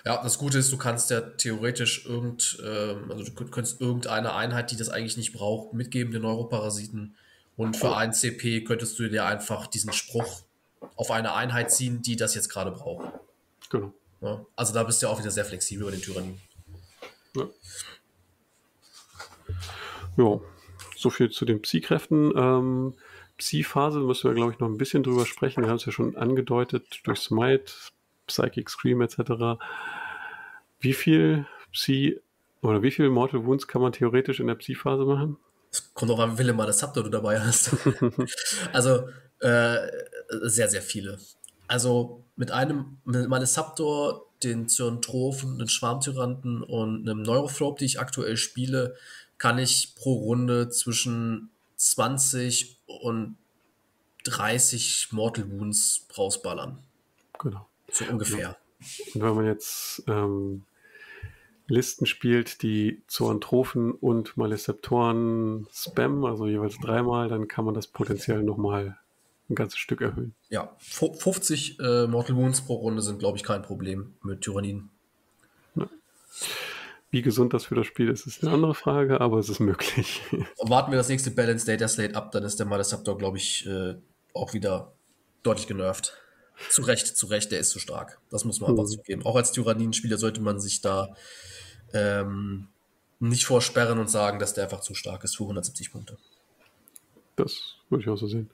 [0.05, 4.69] Ja, das Gute ist, du kannst ja theoretisch irgend, ähm, also du könntest irgendeine Einheit,
[4.69, 7.15] die das eigentlich nicht braucht, mitgeben, den Neuroparasiten.
[7.57, 10.43] Und für ein CP könntest du dir einfach diesen Spruch
[10.95, 13.11] auf eine Einheit ziehen, die das jetzt gerade braucht.
[13.71, 13.91] Genau.
[14.21, 16.39] Ja, also da bist du ja auch wieder sehr flexibel bei den Tyrannen.
[17.35, 17.47] Ja.
[20.17, 20.39] ja,
[20.95, 22.31] so viel zu den Psi-Kräften.
[22.35, 22.93] Ähm,
[23.37, 25.63] Psi-Phase müssen wir, glaube ich, noch ein bisschen drüber sprechen.
[25.63, 27.71] Wir haben es ja schon angedeutet durch Smite,
[28.27, 29.59] Psychic Scream etc.
[30.79, 32.19] Wie viel Psi
[32.61, 35.37] oder wie viele Mortal Wounds kann man theoretisch in der Psi-Phase machen?
[35.71, 37.75] Es kommt auch an, wie viele Malesaptor du dabei hast.
[38.73, 39.07] also
[39.39, 39.77] äh,
[40.43, 41.17] sehr, sehr viele.
[41.71, 48.35] Also mit einem mit Malesaptor, den Zyrntrophen, den Schwarmtyranten und einem Neurophrobe, die ich aktuell
[48.35, 48.97] spiele,
[49.37, 53.37] kann ich pro Runde zwischen 20 und
[54.25, 56.79] 30 Mortal Wounds rausballern.
[57.39, 57.65] Genau.
[57.89, 58.57] So ungefähr.
[59.13, 60.65] Und wenn man jetzt ähm,
[61.67, 68.43] Listen spielt, die Zoantrophen und Maleseptoren spammen, also jeweils dreimal, dann kann man das potenziell
[68.43, 68.97] nochmal
[69.51, 70.33] ein ganzes Stück erhöhen.
[70.49, 74.89] Ja, 50 äh, Mortal Wounds pro Runde sind, glaube ich, kein Problem mit Tyranniden.
[75.75, 75.87] Ja.
[77.11, 80.21] Wie gesund das für das Spiel ist, ist eine andere Frage, aber es ist möglich.
[80.61, 83.95] Warten wir das nächste Balance Data Slate ab, dann ist der Malesaptor, glaube ich, äh,
[84.33, 84.93] auch wieder
[85.43, 86.17] deutlich genervt.
[86.69, 88.19] Zu Recht, zu Recht, der ist zu stark.
[88.29, 88.79] Das muss man mhm.
[88.79, 89.25] aber zugeben.
[89.25, 91.15] Auch als Tyranniden-Spieler sollte man sich da
[91.93, 92.67] ähm,
[93.19, 96.17] nicht vorsperren und sagen, dass der einfach zu stark ist für 170 Punkte.
[97.35, 98.49] Das würde ich auch so sehen.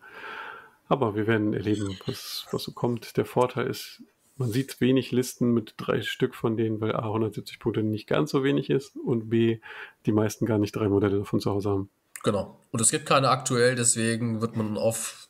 [0.90, 3.18] Aber wir werden erleben, was, was so kommt.
[3.18, 4.02] Der Vorteil ist,
[4.38, 8.32] man sieht wenig Listen mit drei Stück von denen, weil A 170 Punkte nicht ganz
[8.32, 9.60] so wenig ist und B
[10.06, 11.90] die meisten gar nicht drei Modelle davon zu Hause haben.
[12.24, 12.60] Genau.
[12.72, 15.28] Und es gibt keine aktuell, deswegen wird man auf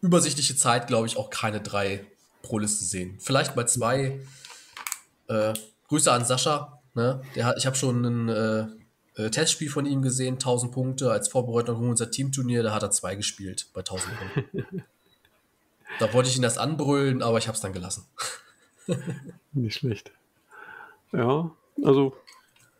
[0.00, 2.04] übersichtliche Zeit, glaube ich, auch keine drei
[2.42, 3.18] pro Liste sehen.
[3.20, 4.20] Vielleicht mal zwei.
[5.28, 5.54] Äh,
[5.88, 6.80] Grüße an Sascha.
[6.94, 7.22] Ne?
[7.34, 8.66] Der hat, ich habe schon ein äh,
[9.16, 12.62] äh Testspiel von ihm gesehen, 1000 Punkte als Vorbereitung für unser Teamturnier.
[12.62, 14.84] Da hat er zwei gespielt bei 1000 Punkten.
[15.98, 18.06] da wollte ich ihn erst anbrüllen, aber ich habe es dann gelassen.
[19.52, 20.12] Nicht schlecht.
[21.12, 21.50] Ja,
[21.82, 22.16] also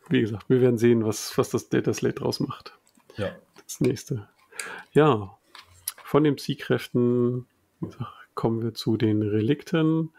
[0.09, 2.73] wie gesagt, wir werden sehen, was, was das Data Slate draus macht.
[3.17, 3.35] Ja.
[3.65, 4.29] Das nächste.
[4.93, 5.37] Ja,
[6.05, 7.47] von den Psi-Kräften
[8.35, 10.11] kommen wir zu den Relikten.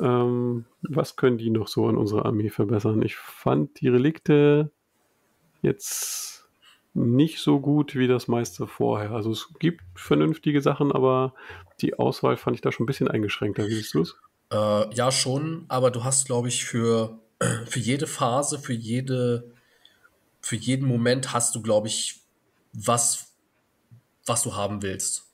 [0.00, 3.02] Ähm, was können die noch so in unserer Armee verbessern?
[3.02, 4.70] Ich fand die Relikte
[5.64, 6.46] jetzt
[6.94, 9.10] nicht so gut wie das meiste vorher.
[9.10, 11.34] Also es gibt vernünftige Sachen, aber
[11.80, 13.66] die Auswahl fand ich da schon ein bisschen eingeschränkter.
[13.66, 14.16] Wie siehst du es?
[14.52, 17.18] Äh, ja, schon, aber du hast, glaube ich, für,
[17.66, 19.50] für jede Phase, für jede,
[20.40, 22.20] für jeden Moment hast du, glaube ich,
[22.72, 23.34] was
[24.26, 25.26] was du haben willst.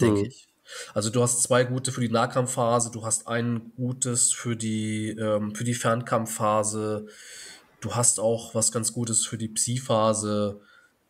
[0.00, 0.26] Denke mhm.
[0.26, 0.46] ich.
[0.94, 5.54] Also du hast zwei gute für die Nahkampfphase, du hast ein gutes für die, ähm,
[5.54, 7.06] für die Fernkampfphase,
[7.80, 10.60] du hast auch was ganz Gutes für die Psi-Phase.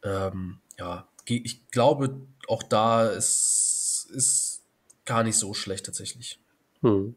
[0.02, 4.62] Ähm, ja, ich glaube, auch da ist, ist
[5.04, 6.38] gar nicht so schlecht tatsächlich.
[6.82, 7.16] Hm.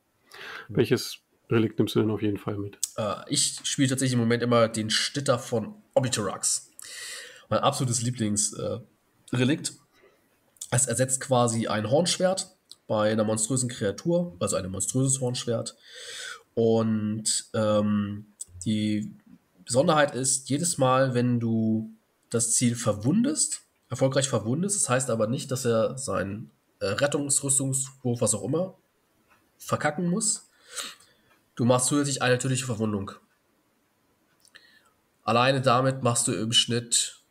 [0.69, 1.19] Welches
[1.49, 2.77] Relikt nimmst du denn auf jeden Fall mit?
[2.97, 6.71] Äh, ich spiele tatsächlich im Moment immer den Stitter von Obiterax.
[7.49, 9.69] Mein absolutes Lieblingsrelikt.
[9.69, 9.73] Äh,
[10.71, 12.55] es ersetzt quasi ein Hornschwert
[12.88, 15.76] bei einer monströsen Kreatur, also ein monströses Hornschwert.
[16.53, 18.34] Und ähm,
[18.65, 19.15] die
[19.70, 21.94] Besonderheit ist, jedes Mal, wenn du
[22.32, 28.34] das Ziel verwundest, erfolgreich verwundest, das heißt aber nicht, dass er seinen äh, Rettungsrüstungswurf, was
[28.34, 28.74] auch immer,
[29.60, 30.50] verkacken muss.
[31.54, 33.12] Du machst zusätzlich eine natürliche Verwundung.
[35.24, 37.22] Alleine damit machst du im Schnitt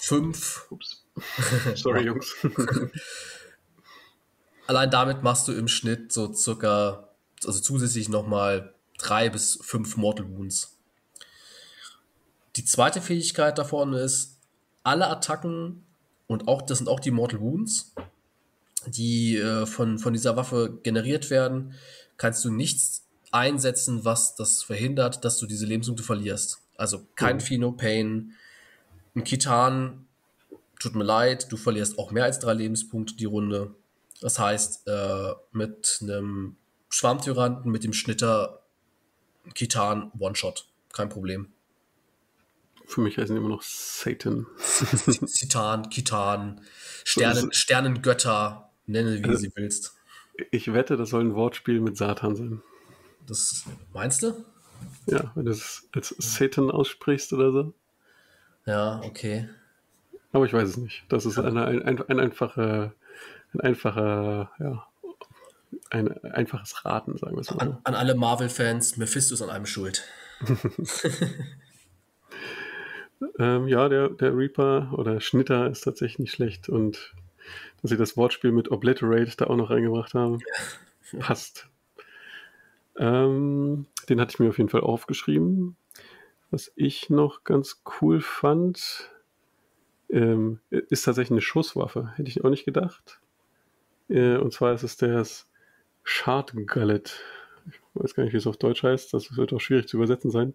[0.00, 1.04] fünf Ups.
[1.74, 2.36] Sorry, Jungs.
[4.68, 7.08] Allein damit machst du im Schnitt so circa,
[7.44, 10.76] also zusätzlich nochmal drei bis fünf Mortal Wounds.
[12.56, 14.38] Die zweite Fähigkeit davon ist,
[14.82, 15.84] alle Attacken
[16.26, 17.94] und auch, das sind auch die Mortal Wounds,
[18.86, 21.74] die äh, von, von dieser Waffe generiert werden,
[22.16, 26.58] kannst du nichts einsetzen, was das verhindert, dass du diese Lebenspunkte verlierst.
[26.76, 27.40] Also kein mhm.
[27.40, 28.32] Fino Pain,
[29.14, 30.06] ein Kitan
[30.78, 33.74] tut mir leid, du verlierst auch mehr als drei Lebenspunkte die Runde.
[34.20, 36.56] Das heißt, äh, mit einem
[36.88, 38.62] Schwarmtyranten, mit dem Schnitter,
[39.54, 40.68] Kitan, One-Shot.
[40.92, 41.52] Kein Problem.
[42.86, 44.46] Für mich heißen die immer noch Satan.
[45.34, 46.60] Titan, Kitan,
[47.04, 49.94] Sternen, Sternengötter, nenne wie Also- sie willst.
[50.52, 52.62] Ich wette, das soll ein Wortspiel mit Satan sein.
[53.26, 54.44] Das meinst du?
[55.06, 57.74] Ja, wenn du es als Satan aussprichst oder so.
[58.64, 59.48] Ja, okay.
[60.32, 61.04] Aber ich weiß es nicht.
[61.08, 62.94] Das ist eine, ein, ein, ein einfacher,
[63.52, 64.87] ein einfacher, ja,
[65.90, 67.60] ein einfaches Raten, sagen wir es mal.
[67.60, 70.04] An, an alle Marvel-Fans, Mephisto ist an einem schuld.
[73.38, 77.14] Ähm, ja, der, der Reaper oder Schnitter ist tatsächlich nicht schlecht und
[77.80, 80.40] dass sie das Wortspiel mit Obliterate da auch noch reingebracht haben,
[81.18, 81.68] passt.
[82.96, 85.76] Ähm, den hatte ich mir auf jeden Fall aufgeschrieben.
[86.50, 89.10] Was ich noch ganz cool fand,
[90.10, 92.12] ähm, ist tatsächlich eine Schusswaffe.
[92.16, 93.20] Hätte ich auch nicht gedacht.
[94.08, 95.47] Äh, und zwar ist es das
[96.08, 97.20] Shard Gullet.
[97.70, 99.12] Ich weiß gar nicht, wie es auf Deutsch heißt.
[99.12, 100.54] Das wird auch schwierig zu übersetzen sein.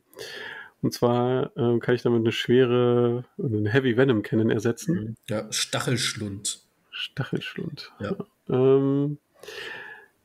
[0.81, 5.15] Und zwar ähm, kann ich damit eine schwere, eine Heavy Venom Cannon ersetzen.
[5.29, 6.61] Ja, Stachelschlund.
[6.89, 7.93] Stachelschlund.
[7.99, 8.15] Ja.
[8.49, 9.19] Ähm,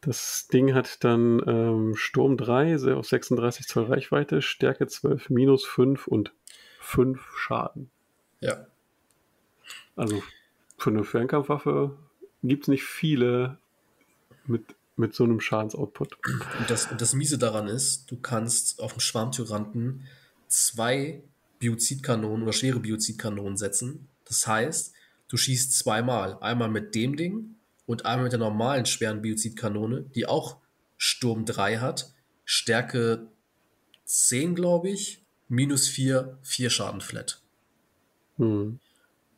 [0.01, 5.67] das Ding hat dann ähm, Sturm 3 sehr auf 36 Zoll Reichweite, Stärke 12, minus
[5.67, 6.33] 5 und
[6.81, 7.91] 5 Schaden.
[8.41, 8.67] Ja.
[9.95, 10.23] Also
[10.79, 11.97] für eine Fernkampfwaffe
[12.43, 13.59] gibt es nicht viele
[14.47, 14.65] mit,
[14.99, 16.19] mit so einem Schadensoutput.
[16.59, 20.07] Und das, und das Miese daran ist, du kannst auf dem Schwarmtyranten
[20.49, 21.23] zwei
[21.59, 24.09] Biozidkanonen oder schwere Biozidkanonen setzen.
[24.25, 24.93] Das heißt,
[25.29, 26.39] du schießt zweimal.
[26.41, 27.55] Einmal mit dem Ding
[27.87, 30.59] und einmal mit der normalen schweren Biozidkanone, die auch
[30.97, 32.13] Sturm 3 hat.
[32.45, 33.29] Stärke
[34.05, 35.23] 10, glaube ich.
[35.49, 37.41] Minus 4, 4 Schaden flat.
[38.37, 38.81] Hm.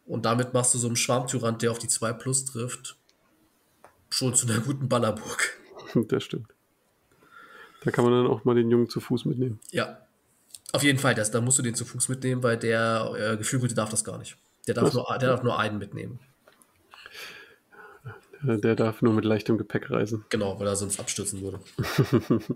[0.07, 2.97] Und damit machst du so einen Schwarmtyrant, der auf die 2 plus trifft,
[4.11, 5.57] schon zu einer guten Ballerburg.
[6.07, 6.47] Das stimmt.
[7.83, 9.59] Da kann man dann auch mal den Jungen zu Fuß mitnehmen.
[9.73, 10.07] Ja.
[10.71, 13.75] Auf jeden Fall, das, da musst du den zu Fuß mitnehmen, weil der äh, Geflügelte
[13.75, 14.37] darf das gar nicht.
[14.69, 14.95] Der darf, Was?
[14.95, 16.21] nur, der darf nur einen mitnehmen.
[18.43, 20.25] Der darf nur mit leichtem Gepäck reisen.
[20.29, 21.61] Genau, weil er sonst abstürzen würde.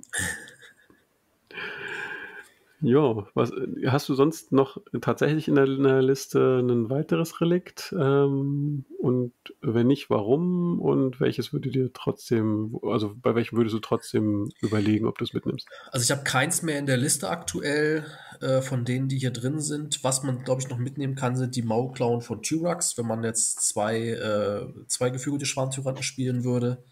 [2.84, 3.50] Ja, was
[3.86, 7.94] hast du sonst noch tatsächlich in der, in der Liste ein weiteres Relikt?
[7.98, 9.32] Ähm, und
[9.62, 10.80] wenn nicht, warum?
[10.80, 15.32] Und welches würde dir trotzdem, also bei welchem würdest du trotzdem überlegen, ob du es
[15.32, 15.66] mitnimmst?
[15.92, 18.04] Also ich habe keins mehr in der Liste aktuell
[18.42, 20.04] äh, von denen, die hier drin sind.
[20.04, 23.66] Was man, glaube ich, noch mitnehmen kann, sind die Maulklauen von Tyrax, wenn man jetzt
[23.66, 26.84] zwei, äh, zwei geflügelte Schwarmtyranten spielen würde.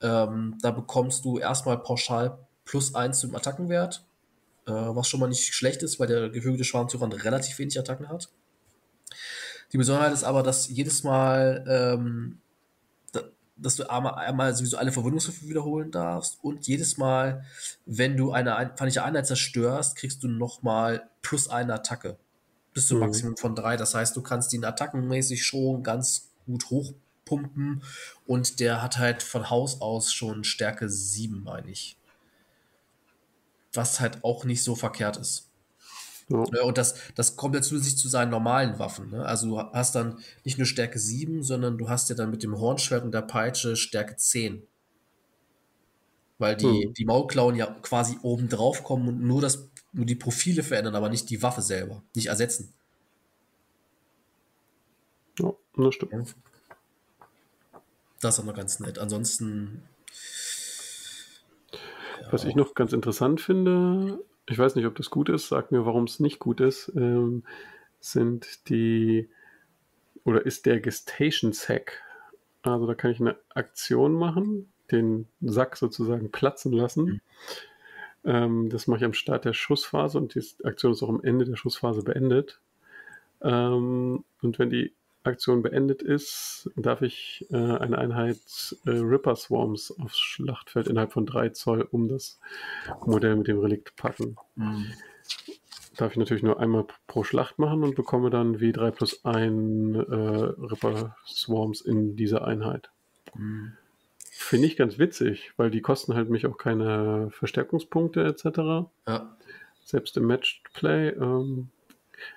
[0.00, 4.04] Ähm, da bekommst du erstmal pauschal plus eins zum Attackenwert,
[4.66, 8.28] äh, was schon mal nicht schlecht ist, weil der geflügelte Schwarmtyrant relativ wenig Attacken hat.
[9.72, 12.38] Die Besonderheit ist aber, dass jedes Mal, ähm,
[13.12, 13.22] da,
[13.56, 17.44] dass du einmal, einmal sowieso alle Verwundungswürfe wiederholen darfst und jedes Mal,
[17.84, 22.16] wenn du eine ein- feindliche Einheit zerstörst, kriegst du nochmal plus eine Attacke.
[22.74, 23.06] Bis zum Mhm.
[23.06, 23.76] Maximum von drei.
[23.76, 27.82] Das heißt, du kannst ihn attackenmäßig schon ganz gut hochpumpen
[28.26, 31.96] und der hat halt von Haus aus schon Stärke 7, meine ich.
[33.76, 35.50] Was halt auch nicht so verkehrt ist.
[36.28, 36.44] Ja.
[36.52, 39.10] Ja, und das, das kommt ja zusätzlich zu seinen normalen Waffen.
[39.10, 39.24] Ne?
[39.24, 42.58] Also du hast dann nicht nur Stärke 7, sondern du hast ja dann mit dem
[42.58, 44.66] Hornschwert und der Peitsche Stärke 10.
[46.38, 46.94] Weil die, Hm.
[46.94, 51.08] die Maulklauen ja quasi oben drauf kommen und nur, das, nur die Profile verändern, aber
[51.08, 52.02] nicht die Waffe selber.
[52.14, 52.74] Nicht ersetzen.
[55.38, 56.36] Ja, das stimmt.
[58.20, 58.98] Das ist auch noch ganz nett.
[58.98, 59.82] Ansonsten.
[62.30, 64.18] Was ich noch ganz interessant finde,
[64.48, 67.42] ich weiß nicht, ob das gut ist, sag mir, warum es nicht gut ist, ähm,
[68.00, 69.28] sind die
[70.24, 72.02] oder ist der Gestation Sack.
[72.62, 77.20] Also da kann ich eine Aktion machen, den Sack sozusagen platzen lassen.
[78.24, 81.44] Ähm, das mache ich am Start der Schussphase und die Aktion ist auch am Ende
[81.44, 82.60] der Schussphase beendet.
[83.40, 84.92] Ähm, und wenn die
[85.26, 88.38] Aktion beendet ist, darf ich äh, eine Einheit
[88.84, 92.40] äh, Ripper Swarms aufs Schlachtfeld innerhalb von 3 Zoll um das
[93.04, 94.36] Modell mit dem Relikt packen.
[94.56, 94.86] Hm.
[95.96, 100.00] Darf ich natürlich nur einmal pro Schlacht machen und bekomme dann W3 plus 1 äh,
[100.00, 102.90] Ripper Swarms in dieser Einheit.
[103.32, 103.72] Hm.
[104.30, 108.88] Finde ich ganz witzig, weil die kosten halt mich auch keine Verstärkungspunkte etc.
[109.06, 109.36] Ja.
[109.82, 111.08] Selbst im Matchplay.
[111.08, 111.70] Ähm,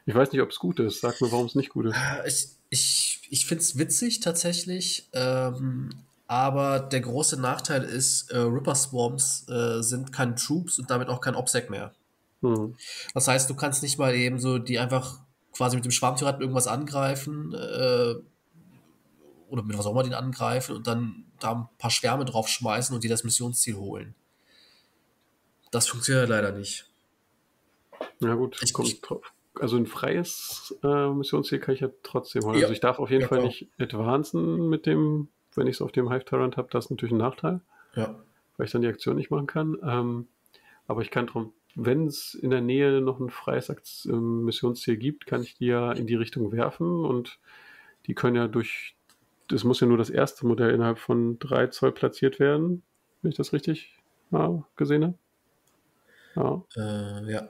[0.05, 1.01] ich weiß nicht, ob es gut ist.
[1.01, 1.97] Sag mir, warum es nicht gut ist.
[2.25, 5.89] Ich, ich, ich finde es witzig tatsächlich, ähm,
[6.27, 11.21] aber der große Nachteil ist, äh, Ripper Swarms äh, sind kein Troops und damit auch
[11.21, 11.93] kein Obsec mehr.
[12.41, 12.75] Hm.
[13.13, 15.19] Das heißt, du kannst nicht mal eben so die einfach
[15.53, 18.13] quasi mit dem Schwarmtyranten irgendwas angreifen äh,
[19.49, 22.93] oder mit was auch immer den angreifen und dann da ein paar Schwärme drauf schmeißen
[22.93, 24.13] und dir das Missionsziel holen.
[25.71, 26.85] Das funktioniert leider nicht.
[28.19, 29.21] Ja gut, Ich- kommt ich- drauf,
[29.59, 32.55] also ein freies äh, Missionsziel kann ich ja trotzdem holen.
[32.55, 32.63] Ja.
[32.63, 35.91] Also ich darf auf jeden ja, Fall nicht advancen mit dem, wenn ich es auf
[35.91, 37.61] dem Hive Tyrant habe, das ist natürlich ein Nachteil.
[37.95, 38.15] Ja.
[38.57, 39.77] Weil ich dann die Aktion nicht machen kann.
[39.83, 40.27] Ähm,
[40.87, 44.97] aber ich kann drum, wenn es in der Nähe noch ein freies Akt äh, Missionsziel
[44.97, 47.39] gibt, kann ich die ja in die Richtung werfen und
[48.07, 48.95] die können ja durch,
[49.47, 52.83] das muss ja nur das erste Modell innerhalb von drei Zoll platziert werden,
[53.21, 53.97] wenn ich das richtig
[54.31, 55.17] ja, gesehen habe.
[56.35, 56.63] Ja.
[56.75, 57.49] Äh, ja.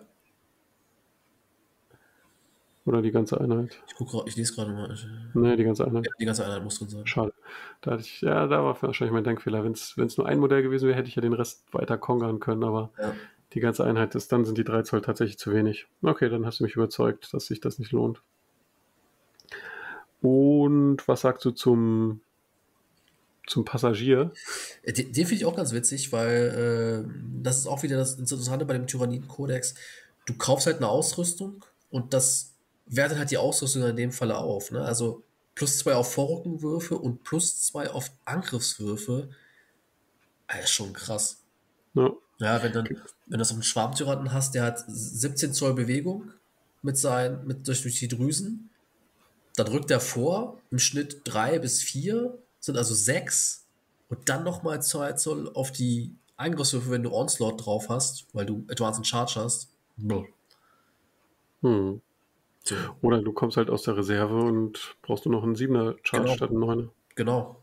[2.90, 3.80] Oder die ganze Einheit?
[3.86, 4.98] Ich, guck, ich lese gerade mal.
[5.36, 6.08] Nee, die ganze Einheit.
[6.08, 7.06] Ja, die ganze Einheit muss drin sein.
[7.06, 7.34] Schade.
[7.82, 9.64] Da hatte ich, ja, da war wahrscheinlich mein Denkfehler.
[9.64, 12.64] Wenn es nur ein Modell gewesen wäre, hätte ich ja den Rest weiter kongern können,
[12.64, 13.14] aber ja.
[13.54, 15.86] die ganze Einheit ist, dann sind die 3 Zoll tatsächlich zu wenig.
[16.02, 18.24] Okay, dann hast du mich überzeugt, dass sich das nicht lohnt.
[20.24, 22.22] Und was sagst du zum,
[23.46, 24.32] zum Passagier?
[24.82, 27.12] Äh, den, den finde ich auch ganz witzig, weil äh,
[27.44, 29.76] das ist auch wieder das Interessante bei dem Tyranniden-Kodex.
[30.26, 32.56] Du kaufst halt eine Ausrüstung und das
[32.90, 34.72] wertet halt die Ausrüstung in dem Falle auf.
[34.72, 34.84] Ne?
[34.84, 35.24] Also
[35.56, 39.30] plus zwei auf Vorrückenwürfe und plus zwei auf Angriffswürfe.
[40.48, 41.44] Das ah, ist schon krass.
[41.94, 42.88] Ja, ja wenn, dann,
[43.28, 46.32] wenn du auf einen Schwarmtyranten hast, der hat 17 Zoll Bewegung
[46.82, 48.70] mit seinen, mit, durch, durch die Drüsen.
[49.56, 53.66] Dann rückt er vor, im Schnitt drei bis vier, sind also sechs.
[54.08, 58.66] Und dann nochmal zwei Zoll auf die Angriffswürfe, wenn du Onslaught drauf hast, weil du
[58.70, 59.70] Advanced Charge hast.
[61.62, 62.02] Hm.
[62.64, 62.76] So.
[63.02, 66.36] Oder du kommst halt aus der Reserve und brauchst du noch einen 7er Charge genau.
[66.36, 66.90] statt einen 9er.
[67.16, 67.62] Genau.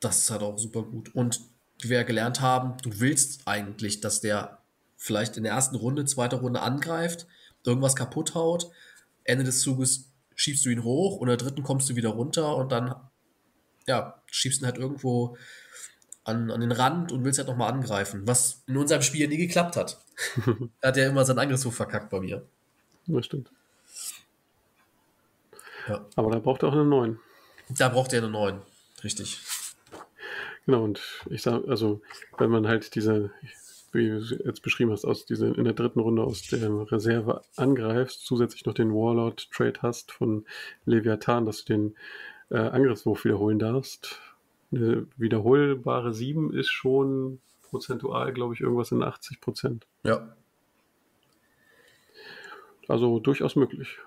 [0.00, 1.14] Das ist halt auch super gut.
[1.14, 1.40] Und
[1.80, 4.58] wie wir ja gelernt haben, du willst eigentlich, dass der
[4.96, 7.26] vielleicht in der ersten Runde, zweiter Runde angreift,
[7.64, 8.70] irgendwas kaputt haut,
[9.24, 12.56] Ende des Zuges schiebst du ihn hoch und in der dritten kommst du wieder runter
[12.56, 12.94] und dann
[13.86, 15.36] ja, schiebst ihn halt irgendwo
[16.24, 19.76] an, an den Rand und willst halt nochmal angreifen, was in unserem Spiel nie geklappt
[19.76, 20.00] hat.
[20.80, 22.46] er hat ja immer seinen Angriffshof verkackt bei mir.
[23.06, 23.50] Das stimmt.
[25.88, 26.04] Ja.
[26.16, 27.20] Aber da braucht er auch einen neuen.
[27.68, 28.60] Da braucht er einen neuen,
[29.02, 29.40] richtig.
[30.66, 31.00] Genau, und
[31.30, 32.00] ich sage, also,
[32.38, 33.30] wenn man halt diese,
[33.92, 38.26] wie du jetzt beschrieben hast, aus diese, in der dritten Runde aus der Reserve angreifst,
[38.26, 40.44] zusätzlich noch den Warlord-Trade hast von
[40.84, 41.96] Leviathan, dass du den
[42.50, 44.20] äh, Angriffswurf wiederholen darfst.
[44.72, 49.86] Eine wiederholbare 7 ist schon prozentual, glaube ich, irgendwas in 80 Prozent.
[50.02, 50.34] Ja.
[52.88, 53.98] Also durchaus möglich.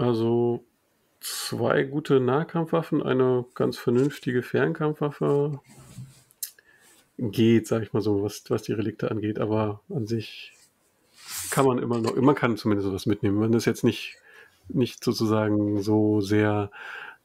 [0.00, 0.64] Also
[1.20, 5.60] zwei gute Nahkampfwaffen, eine ganz vernünftige Fernkampfwaffe
[7.18, 10.54] geht, sag ich mal so, was, was die Relikte angeht, aber an sich
[11.50, 13.38] kann man immer noch, man kann zumindest was mitnehmen.
[13.38, 14.16] Man ist jetzt nicht,
[14.68, 16.70] nicht sozusagen so sehr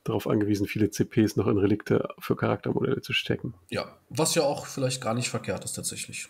[0.03, 3.53] darauf angewiesen, viele CPs noch in Relikte für Charaktermodelle zu stecken.
[3.69, 6.27] Ja, was ja auch vielleicht gar nicht verkehrt ist tatsächlich.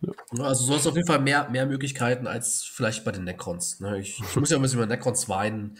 [0.00, 0.44] Ja.
[0.44, 3.80] Also du hast auf jeden Fall mehr, mehr Möglichkeiten als vielleicht bei den Necrons.
[3.80, 3.98] Ne?
[4.00, 5.78] Ich, ich, muss ja ein bisschen über Necrons weinen.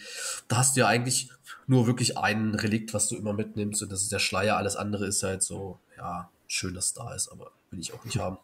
[0.49, 1.31] Da hast du ja eigentlich
[1.67, 4.57] nur wirklich ein Relikt, was du immer mitnimmst und das ist der Schleier.
[4.57, 8.05] Alles andere ist halt so, ja, schön, dass es da ist, aber will ich auch
[8.05, 8.39] nicht haben.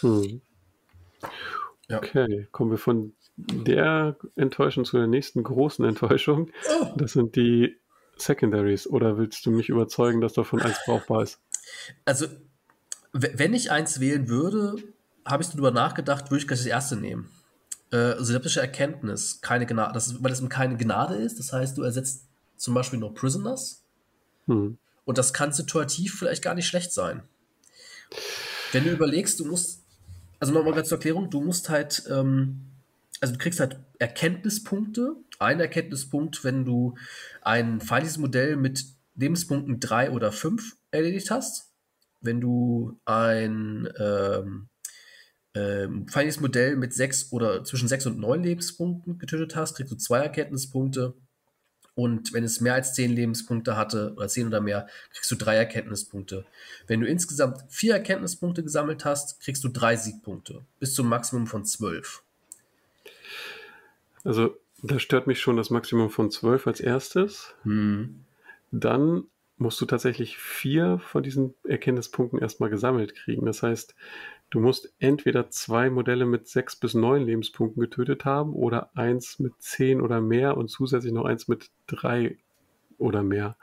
[0.00, 0.40] Hm.
[1.88, 1.98] Ja.
[1.98, 6.50] Okay, kommen wir von der Enttäuschung zu der nächsten großen Enttäuschung.
[6.80, 6.94] Oh.
[6.96, 7.76] Das sind die
[8.16, 8.86] Secondaries.
[8.86, 11.40] Oder willst du mich überzeugen, dass davon eins brauchbar ist?
[12.04, 12.26] Also,
[13.12, 14.76] wenn ich eins wählen würde,
[15.24, 17.30] habe ich darüber nachgedacht, würde ich gleich das erste nehmen.
[17.90, 21.82] Äh, synaptische Erkenntnis, keine Gnade, das ist, weil es keine Gnade ist, das heißt, du
[21.82, 22.26] ersetzt
[22.56, 23.84] zum Beispiel nur Prisoners.
[24.46, 24.78] Hm.
[25.04, 27.22] Und das kann situativ vielleicht gar nicht schlecht sein.
[28.72, 29.82] Wenn du überlegst, du musst,
[30.40, 32.62] also nochmal ganz zur Erklärung, du musst halt, ähm,
[33.20, 35.16] also du kriegst halt Erkenntnispunkte.
[35.38, 36.94] Ein Erkenntnispunkt, wenn du
[37.42, 38.84] ein feindliches Modell mit
[39.16, 41.71] Lebenspunkten 3 oder 5 erledigt hast.
[42.22, 44.68] Wenn du ein ähm,
[45.54, 49.96] ähm, feindliches Modell mit sechs oder zwischen sechs und neun Lebenspunkten getötet hast, kriegst du
[49.96, 51.14] zwei Erkenntnispunkte.
[51.94, 55.56] Und wenn es mehr als zehn Lebenspunkte hatte, oder zehn oder mehr, kriegst du drei
[55.56, 56.46] Erkenntnispunkte.
[56.86, 60.64] Wenn du insgesamt vier Erkenntnispunkte gesammelt hast, kriegst du drei Siegpunkte.
[60.78, 62.22] Bis zum Maximum von zwölf.
[64.24, 67.54] Also, da stört mich schon das Maximum von zwölf als erstes.
[67.64, 68.24] Hm.
[68.70, 69.24] Dann
[69.62, 73.46] musst du tatsächlich vier von diesen Erkenntnispunkten erstmal gesammelt kriegen.
[73.46, 73.94] Das heißt,
[74.52, 79.54] Du musst entweder zwei Modelle mit sechs bis neun Lebenspunkten getötet haben oder eins mit
[79.60, 82.36] zehn oder mehr und zusätzlich noch eins mit drei
[82.98, 83.56] oder mehr.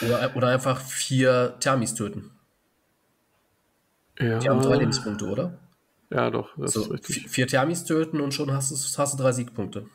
[0.00, 2.32] Oder, oder, einfach vier Thermis töten.
[4.18, 4.40] Ja.
[4.40, 5.60] Die haben drei Lebenspunkte, oder?
[6.10, 7.28] Ja, doch, das so, ist richtig.
[7.28, 9.86] Vier Thermis töten und schon hast du, hast du drei Siegpunkte.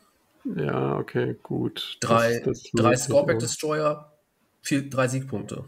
[0.56, 1.98] Ja, okay, gut.
[2.00, 4.17] Drei, das, das drei Scorpion Destroyer,
[4.62, 5.64] vier, drei Siegpunkte.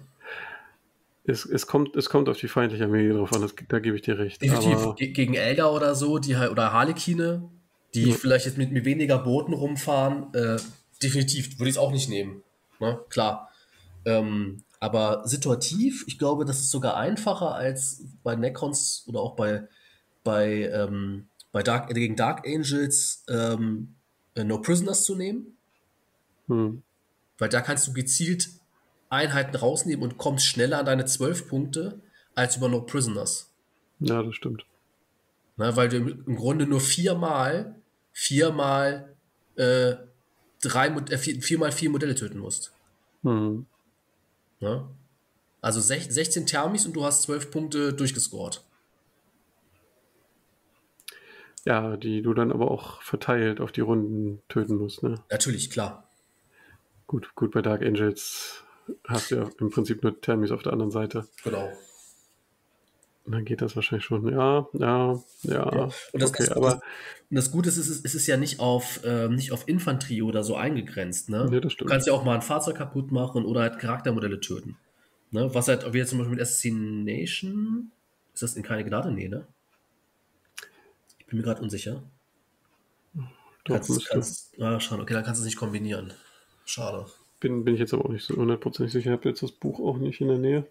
[1.24, 4.02] Es, es, kommt, es kommt auf die feindliche Armee drauf an, das, da gebe ich
[4.02, 4.40] dir recht.
[4.42, 7.48] Definitiv Aber, gegen Elder oder so, die oder Harlekine,
[7.94, 8.14] die Ja.
[8.14, 10.56] vielleicht jetzt mit, mit weniger Booten rumfahren, äh,
[11.02, 12.42] definitiv würde ich es auch nicht nehmen.
[12.80, 12.98] Ne?
[13.10, 13.50] Klar.
[14.06, 19.68] Ähm, aber situativ, ich glaube, das ist sogar einfacher als bei Necrons oder auch bei,
[20.24, 23.94] bei, ähm, bei Dark, äh, gegen Dark Angels ähm,
[24.34, 25.58] äh, No Prisoners zu nehmen.
[26.48, 26.82] hm,
[27.38, 28.48] Weil da kannst du gezielt
[29.10, 32.00] Einheiten rausnehmen und kommst schneller an deine 12 Punkte
[32.34, 33.52] als über No Prisoners.
[33.98, 34.64] ja, das stimmt.
[35.56, 37.74] Ne, weil du im Grunde nur viermal,
[38.12, 39.14] viermal,
[39.56, 39.96] äh,
[40.62, 42.72] drei, äh, vier, viermal vier Modelle töten musst.
[43.24, 43.66] Hm.
[44.60, 44.88] Ne?
[45.60, 48.64] Also sech, 16 Thermis und du hast 12 Punkte durchgescored.
[51.66, 55.02] Ja, die du dann aber auch verteilt auf die Runden töten musst.
[55.02, 55.16] Ne?
[55.30, 56.08] Natürlich, klar.
[57.06, 58.64] Gut, gut, bei Dark Angels
[59.06, 61.26] hast du ja im Prinzip nur Thermis auf der anderen Seite.
[61.44, 61.70] Genau.
[63.24, 64.26] Und dann geht das wahrscheinlich schon.
[64.28, 65.82] Ja, ja, ja.
[66.12, 66.74] Und das, okay, das, aber
[67.30, 70.22] und das Gute ist, es ist, es ist ja nicht auf, ähm, nicht auf Infanterie
[70.22, 71.28] oder so eingegrenzt.
[71.28, 71.48] Ne?
[71.50, 71.90] Das du stimmt.
[71.90, 74.76] kannst ja auch mal ein Fahrzeug kaputt machen oder halt Charaktermodelle töten.
[75.30, 75.54] Ne?
[75.54, 77.92] Was halt, wie jetzt zum Beispiel mit Assassination,
[78.34, 79.12] ist das in keine Gnade?
[79.12, 79.46] Nee, ne?
[81.18, 82.02] Ich bin mir gerade unsicher.
[83.14, 86.12] doch, Kannst, kannst, ah, schade, okay, dann kannst du es nicht kombinieren.
[86.64, 87.06] Schade.
[87.40, 89.10] Bin, bin ich jetzt aber auch nicht so hundertprozentig sicher.
[89.10, 90.66] Ich habe jetzt das Buch auch nicht in der Nähe.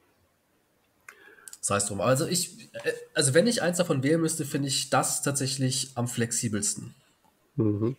[1.61, 1.99] Sei es drum.
[2.01, 6.07] Also ich, äh, also wenn ich eins davon wählen müsste, finde ich das tatsächlich am
[6.07, 6.95] flexibelsten.
[7.55, 7.97] Mhm.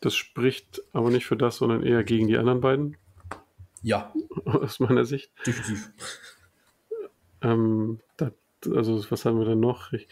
[0.00, 2.96] Das spricht aber nicht für das, sondern eher gegen die anderen beiden,
[3.82, 4.14] Ja,
[4.46, 5.30] aus meiner Sicht.
[5.46, 5.90] definitiv.
[7.42, 8.32] Ähm, das,
[8.70, 9.92] also, was haben wir dann noch?
[9.92, 10.08] Ich,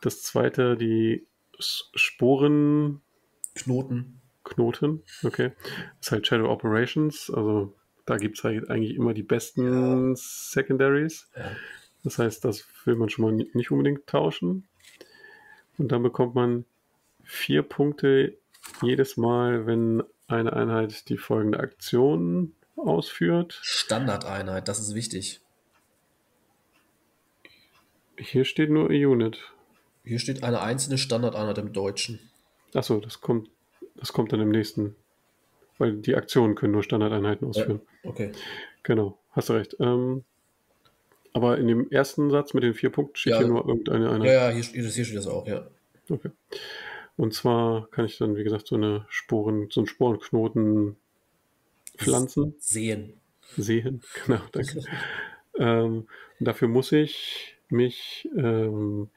[0.00, 1.26] das zweite, die
[1.58, 3.02] S- Sporenknoten.
[4.54, 5.02] Knoten.
[5.24, 5.52] Okay.
[5.98, 7.30] Das ist halt Shadow Operations.
[7.30, 7.74] Also,
[8.06, 11.28] da gibt es halt eigentlich immer die besten Secondaries.
[11.36, 11.52] Ja.
[12.04, 14.66] Das heißt, das will man schon mal ni- nicht unbedingt tauschen.
[15.78, 16.64] Und dann bekommt man
[17.22, 18.36] vier Punkte
[18.82, 23.58] jedes Mal, wenn eine Einheit die folgende Aktion ausführt.
[23.62, 25.40] Standardeinheit, das ist wichtig.
[28.18, 29.38] Hier steht nur a Unit.
[30.04, 32.18] Hier steht eine einzelne Standardeinheit im Deutschen.
[32.74, 33.48] Achso, das kommt,
[33.96, 34.96] das kommt dann im nächsten.
[35.78, 37.80] Weil die Aktionen können nur Standardeinheiten ausführen.
[38.04, 38.30] Okay.
[38.82, 39.76] Genau, hast du recht.
[39.80, 40.22] Ähm,
[41.32, 43.38] aber in dem ersten Satz mit den vier Punkten steht Ja.
[43.38, 44.26] hier nur irgendeine Einheit.
[44.28, 45.66] Ja, ja, hier, steht- hier steht das auch, ja.
[46.10, 46.30] Okay.
[47.16, 50.96] Und zwar kann ich dann, wie gesagt, so eine Sporen, so einen Sporenknoten
[51.96, 53.14] pflanzen, Sehen.
[53.56, 54.02] sehen.
[54.26, 54.82] Genau, danke.
[55.58, 56.06] ähm,
[56.40, 59.08] dafür muss ich mich ähm,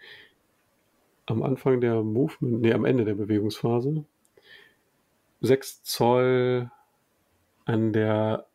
[1.26, 4.06] am Anfang der Movement, nee, am Ende der Bewegungsphase
[5.46, 6.72] 6 Zoll
[7.66, 8.46] an der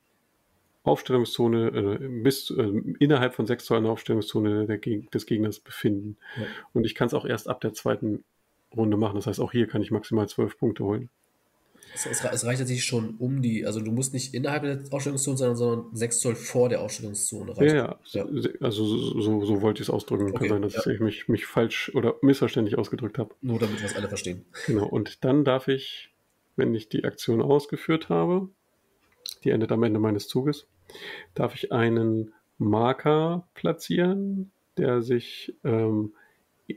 [0.82, 6.16] Aufstellungszone, äh, bis äh, innerhalb von 6 Zoll an der Aufstellungszone der, des Gegners befinden.
[6.36, 6.46] Ja.
[6.72, 8.24] Und ich kann es auch erst ab der zweiten
[8.74, 9.16] Runde machen.
[9.16, 11.10] Das heißt, auch hier kann ich maximal 12 Punkte holen.
[11.92, 15.36] Es, es, es reicht tatsächlich schon um die, also du musst nicht innerhalb der Ausstellungszone
[15.36, 18.26] sein, sondern 6 Zoll vor der Ausstellungszone Ja, ja, Ja.
[18.60, 20.26] also so, so, so wollte ich es ausdrücken.
[20.26, 20.92] Kann Okay, sein, dass ja.
[20.92, 23.34] ich mich, mich falsch oder missverständlich ausgedrückt habe.
[23.42, 24.44] Nur damit wir es alle verstehen.
[24.66, 26.09] Genau, und dann darf ich,
[26.60, 28.48] wenn ich die Aktion ausgeführt habe,
[29.42, 30.68] die endet am Ende meines Zuges,
[31.34, 36.14] darf ich einen Marker platzieren, der sich ähm,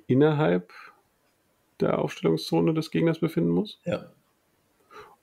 [0.07, 0.73] innerhalb
[1.80, 4.11] der Aufstellungszone des Gegners befinden muss Ja.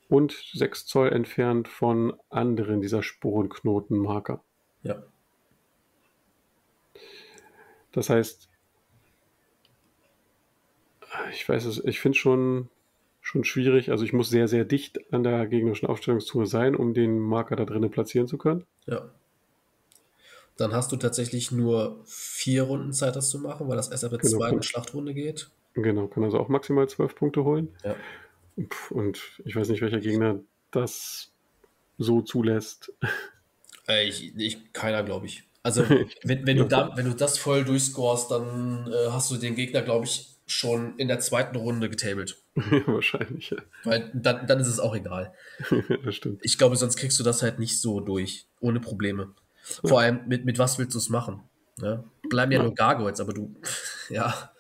[0.08, 4.42] und 6 Zoll entfernt von anderen dieser Sporenknotenmarker.
[4.82, 5.02] Ja.
[7.92, 8.48] Das heißt,
[11.32, 12.68] ich weiß es, ich finde schon,
[13.30, 13.92] schon schwierig.
[13.92, 17.64] Also ich muss sehr, sehr dicht an der gegnerischen Aufstellungszone sein, um den Marker da
[17.64, 18.64] drinnen platzieren zu können.
[18.86, 19.08] Ja.
[20.56, 24.10] Dann hast du tatsächlich nur vier Runden Zeit, das zu machen, weil das erst ab
[24.10, 24.38] der Genau.
[24.38, 25.48] zweiten Schlachtrunde geht.
[25.74, 27.68] Genau, kann also auch maximal zwölf Punkte holen.
[27.84, 27.94] Ja.
[28.90, 30.40] Und ich weiß nicht, welcher Gegner
[30.72, 31.30] das
[31.98, 32.92] so zulässt.
[33.86, 35.44] Äh, ich, ich, keiner, glaube ich.
[35.62, 35.84] Also,
[36.24, 39.82] wenn, wenn, du da, wenn du das voll durchscorest, dann äh, hast du den Gegner,
[39.82, 42.42] glaube ich, schon in der zweiten Runde getabelt.
[42.86, 43.58] Wahrscheinlich, ja.
[43.84, 45.32] Weil dann, dann ist es auch egal.
[46.04, 46.40] das stimmt.
[46.42, 49.32] Ich glaube, sonst kriegst du das halt nicht so durch, ohne Probleme.
[49.84, 51.42] Vor allem, mit, mit was willst du es machen?
[51.78, 52.04] Ne?
[52.28, 52.64] Bleiben ja, Ja.
[52.64, 53.54] nur Gargoyles, aber du,
[54.10, 54.50] ja,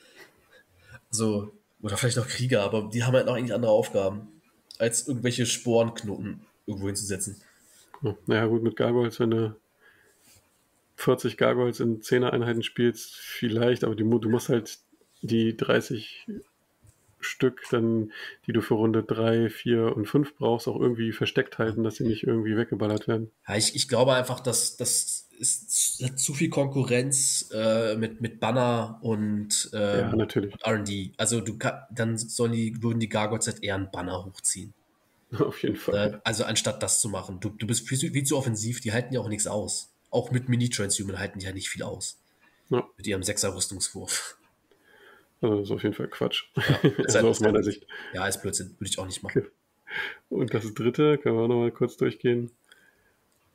[1.10, 1.52] so,
[1.82, 4.28] oder vielleicht auch Krieger, aber die haben halt noch eigentlich andere Aufgaben,
[4.78, 7.42] als irgendwelche Sporenknoten irgendwo hinzusetzen.
[8.02, 9.56] Ja, Naja, gut, mit Gargoyles, wenn du
[10.96, 14.78] 40 Gargoyles in 10er Einheiten spielst, vielleicht, aber die, du musst halt
[15.22, 16.26] die 30
[17.22, 18.12] Stück, dann,
[18.46, 22.04] die du für Runde 3, 4 und 5 brauchst, auch irgendwie versteckt halten, dass sie
[22.04, 23.30] nicht irgendwie weggeballert werden.
[23.46, 28.40] Ja, ich, ich glaube einfach, dass, dass ist, hat zu viel Konkurrenz äh, mit, mit
[28.40, 30.12] Banner und äh, Ja.
[30.12, 31.12] RD.
[31.16, 31.56] Also du
[31.90, 34.74] dann sollen die, würden die Gargoyles halt eher einen Banner hochziehen.
[35.38, 36.14] Auf jeden Fall.
[36.14, 37.40] Äh, also anstatt das zu machen.
[37.40, 39.90] Du, du bist viel, zu- viel zu offensiv, die halten ja auch nichts aus.
[40.10, 42.18] Auch mit Mini-Transhuman halten die ja nicht viel aus.
[42.68, 42.86] Ja.
[42.98, 44.36] Mit ihrem Sechser-Rüstungswurf.
[45.40, 46.44] Also das ist auf jeden Fall Quatsch.
[46.54, 47.86] ist also halt- aus meiner Sicht.
[48.12, 48.74] Ja, ist Blödsinn.
[48.78, 49.46] Würde ich auch nicht machen.
[50.28, 52.50] Und das dritte, können wir auch nochmal kurz durchgehen.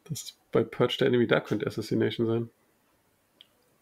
[0.05, 2.49] Das bei Purge the Enemy Dark könnte Assassination sein.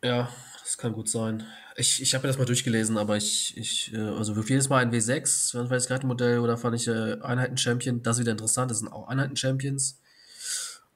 [0.04, 0.30] Ja,
[0.62, 1.46] das kann gut sein.
[1.76, 4.80] Ich, ich habe mir das mal durchgelesen, aber ich, ich äh, also für jedes Mal
[4.82, 8.80] ein W6, wenn das Kartenmodell oder fand ich äh, Einheiten-Champion, das ist wieder interessant, das
[8.80, 10.00] sind auch Einheiten-Champions.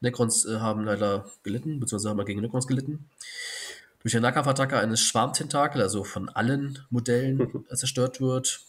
[0.02, 3.10] Necrons äh, haben leider gelitten, beziehungsweise haben wir gegen Necrons gelitten.
[4.08, 8.62] Durch eine Nahkampfattacke eines Schwarmtentakel, also von allen Modellen äh, zerstört wird.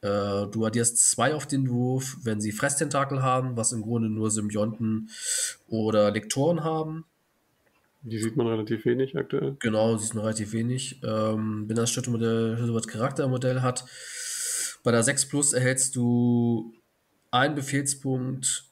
[0.00, 4.30] Äh, du addierst zwei auf den Wurf, wenn sie Fresstentakel haben, was im Grunde nur
[4.30, 5.10] Symbionten
[5.68, 7.04] oder Lektoren haben.
[8.00, 9.56] Die sieht man relativ wenig aktuell.
[9.58, 11.02] Genau, sie ist nur relativ wenig.
[11.04, 13.84] Ähm, wenn das Städtemodell Hildebert Charaktermodell hat,
[14.84, 16.72] bei der 6 Plus erhältst du
[17.30, 18.64] einen Befehlspunkt.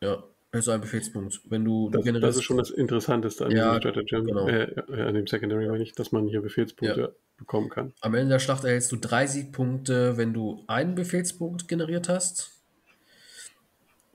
[0.00, 1.40] Ja, du einen Befehlspunkt.
[1.48, 4.48] Wenn du, Das, das ist schon das Interessanteste an Ja, diesem Stratagem, genau.
[4.48, 7.92] äh, an dem Secondary, meine ich, dass man hier Befehlspunkte bekommen kann.
[8.00, 12.52] am Ende der Schlacht erhältst du drei Siegpunkte, wenn du einen Befehlspunkt generiert hast.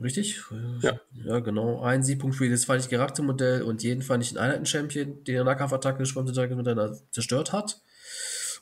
[0.01, 0.41] Richtig?
[0.81, 0.99] Ja.
[1.23, 1.81] Ja, genau.
[1.81, 6.97] Ein Siegpunkt für jedes feindliche Charaktermodell und jeden feindlichen Einheiten-Champion, den der Nahkampfattacke, Schwammtentakel miteinander
[7.11, 7.81] zerstört hat.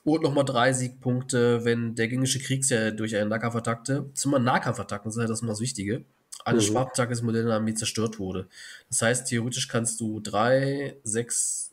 [0.03, 5.05] Und nochmal drei Siegpunkte, wenn der gegnerische Kriegsherr durch eine Nahkampfattacke, das sind immer Nahkampfattacken,
[5.09, 6.03] das ist ja das immer das Wichtige,
[6.45, 7.33] eine Mhm.
[7.33, 8.47] Der Armee zerstört wurde.
[8.89, 11.65] Das heißt, theoretisch kannst du drei, sechs,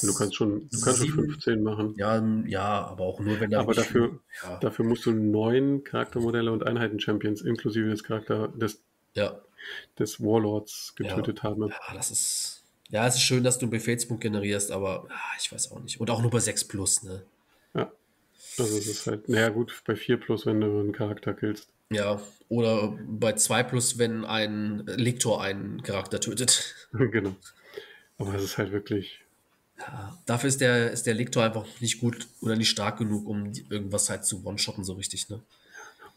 [0.00, 1.30] Du kannst schon, du kannst schon Sieben.
[1.32, 1.94] 15 machen.
[1.96, 6.52] ja, ja, aber auch nur, wenn da Aber dafür, ja, dafür musst du neun Charaktermodelle
[6.52, 8.80] und Einheiten-Champions inklusive des Charakter des,
[9.14, 9.40] ja,
[9.98, 11.68] des Warlords getötet haben.
[11.68, 15.50] ja, das ist, ja, es ist schön, dass du einen Befehlspunkt generierst, aber ah, ich
[15.50, 16.00] weiß auch nicht.
[16.00, 17.24] Und auch nur bei 6 plus, ne?
[18.58, 21.68] Also es ist halt, naja gut, bei 4 plus, wenn du einen Charakter killst.
[21.90, 26.74] Ja, oder bei 2 plus, wenn ein Lektor einen Charakter tötet.
[26.92, 27.34] genau.
[28.18, 29.20] Aber es ist halt wirklich,
[29.78, 33.52] Ja, dafür ist der, ist der Lektor einfach nicht gut oder nicht stark genug, um
[33.70, 35.40] irgendwas halt zu one-shotten, so richtig, ne?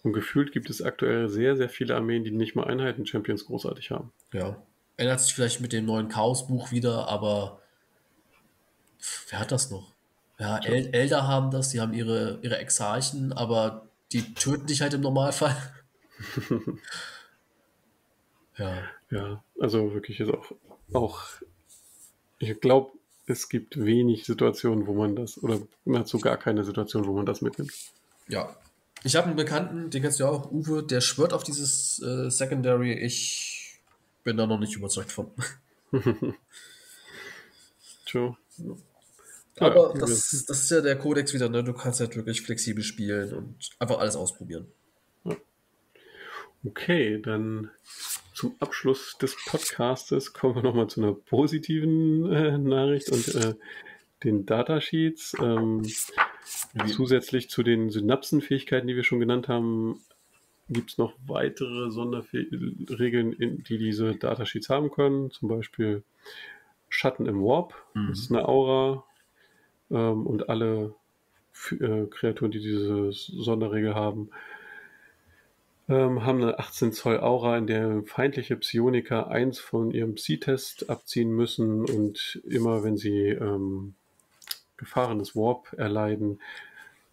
[0.04, 4.12] und gefühlt gibt es aktuell sehr, sehr viele Armeen, die nicht mal Einheiten-Champions großartig haben.
[4.34, 4.58] Ja.
[4.98, 7.62] Ändert sich vielleicht mit dem neuen Chaos-Buch wieder, aber
[9.30, 9.92] wer hat das noch?
[10.40, 14.94] Ja, El Elder haben das, die haben ihre, ihre Exarchen, aber die töten dich halt
[14.94, 15.56] im Normalfall.
[18.58, 20.52] ja, Ja, also wirklich ist auch,
[20.94, 21.22] auch
[22.40, 22.92] ich glaube,
[23.28, 27.42] es gibt wenig Situationen, wo man das, oder nahezu gar keine Situation, wo man das
[27.42, 27.74] mitnimmt.
[28.28, 28.56] ja.
[29.04, 32.30] Ich habe einen Bekannten, den kennst du ja auch, Uwe, der schwört auf dieses äh,
[32.30, 32.94] Secondary.
[32.94, 33.82] Ich
[34.24, 35.32] bin da noch nicht überzeugt von.
[38.06, 38.38] Joe.
[39.62, 41.64] Aber Ja, das, das ist ja der Kodex wieder, ne?
[41.64, 44.68] Du kannst halt wirklich flexibel spielen und einfach alles ausprobieren.
[46.64, 47.72] Okay, dann
[48.34, 53.56] zum Abschluss des Podcastes kommen wir nochmal zu einer positiven äh, Nachricht und äh,
[54.24, 55.36] den Datasheets.
[55.42, 55.84] Ähm,
[56.88, 60.02] zusätzlich zu den Synapsenfähigkeiten, die wir schon genannt haben,
[60.70, 65.32] gibt es noch weitere Sonderregeln, die diese Datasheets haben können.
[65.32, 66.04] Zum Beispiel
[66.90, 67.74] Schatten im Warp.
[67.94, 68.10] Mhm.
[68.10, 69.04] Das ist eine Aura.
[69.92, 70.96] Ähm, und alle
[71.72, 74.30] äh, Kreaturen, die diese Sonderregel haben,
[75.90, 81.32] ähm, haben eine 18 Zoll Aura, in der feindliche Psioniker eins von ihrem Psi-Test abziehen
[81.32, 83.96] müssen und immer wenn sie ähm,
[84.78, 86.40] Gefahren des Warp erleiden,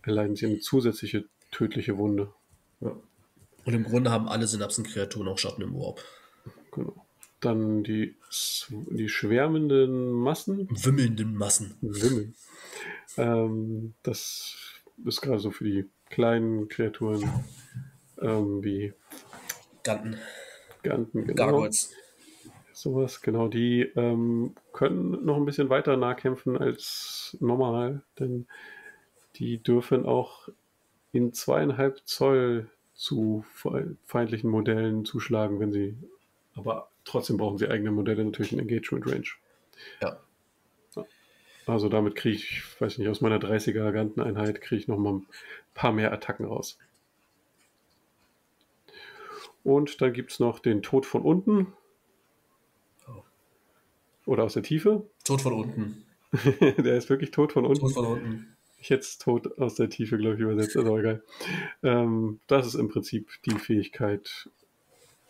[0.02, 2.32] erleiden sie eine zusätzliche tödliche Wunde.
[2.80, 2.96] Ja.
[3.64, 6.02] Und im Grunde haben alle Synapsenkreaturen auch Schatten im Warp.
[6.72, 7.04] Genau.
[7.40, 8.16] Dann die,
[8.90, 11.76] die schwärmenden Massen, Wimmelnden Massen.
[11.80, 12.32] Wimmel.
[13.16, 14.56] Ähm, das
[15.04, 17.28] ist gerade so für die kleinen Kreaturen
[18.20, 18.92] ähm, wie
[19.82, 20.18] Ganten.
[20.82, 21.34] Ganten, genau.
[21.34, 21.92] Gargoyles.
[22.72, 23.48] Sowas, genau.
[23.48, 28.46] Die ähm, können noch ein bisschen weiter nahkämpfen als normal, denn
[29.36, 30.48] die dürfen auch
[31.12, 35.96] in zweieinhalb Zoll zu fe- feindlichen Modellen zuschlagen, wenn sie,
[36.54, 39.28] aber trotzdem brauchen sie eigene Modelle natürlich in Engagement Range.
[40.00, 40.20] Ja.
[41.68, 45.16] Also damit kriege ich, weiß ich nicht, aus meiner 30er Ganteneinheit kriege ich noch mal
[45.16, 45.26] ein
[45.74, 46.78] paar mehr Attacken raus.
[49.64, 51.74] Und dann gibt es noch den Tod von unten.
[53.06, 53.22] Oh.
[54.24, 55.06] Oder aus der Tiefe.
[55.24, 56.06] Tod von unten.
[56.78, 57.80] der ist wirklich tot von unten.
[57.80, 58.56] Tod von unten.
[58.80, 60.74] Ich hätte es tot aus der Tiefe, glaube ich, übersetzt.
[60.74, 61.22] Also egal.
[61.82, 64.48] Ähm, das ist im Prinzip die Fähigkeit,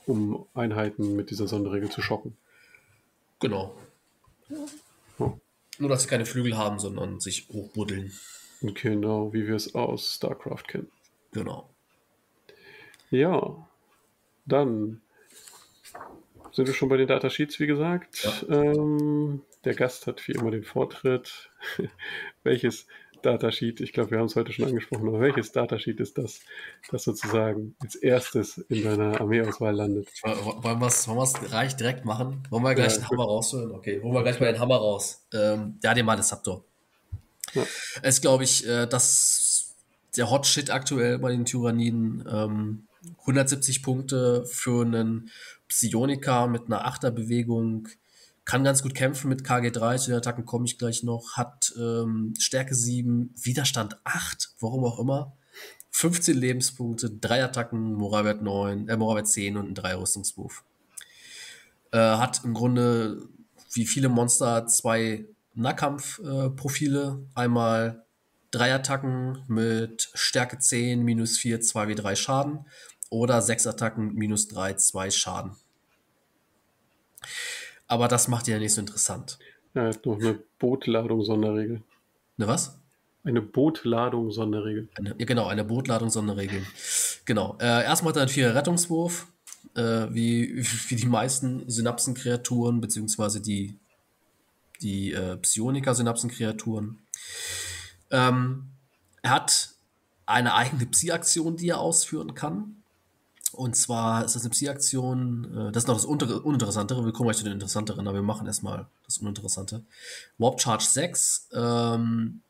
[0.06, 2.36] um Einheiten mit dieser Sonderregel zu schocken.
[3.40, 3.74] Genau.
[5.78, 8.12] Nur, dass sie keine Flügel haben, sondern sich hochbuddeln.
[8.60, 10.90] Genau, wie wir es aus StarCraft kennen.
[11.32, 11.70] Genau.
[13.10, 13.68] Ja,
[14.44, 15.00] dann
[16.52, 18.24] sind wir schon bei den Datasheets, wie gesagt.
[18.24, 18.62] Ja.
[18.62, 21.50] Ähm, der Gast hat wie immer den Vortritt.
[22.42, 22.86] Welches
[23.22, 26.40] Datasheet, ich glaube, wir haben es heute schon angesprochen, aber welches Datasheet ist das,
[26.90, 30.08] das sozusagen als erstes in deiner Armeeauswahl landet?
[30.22, 32.42] Wollen wir es reich direkt machen?
[32.50, 33.72] Wollen wir gleich ja, den Hammer rausholen?
[33.72, 35.26] Okay, holen wir gleich mal den Hammer raus.
[35.32, 36.64] Ähm, ja, den Malesaptor.
[37.54, 37.62] Ja.
[38.02, 39.74] Es ist, glaube ich, äh, das
[40.16, 42.24] der Hot Shit aktuell bei den Tyranniden.
[42.30, 42.88] Ähm,
[43.20, 45.30] 170 Punkte für einen
[45.68, 47.88] Psioniker mit einer Achterbewegung,
[48.48, 52.32] kann ganz gut kämpfen mit KG3, zu den Attacken komme ich gleich noch, hat ähm,
[52.38, 55.36] Stärke 7, Widerstand 8, warum auch immer,
[55.90, 60.64] 15 Lebenspunkte, 3 Attacken, Moralwert 9, äh, Moralwert 10 und einen 3 Rüstungswurf.
[61.92, 63.28] Äh, hat im Grunde,
[63.74, 67.20] wie viele Monster, zwei Nahkampfprofile.
[67.20, 68.06] Äh, Einmal
[68.50, 72.64] drei Attacken mit Stärke 10, minus 4, 2 wie 3 Schaden
[73.10, 75.52] oder sechs Attacken, minus 3, 2 Schaden.
[77.88, 79.38] Aber das macht ja nicht so interessant.
[79.74, 81.82] Ja, er hat noch eine Bootladung Sonderregel.
[82.36, 82.78] Eine was?
[83.24, 84.88] Eine Bootladung Sonderregel.
[84.94, 86.64] Eine, ja, genau, eine Bootladung Sonderregel.
[87.24, 87.56] Genau.
[87.60, 89.26] Äh, erstmal hat er einen vierer Rettungswurf,
[89.74, 93.76] äh, wie, wie die meisten Synapsenkreaturen, beziehungsweise die,
[94.80, 96.98] die äh, Psioniker-Synapsenkreaturen.
[98.10, 98.68] Ähm,
[99.22, 99.70] er hat
[100.26, 102.77] eine eigene Psi-Aktion, die er ausführen kann.
[103.58, 107.38] Und zwar ist das eine Psi-Aktion, äh, das ist noch das Uninteressantere, wir kommen gleich
[107.38, 109.82] zu den Interessanteren, aber wir machen erstmal das Uninteressante.
[110.38, 112.42] Warp Charge 6, ähm,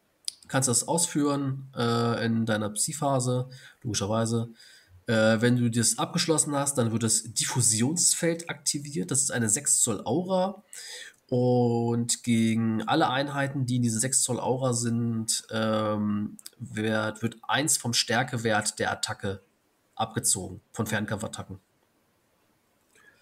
[0.48, 3.48] kannst das ausführen äh, in deiner Psi-Phase,
[3.82, 4.50] logischerweise.
[5.06, 9.80] Äh, wenn du das abgeschlossen hast, dann wird das Diffusionsfeld aktiviert, das ist eine 6
[9.80, 10.62] Zoll Aura.
[11.30, 17.78] Und gegen alle Einheiten, die in diese 6 Zoll Aura sind, ähm, wird, wird eins
[17.78, 19.40] vom Stärkewert der Attacke
[19.98, 21.58] abgezogen von Fernkampfattacken.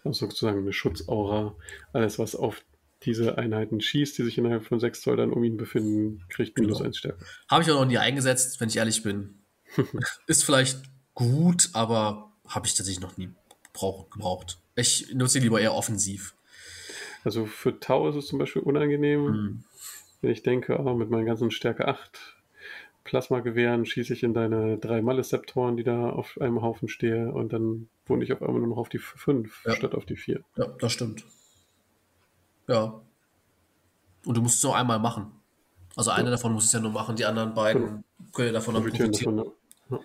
[0.05, 1.55] Also sozusagen eine Schutzaura.
[1.93, 2.63] Alles, was auf
[3.03, 6.79] diese Einheiten schießt, die sich innerhalb von 6 Zoll dann um ihn befinden, kriegt minus
[6.79, 6.89] genau.
[6.89, 7.25] 1 Stärke.
[7.49, 9.39] Habe ich auch noch nie eingesetzt, wenn ich ehrlich bin.
[10.27, 10.83] Ist vielleicht
[11.15, 13.31] gut, aber habe ich tatsächlich noch nie
[13.73, 14.59] gebraucht.
[14.77, 16.35] Ich nutze lieber eher offensiv.
[17.25, 19.65] Also für Tau ist es zum Beispiel unangenehm, hm.
[20.21, 22.36] wenn ich denke, oh, mit meinen ganzen Stärke 8
[23.07, 27.89] Plasmagewehren schieße ich in deine drei Malezeptoren, die da auf einem Haufen stehe, und dann
[28.05, 29.75] wohne ich auf einmal nur noch auf die fünf ja.
[29.75, 30.43] statt auf die vier.
[30.57, 31.25] Ja, das stimmt.
[32.69, 33.01] Ja.
[34.25, 35.31] Und du musst es nur einmal machen.
[35.95, 36.31] Also eine ja.
[36.33, 38.03] davon muss es ja nur machen, die anderen beiden genau.
[38.33, 39.37] können ja davon dann profitieren.
[39.37, 39.53] Davon,
[39.91, 40.01] ja.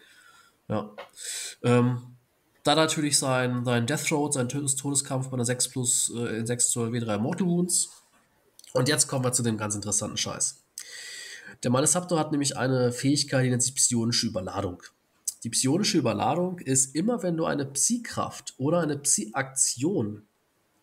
[0.70, 0.96] ja.
[1.64, 2.02] Ähm,
[2.64, 6.70] da natürlich sein, sein Death Throat, sein Todeskampf bei einer 6 plus äh, in 6
[6.70, 8.04] Zoll W3 Mortal Wounds.
[8.74, 10.61] Und jetzt kommen wir zu dem ganz interessanten Scheiß.
[11.64, 14.82] Der Malesaptor hat nämlich eine Fähigkeit, die nennt sich psionische Überladung.
[15.44, 20.24] Die psionische Überladung ist immer, wenn du eine Psi-Kraft oder eine Psi-Aktion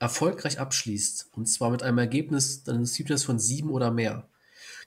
[0.01, 4.29] erfolgreich abschließt, und zwar mit einem Ergebnis deines Types von sieben oder mehr,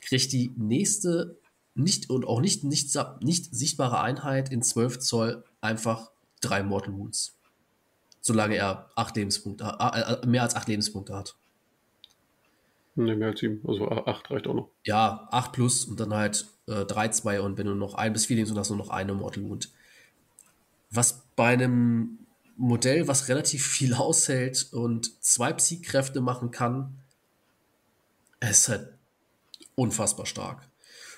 [0.02, 1.38] kriegt die nächste
[1.74, 7.38] nicht und auch nicht, nicht, nicht sichtbare Einheit in 12 Zoll einfach drei Mortal Wounds.
[8.20, 11.36] Solange er acht Lebenspunkte, äh, mehr als acht Lebenspunkte hat.
[12.96, 13.62] Ne, mehr als sieben.
[13.66, 14.70] Also acht reicht auch noch.
[14.84, 18.26] Ja, acht plus und dann halt äh, drei, zwei und wenn du noch ein bis
[18.26, 19.70] vier nimmst, dann hast du noch eine Mortal Wound.
[20.90, 22.20] Was bei einem
[22.58, 26.98] Modell, was relativ viel aushält und zwei Psy-Kräfte machen kann,
[28.42, 28.94] ist halt
[29.76, 30.70] unfassbar stark.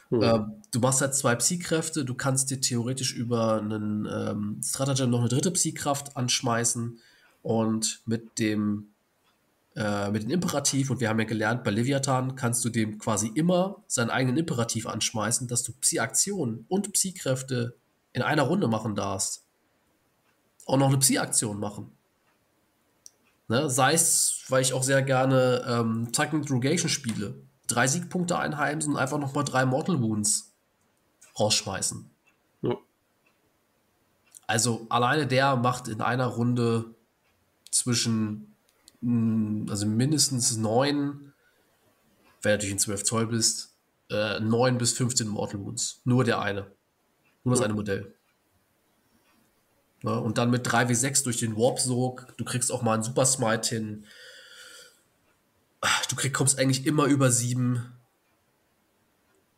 [0.09, 0.21] Hm.
[0.21, 5.21] Ähm, du machst halt zwei Psy-Kräfte, du kannst dir theoretisch über einen ähm, Stratagem noch
[5.21, 6.99] eine dritte Psy-Kraft anschmeißen
[7.41, 8.92] und mit dem
[9.75, 13.31] äh, mit dem Imperativ und wir haben ja gelernt, bei Leviathan kannst du dem quasi
[13.33, 17.77] immer seinen eigenen Imperativ anschmeißen, dass du Psi-Aktionen und Psi-Kräfte
[18.11, 19.45] in einer Runde machen darfst.
[20.65, 21.91] Auch noch eine Psi-Aktion machen.
[23.47, 23.69] Ne?
[23.69, 27.41] Sei es, weil ich auch sehr gerne ähm, Tucking Drogation spiele.
[27.67, 30.53] Drei Siegpunkte einheimsen und einfach nochmal drei Mortal Wounds
[31.39, 32.09] rausschmeißen.
[32.61, 32.77] Ja.
[34.45, 36.93] Also alleine der macht in einer Runde
[37.71, 38.52] zwischen
[39.69, 41.33] also mindestens neun,
[42.41, 43.75] wenn du natürlich in 12 Zoll bist,
[44.09, 46.01] äh, 9 bis 15 Mortal Wounds.
[46.05, 46.71] Nur der eine.
[47.43, 48.13] Nur das eine Modell.
[50.03, 53.69] Ja, und dann mit 3W6 durch den Warp-Sog, du kriegst auch mal einen Super Smite
[53.69, 54.05] hin.
[56.09, 57.93] Du krieg, kommst eigentlich immer über 7.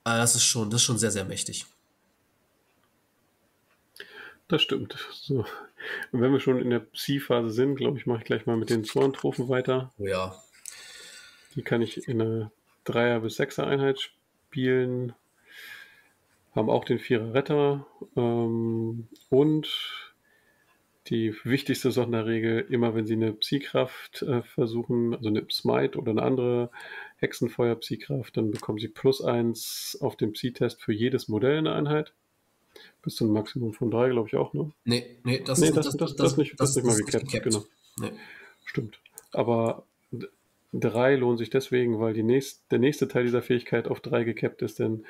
[0.03, 1.65] Ah, das ist schon, das ist schon sehr, sehr mächtig.
[4.47, 4.95] Das stimmt.
[5.11, 5.45] So.
[6.11, 8.69] Und wenn wir schon in der Psi-Phase sind, glaube ich, mache ich gleich mal mit
[8.69, 9.93] den Zoantrophen weiter.
[9.97, 10.35] Oh ja.
[11.55, 12.51] Die kann ich in einer
[12.83, 15.13] Dreier- bis Sechser-Einheit spielen.
[16.53, 17.87] Haben auch den Vierer Retter.
[18.15, 20.05] Ähm, und
[21.07, 26.23] die wichtigste Sonderregel, immer wenn sie eine Psi-Kraft äh, versuchen, also eine Smite oder eine
[26.23, 26.71] andere
[27.17, 32.13] Hexenfeuer-Psi-Kraft, dann bekommen sie plus eins auf dem Psi-Test für jedes Modell in der Einheit.
[33.05, 34.71] Bis zu einem Maximum von drei, glaube ich auch, ne?
[34.83, 37.43] Nee, nee, das, Nee, ist- das, das, das, nicht, das, nicht mal gecapped.
[37.43, 37.63] genau.
[38.01, 38.11] Nee.
[38.65, 38.99] Stimmt.
[39.31, 39.85] Aber
[40.73, 44.61] drei lohnt sich deswegen, weil die nächst, der nächste Teil dieser Fähigkeit auf drei gecappt
[44.63, 45.05] ist, denn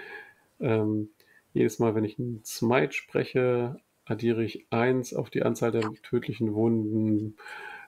[0.59, 1.09] ähm,
[1.53, 6.53] jedes Mal, wenn ich einen Smite spreche, addiere ich eins auf die Anzahl der tödlichen
[6.53, 7.37] Wunden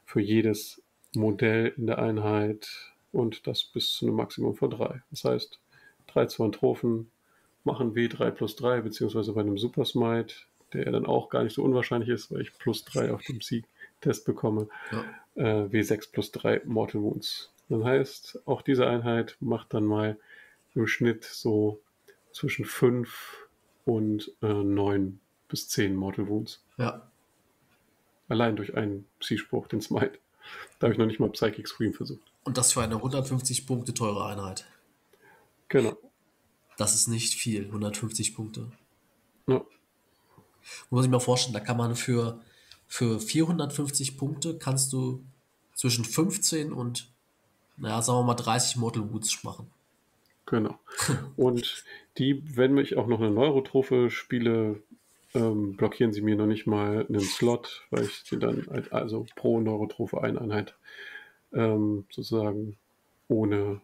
[0.05, 0.81] für jedes
[1.15, 2.69] Modell in der Einheit
[3.11, 5.01] und das bis zu einem Maximum von drei.
[5.11, 5.59] Das heißt,
[6.07, 7.11] drei Zoantrophen
[7.67, 10.33] machen W3 plus 3, beziehungsweise bei einem Super Smite,
[10.73, 13.41] der ja dann auch gar nicht so unwahrscheinlich ist, weil ich plus 3 auf dem
[13.41, 15.03] Sieg-Test bekomme, Ja.
[15.35, 17.51] äh, W6 plus 3 Mortal Wounds.
[17.69, 20.17] Das heißt, auch diese Einheit macht dann mal
[20.73, 21.79] im Schnitt so
[22.31, 23.47] zwischen 5
[23.85, 26.63] und äh, 9 bis 10 Mortal Wounds.
[26.77, 27.09] Ja.
[28.29, 30.19] Allein durch einen Psi-Spruch, den Smite.
[30.79, 32.31] Da habe ich noch nicht mal Psychic Scream versucht.
[32.43, 34.65] Und das für eine 150 Punkte teure Einheit.
[35.69, 35.97] Genau.
[36.77, 38.71] Das ist nicht viel, 150 Punkte.
[39.47, 39.65] Ja.
[40.89, 42.39] Muss ich mir vorstellen, da kann man für,
[42.87, 45.23] für 450 Punkte kannst du
[45.73, 47.09] zwischen 15 und,
[47.77, 49.69] naja, sagen wir mal 30 Mortal Wounds machen.
[50.45, 50.79] Genau.
[51.35, 51.83] Und
[52.17, 54.81] die, wenn ich auch noch eine Neurotrophe spiele,
[55.35, 59.59] ähm, blockieren sie mir noch nicht mal einen Slot, weil ich sie dann also pro
[59.59, 60.75] Neurotrophe eine Einheit
[61.53, 62.77] ähm, sozusagen
[63.27, 63.81] ohne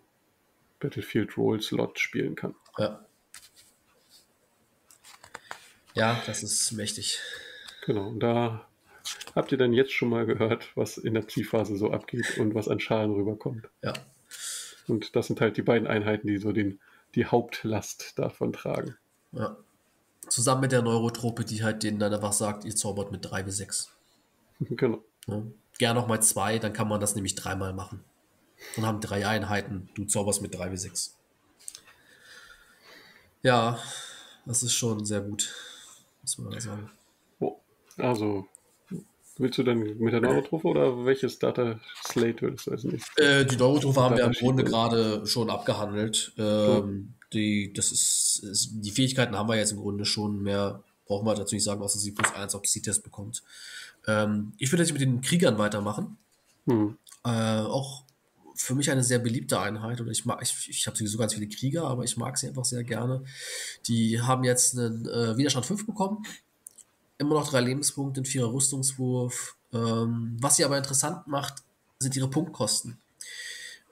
[0.83, 2.55] Battlefield Roll Slot spielen kann.
[2.77, 3.05] Ja.
[5.95, 7.19] Ja, das ist mächtig.
[7.85, 8.09] Genau.
[8.09, 8.67] Und da
[9.33, 12.67] habt ihr dann jetzt schon mal gehört, was in der Psi-Phase so abgeht und was
[12.67, 13.69] an Schaden rüberkommt.
[13.81, 13.93] Ja.
[14.87, 16.79] Und das sind halt die beiden Einheiten, die so den,
[17.15, 18.95] die Hauptlast davon tragen.
[19.31, 19.57] ja.
[20.29, 23.57] Zusammen mit der Neurotrope, die halt denen dann einfach sagt, ihr zaubert mit 3 bis
[23.57, 23.91] 6.
[24.61, 25.03] genau.
[25.27, 25.43] Ja.
[25.77, 28.03] Gern noch mal zwei, dann kann man das nämlich dreimal machen.
[28.77, 29.89] Und haben drei Einheiten.
[29.95, 31.15] Du zauberst mit 3 bis 6.
[33.43, 33.77] Ja,
[34.45, 35.53] das ist schon sehr gut.
[36.21, 36.89] Muss man sagen.
[37.39, 37.59] Oh,
[37.97, 38.47] also,
[39.37, 43.17] willst du dann mit der Neurotrophe oder welches Data Slate würdest du als nächstes?
[43.17, 46.33] Äh, die Neurotrope haben wir im Grunde gerade schon abgehandelt.
[46.37, 51.25] Ähm, die, das ist, ist, die Fähigkeiten haben wir jetzt im Grunde schon mehr, brauchen
[51.25, 53.43] wir dazu nicht sagen, außer sie plus 1 auf C-Test bekommt.
[54.07, 56.17] Ähm, ich würde jetzt mit den Kriegern weitermachen.
[56.65, 56.97] Hm.
[57.25, 58.03] Äh, auch
[58.55, 60.01] für mich eine sehr beliebte Einheit.
[60.01, 62.65] Oder ich mag, ich, ich habe sowieso ganz viele Krieger, aber ich mag sie einfach
[62.65, 63.23] sehr gerne.
[63.87, 66.25] Die haben jetzt einen äh, Widerstand 5 bekommen.
[67.17, 69.55] Immer noch drei Lebenspunkte, ein vierer Rüstungswurf.
[69.73, 71.63] Ähm, was sie aber interessant macht,
[71.99, 72.97] sind ihre Punktkosten.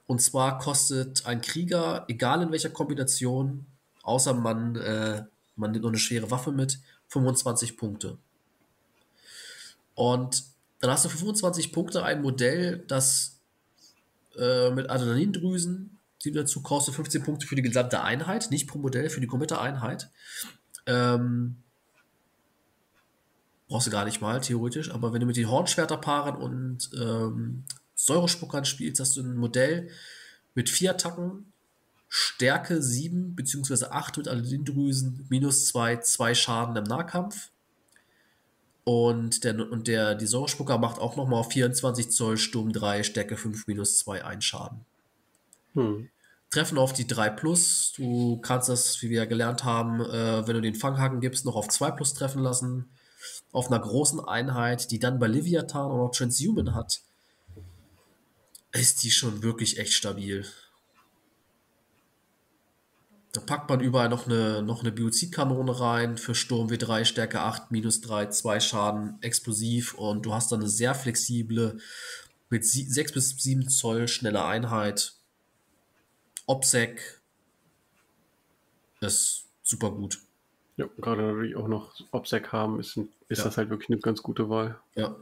[0.06, 3.66] Und zwar kostet ein Krieger, egal in welcher Kombination,
[4.02, 5.24] außer man, äh,
[5.56, 6.78] man nimmt nur eine schwere Waffe mit,
[7.08, 8.18] 25 Punkte.
[9.94, 10.44] Und
[10.80, 13.31] dann hast du für 25 Punkte ein Modell, das
[14.38, 19.10] äh, mit Adrenalindrüsen, die dazu kostet 15 Punkte für die gesamte Einheit, nicht pro Modell,
[19.10, 20.10] für die komplette Einheit.
[20.86, 21.56] Ähm,
[23.68, 27.64] brauchst du gar nicht mal, theoretisch, aber wenn du mit den Hornschwerterpaaren und ähm,
[27.94, 29.88] Säurespuckern spielst, hast du ein Modell
[30.54, 31.52] mit vier Attacken,
[32.08, 33.86] Stärke 7 bzw.
[33.86, 37.51] 8 mit Adrenalindrüsen, minus 2, 2 Schaden im Nahkampf.
[38.84, 43.36] Und der, und der, die Säurespucker macht auch nochmal auf 24 Zoll Sturm 3, Stärke
[43.36, 44.84] 5, minus 2, 1 Schaden.
[45.74, 46.08] Hm.
[46.50, 47.92] Treffen auf die 3 Plus.
[47.96, 51.56] Du kannst das, wie wir ja gelernt haben, äh, wenn du den Fanghaken gibst, noch
[51.56, 52.90] auf 2 Plus treffen lassen.
[53.52, 57.00] Auf einer großen Einheit, die dann bei Leviathan auch noch Transhuman hat,
[58.72, 60.44] ist die schon wirklich echt stabil.
[63.32, 67.70] Da packt man überall noch eine, noch eine Biozidkanone rein für Sturm W3, Stärke 8,
[67.70, 71.78] minus 3, 2 Schaden, explosiv und du hast dann eine sehr flexible,
[72.50, 75.14] mit 6 bis 7 Zoll schnelle Einheit.
[76.46, 77.22] OPSEC
[79.00, 80.20] ist super gut.
[80.76, 82.98] Ja, gerade natürlich auch noch OPSEC haben, ist,
[83.28, 83.44] ist Ja.
[83.44, 84.78] das halt wirklich eine ganz gute Wahl.
[84.94, 85.16] Ja,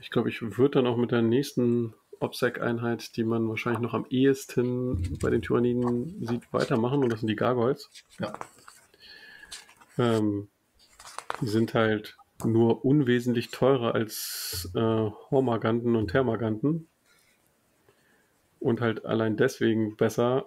[0.00, 1.94] Ich glaube, ich würde dann auch mit der nächsten
[2.24, 7.28] OPSEC-Einheit, die man wahrscheinlich noch am ehesten bei den Tyranniden sieht, weitermachen und das sind
[7.28, 7.90] die Gargoyles.
[8.18, 8.32] ja,
[9.98, 10.48] Ähm,
[11.40, 14.80] die sind halt nur unwesentlich teurer als äh,
[15.30, 16.88] Hormaganten und Thermaganten.
[18.60, 20.46] Und halt allein deswegen besser,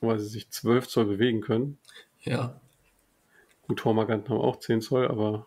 [0.00, 1.78] weil sie sich 12 Zoll bewegen können.
[2.22, 2.60] ja,
[3.68, 5.46] Gut, Hormaganten haben auch 10 Zoll, aber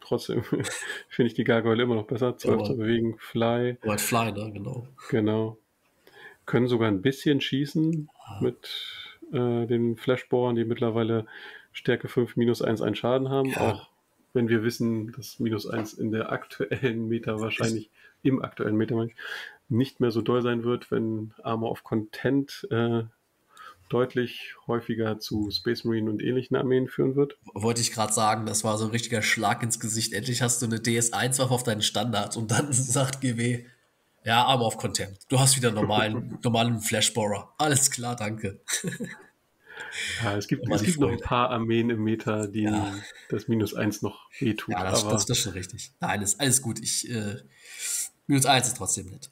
[0.00, 0.42] trotzdem
[1.08, 2.36] finde ich die Gargoyle immer noch besser.
[2.36, 2.64] 12 Ja.
[2.64, 4.50] zu bewegen, Fly, White Fly, ne?
[4.52, 4.86] Genau.
[5.08, 5.58] genau.
[6.46, 8.08] Können sogar ein bisschen schießen
[8.40, 8.68] mit
[9.32, 11.26] äh, den Flashbohrern, die mittlerweile
[11.72, 13.50] Stärke 5 minus 1 einen Schaden haben.
[13.50, 13.60] Ja.
[13.72, 13.90] Auch
[14.32, 17.90] wenn wir wissen, dass minus 1 in der aktuellen Meta wahrscheinlich,
[18.22, 19.06] im aktuellen Meta
[19.68, 23.02] nicht mehr so doll sein wird, wenn Armor of Content äh,
[23.90, 27.36] deutlich häufiger zu Space Marine und ähnlichen Armeen führen wird.
[27.52, 30.12] Wollte ich gerade sagen, das war so ein richtiger Schlag ins Gesicht.
[30.14, 33.66] Endlich hast du eine DS1-Waffe auf deinen Standard und dann sagt GW,
[34.24, 35.26] ja, Arm auf Contempt.
[35.28, 37.52] Du hast wieder normalen, normalen Flashborer.
[37.58, 38.60] Alles klar, danke.
[40.22, 42.94] Ja, es gibt, es gibt noch ein paar Armeen im Meta, die Ja.
[43.28, 44.72] das minus 1 noch wehtut.
[44.74, 45.92] Ja, das, aber das, das ist schon richtig.
[46.00, 46.78] Nein, ist alles gut.
[46.80, 47.36] Ich, äh,
[48.26, 49.30] minus 1 ist trotzdem nett.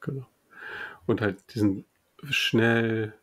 [0.00, 0.26] Genau.
[1.06, 1.84] Und halt diesen
[2.30, 3.14] schnell,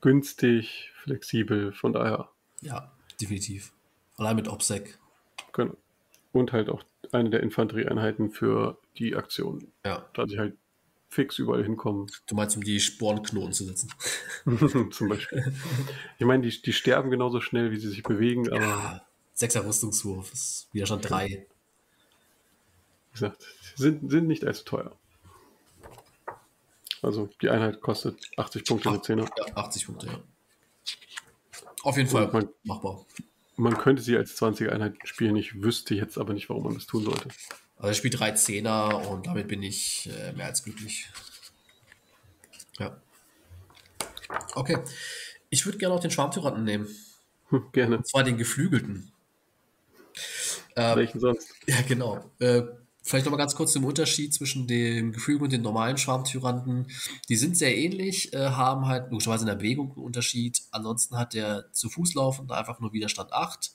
[0.00, 2.28] günstig, flexibel, von daher.
[2.60, 3.72] Ja, definitiv.
[4.16, 4.98] Allein mit OPSEC.
[5.52, 5.76] Genau.
[6.32, 10.56] Und halt auch eine der Infanterieeinheiten für die Aktion, Ja, da sie halt
[11.08, 12.06] fix überall hinkommen.
[12.26, 13.90] du meinst, um die Sporenknoten zu setzen.
[14.90, 15.52] Zum Beispiel.
[16.18, 20.32] Ich meine, die, die sterben genauso schnell, wie sie sich bewegen, aber Ja, Sechser Rüstungswurf
[20.32, 21.28] ist Widerstand 3.
[21.28, 23.46] wie gesagt,
[23.76, 24.96] sind, sind nicht allzu teuer.
[27.02, 29.28] Also die Einheit kostet 80 Punkte mit 10er.
[29.36, 30.20] Ja, 80 Punkte, ja.
[31.82, 33.04] Auf jeden Fall man- machbar.
[33.56, 36.86] Man könnte sie als 20er Einheit spielen, ich wüsste jetzt aber nicht, warum man das
[36.86, 37.28] tun sollte.
[37.76, 41.08] Also ich spiele drei Zehner und damit bin ich äh, mehr als glücklich.
[42.78, 43.00] Ja.
[44.54, 44.78] Okay.
[45.50, 46.88] Ich würde gerne auch den Schwarmtyranten nehmen.
[47.48, 47.96] Hm, gerne.
[47.98, 49.12] Und zwar den geflügelten.
[50.76, 51.52] Ähm, Welchen sonst?
[51.66, 52.30] ja, genau.
[52.38, 52.62] Äh,
[53.08, 56.86] vielleicht nochmal ganz kurz zum Unterschied zwischen dem Geflügel und den normalen Schwarmtyranten.
[57.28, 60.60] Die sind sehr ähnlich, äh, haben halt logischerweise in der Bewegung einen Unterschied.
[60.72, 63.72] Ansonsten hat der zu Fuß laufende einfach nur Widerstand 8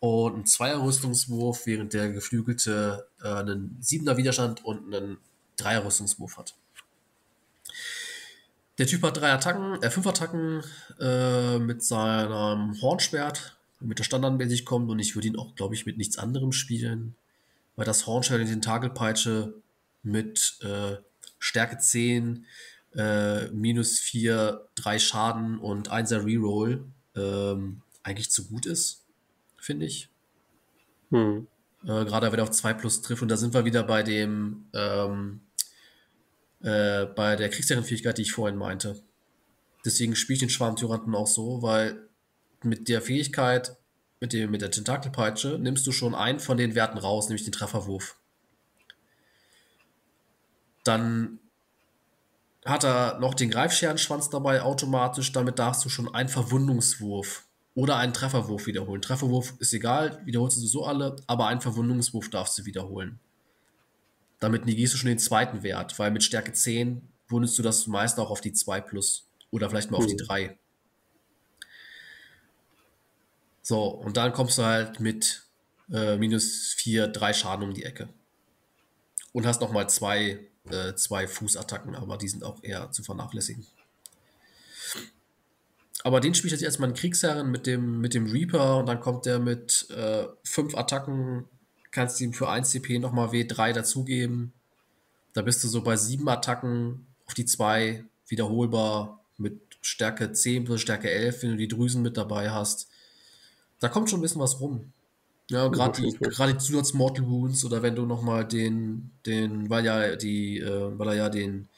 [0.00, 5.18] und ein Zweier-Rüstungswurf, während der geflügelte äh, einen 7er Widerstand und einen
[5.56, 6.56] Dreier-Rüstungswurf hat.
[8.78, 10.62] Der Typ hat drei Attacken, äh, fünf Attacken
[10.98, 15.86] äh, mit seinem Hornschwert, mit der standardmäßig kommt und ich würde ihn auch, glaube ich,
[15.86, 17.14] mit nichts anderem spielen,
[17.76, 19.54] weil das Hornschwert und die Tentakelpeitsche
[20.02, 20.96] mit äh,
[21.38, 22.46] Stärke 10,
[22.94, 26.84] äh, minus 4, 3 Schaden und 1er Reroll
[27.16, 29.04] ähm, eigentlich zu gut ist,
[29.58, 30.08] finde ich.
[31.10, 31.46] Hm.
[31.82, 33.22] Äh, Gerade wenn er auf 2 plus trifft.
[33.22, 35.40] Und da sind wir wieder bei dem, ähm,
[36.60, 39.02] äh, bei der Kriegsherrenfähigkeit, die ich vorhin meinte.
[39.84, 42.08] Deswegen spiele ich den Schwarmtyranten auch so, weil
[42.62, 43.76] mit der Fähigkeit,
[44.24, 47.52] mit, dem, mit der Tentakelpeitsche, nimmst du schon einen von den Werten raus, nämlich den
[47.52, 48.16] Trefferwurf.
[50.82, 51.40] Dann
[52.64, 57.44] hat er noch den Greifscherenschwanz dabei automatisch, damit darfst du schon einen Verwundungswurf
[57.74, 59.02] oder einen Trefferwurf wiederholen.
[59.02, 63.20] Trefferwurf ist egal, wiederholst du sowieso alle, aber einen Verwundungswurf darfst du wiederholen.
[64.40, 68.18] Damit negierst du schon den zweiten Wert, weil mit Stärke 10 wundest du das meist
[68.18, 70.26] auch auf die 2 plus oder vielleicht mal auf die Mhm.
[70.26, 70.58] 3.
[73.64, 75.42] So, und dann kommst du halt mit
[75.90, 78.10] äh, minus 4, 3 Schaden um die Ecke.
[79.32, 80.38] Und hast nochmal zwei,
[80.70, 83.66] äh, zwei Fußattacken, aber die sind auch eher zu vernachlässigen.
[86.02, 89.00] Aber den spiele ich jetzt erstmal einen Kriegsherren mit dem, mit dem Reaper und dann
[89.00, 90.26] kommt der mit äh,
[90.74, 91.46] Attacken,
[91.90, 94.52] kannst ihm für 1 CP nochmal W3 dazugeben.
[95.32, 100.82] Da bist du so bei sieben Attacken auf die 2 wiederholbar mit Stärke 10 plus
[100.82, 102.88] Stärke 11, wenn du die Drüsen mit dabei hast.
[103.84, 104.94] Da kommt schon ein bisschen was rum.
[105.50, 110.16] Ja, gerade die, gerade die Zusatz-Mortal Wounds oder wenn du nochmal den, den, weil ja
[110.16, 111.68] die, äh, weil er ja den,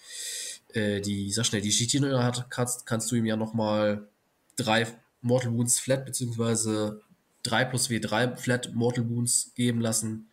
[0.73, 4.07] äh, die, sag schnell, die Chitinö hat, kannst, kannst du ihm ja nochmal
[4.55, 4.87] drei
[5.21, 7.01] Mortal Wounds Flat, beziehungsweise
[7.43, 10.29] 3 plus W3 Flat Mortal Wounds geben lassen.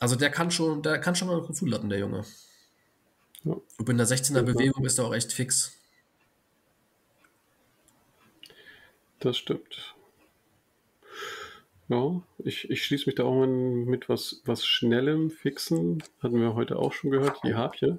[0.00, 2.24] Also der kann schon, der kann schon mal gut zulatten, der Junge.
[3.44, 3.54] Ja.
[3.78, 4.42] Und in der 16er Ja.
[4.42, 5.70] Bewegung ist er auch echt fix.
[9.20, 9.95] Das stimmt.
[11.88, 16.02] Ja, ich, ich schließe mich da auch mal mit was, was Schnellem, Fixen.
[16.20, 17.98] Hatten wir heute auch schon gehört, die Harpje.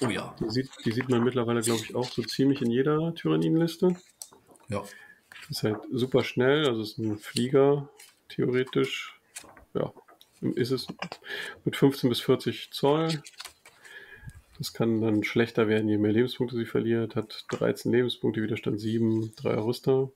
[0.00, 0.36] Oh ja.
[0.40, 3.96] Die sieht, die sieht man mittlerweile, glaube ich, auch so ziemlich in jeder Tyrannienliste.
[4.68, 4.84] Ja.
[5.48, 7.88] Ist halt super schnell, also ist ein Flieger,
[8.28, 9.18] theoretisch.
[9.72, 9.92] Ja,
[10.40, 10.86] ist es
[11.64, 13.22] mit 15 bis 40 Zoll.
[14.58, 17.16] Das kann dann schlechter werden, je mehr Lebenspunkte sie verliert.
[17.16, 20.10] Hat 13 Lebenspunkte, Widerstand 7, 3 Rüster.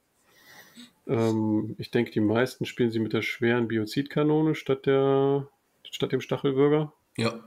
[1.07, 5.49] Ähm, ich denke, die meisten spielen sie mit der schweren Biozidkanone statt, der,
[5.91, 6.93] statt dem Stachelbürger.
[7.17, 7.45] Ja.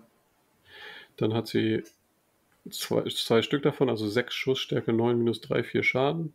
[1.17, 1.83] Dann hat sie
[2.69, 6.33] zwei, zwei Stück davon, also 6 Schuss, Stärke 9, minus 3, 4 Schaden.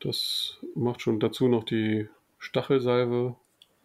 [0.00, 2.08] Das macht schon dazu noch die
[2.38, 3.34] Stachelsalve,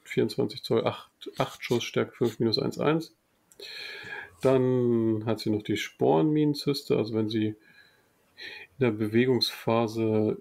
[0.03, 3.15] 24 Zoll, 8, 8 Schuss, Stärke 5, minus 1, 1.
[4.41, 10.37] Dann hat sie noch die Sporenminenzyste, also wenn sie in der Bewegungsphase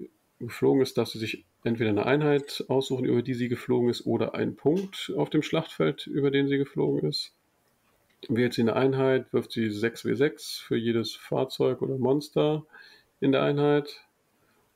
[0.46, 4.34] geflogen ist, darf sie sich entweder eine Einheit aussuchen, über die sie geflogen ist, oder
[4.34, 7.32] einen Punkt auf dem Schlachtfeld, über den sie geflogen ist.
[8.28, 12.64] Wählt sie eine Einheit, wirft sie 6W6 für jedes Fahrzeug oder Monster
[13.20, 14.04] in der Einheit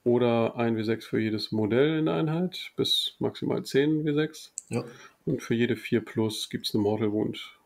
[0.05, 4.51] oder 1W6 für jedes Modell in der Einheit bis maximal 10 W6.
[4.69, 4.85] Ja.
[5.25, 7.57] Und für jede 4 Plus gibt es eine Mortal Wound.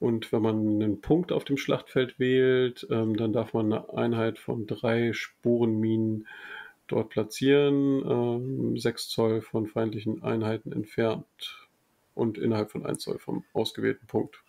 [0.00, 4.38] Und wenn man einen Punkt auf dem Schlachtfeld wählt, ähm, dann darf man eine Einheit
[4.38, 6.26] von drei Sporenminen
[6.92, 11.68] dort platzieren, ähm, 6 Zoll von feindlichen Einheiten entfernt
[12.14, 14.42] und innerhalb von 1 Zoll vom ausgewählten Punkt.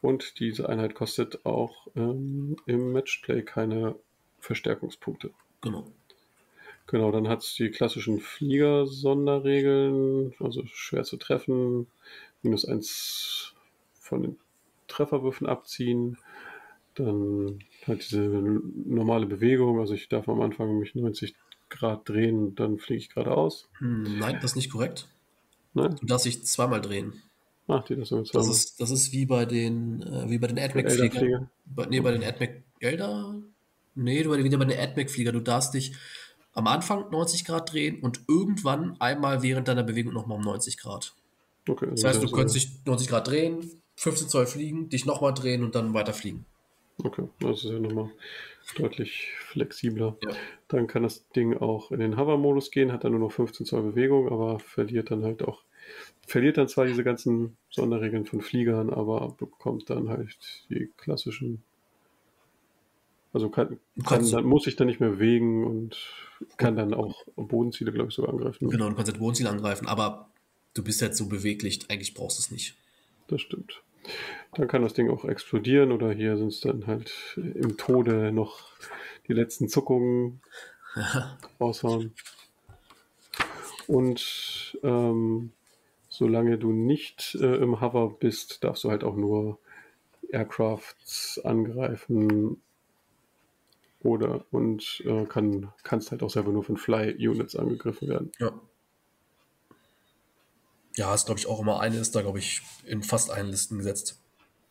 [0.00, 3.96] Und diese Einheit kostet auch ähm, im Matchplay keine
[4.38, 5.30] Verstärkungspunkte.
[5.62, 5.90] Genau.
[6.86, 11.86] Genau, dann hat es die klassischen Flieger-Sonderregeln, also schwer zu treffen,
[12.42, 13.54] minus 1
[13.94, 14.38] von den
[14.86, 16.18] Trefferwürfen abziehen.
[16.94, 21.34] Dann halt diese normale Bewegung, also ich darf am Anfang mich 90
[21.68, 23.68] Grad drehen, dann fliege ich geradeaus.
[23.78, 25.08] Hm, nein, das ist nicht korrekt.
[25.72, 25.96] Nein?
[26.00, 27.14] Du darfst dich zweimal drehen.
[27.66, 30.58] Ach, die das so Das ist, das ist wie bei den, äh, wie bei den
[30.58, 31.50] AdMac-Fliegern.
[31.88, 33.42] Nee, bei den AdMac Elder?
[33.94, 35.32] Nee, du wieder bei den AdMac-Flieger.
[35.32, 35.94] Du darfst dich
[36.52, 41.14] am Anfang 90 Grad drehen und irgendwann einmal während deiner Bewegung nochmal um 90 Grad.
[41.68, 45.32] Okay, Das heißt, du also- könntest dich 90 Grad drehen, 15 Zoll fliegen, dich nochmal
[45.32, 46.44] drehen und dann weiter fliegen.
[47.02, 48.10] Okay, das ist ja nochmal
[48.76, 50.16] deutlich flexibler.
[50.22, 50.30] Ja.
[50.68, 53.82] Dann kann das Ding auch in den Hover-Modus gehen, hat dann nur noch 15 Zoll
[53.82, 55.62] Bewegung, aber verliert dann halt auch,
[56.26, 60.36] verliert dann zwar diese ganzen Sonderregeln von Fliegern, aber bekommt dann halt
[60.70, 61.62] die klassischen,
[63.32, 65.98] also kann, kann dann, muss sich dann nicht mehr bewegen und
[66.56, 68.70] kann dann auch Bodenziele, glaube ich, sogar angreifen.
[68.70, 70.28] Genau, du kannst das Wohnziel angreifen, aber
[70.74, 72.76] du bist jetzt so beweglich, eigentlich brauchst du es nicht.
[73.26, 73.82] Das stimmt.
[74.54, 78.70] Dann kann das Ding auch explodieren oder hier sind es dann halt im Tode noch
[79.28, 80.40] die letzten Zuckungen
[81.60, 82.14] raushauen.
[83.86, 85.52] Und ähm,
[86.08, 89.58] solange du nicht äh, im Hover bist, darfst du halt auch nur
[90.30, 92.62] Aircrafts angreifen
[94.00, 98.32] oder und äh, kann, kannst halt auch selber nur von Fly-Units angegriffen werden.
[98.38, 98.52] Ja.
[100.96, 103.78] Ja, ist, glaube ich, auch immer eine, ist da, glaube ich, in fast allen Listen
[103.78, 104.22] gesetzt.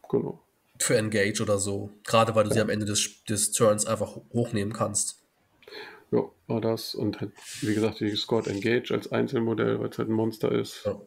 [0.10, 0.41] Genau.
[0.80, 1.91] Für Engage oder so.
[2.06, 5.22] Gerade weil du sie am Ende des, des Turns einfach hochnehmen kannst.
[6.12, 6.95] Ja, war das.
[6.95, 7.18] Und
[7.62, 10.86] wie gesagt, die Scored Engage als Einzelmodell, weil es halt ein Monster ist.
[10.86, 11.02] Ja.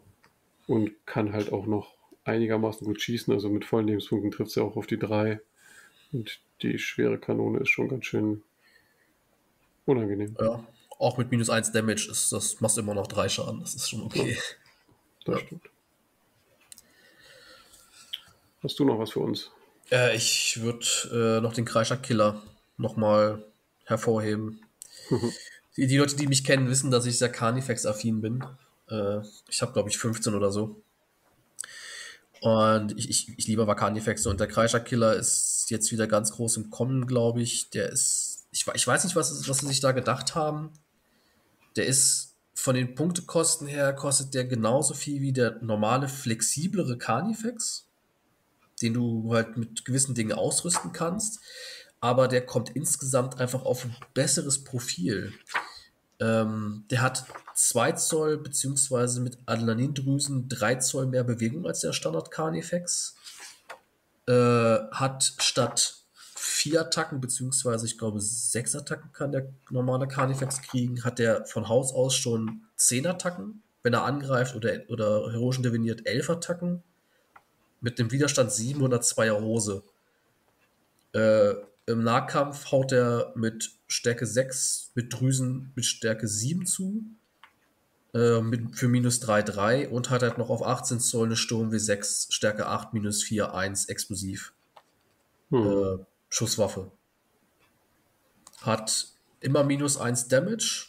[0.66, 1.94] Und kann halt auch noch
[2.24, 3.32] einigermaßen gut schießen.
[3.32, 5.40] Also mit vollen Lebenspunkten trifft sie auch auf die drei.
[6.12, 8.42] Und die schwere Kanone ist schon ganz schön
[9.84, 10.36] unangenehm.
[10.40, 10.66] Ja.
[10.98, 13.60] Auch mit minus 1 Damage ist das, machst du immer noch drei Schaden.
[13.60, 14.36] Das ist schon okay.
[15.26, 15.46] Das Ja.
[15.46, 15.62] stimmt.
[18.62, 19.50] Hast du noch was für uns?
[19.90, 20.86] Äh, ich würde
[21.38, 22.42] äh, noch den Kreischer-Killer
[22.76, 23.44] nochmal
[23.84, 24.60] hervorheben.
[25.76, 28.44] die, die Leute, die mich kennen, wissen, dass ich sehr Carnifex-affin bin.
[28.88, 30.82] Äh, ich habe, glaube ich, 15 oder so.
[32.40, 36.56] Und ich, ich, ich liebe aber Carnifex und der Kreischer-Killer ist jetzt wieder ganz groß
[36.58, 37.70] im Kommen, glaube ich.
[37.70, 40.72] Der ist, ich, ich weiß nicht, was, was sie sich da gedacht haben.
[41.76, 47.86] Der ist von den Punktekosten her, kostet der genauso viel wie der normale, flexiblere Carnifex
[48.82, 51.40] den du halt mit gewissen Dingen ausrüsten kannst,
[52.00, 55.32] aber der kommt insgesamt einfach auf ein besseres Profil.
[56.20, 57.24] Ähm, der hat
[57.54, 63.16] 2 Zoll beziehungsweise mit Adrenalindrüsen 3 Zoll mehr Bewegung als der Standard Carnifex.
[64.26, 66.05] Äh, hat statt
[66.46, 71.68] vier Attacken, beziehungsweise ich glaube sechs Attacken kann der normale Carnifex kriegen, hat der von
[71.68, 73.62] Haus aus schon 10 Attacken.
[73.82, 76.82] Wenn er angreift oder, oder heroisch interveniert, 11 Attacken
[77.80, 79.82] mit dem Widerstand 7 oder 2er Hose.
[81.12, 81.54] Äh,
[81.86, 87.04] Im Nahkampf haut er mit Stärke 6, mit Drüsen mit Stärke 7 zu.
[88.14, 91.70] Äh, mit, für minus 3, 3 und hat halt noch auf 18 Zoll eine Sturm
[91.70, 94.52] W6, Stärke 8, minus 4, 1, explosiv.
[95.50, 96.06] Hm.
[96.28, 96.90] Schusswaffe.
[98.62, 99.08] Hat
[99.40, 100.88] immer minus 1 Damage.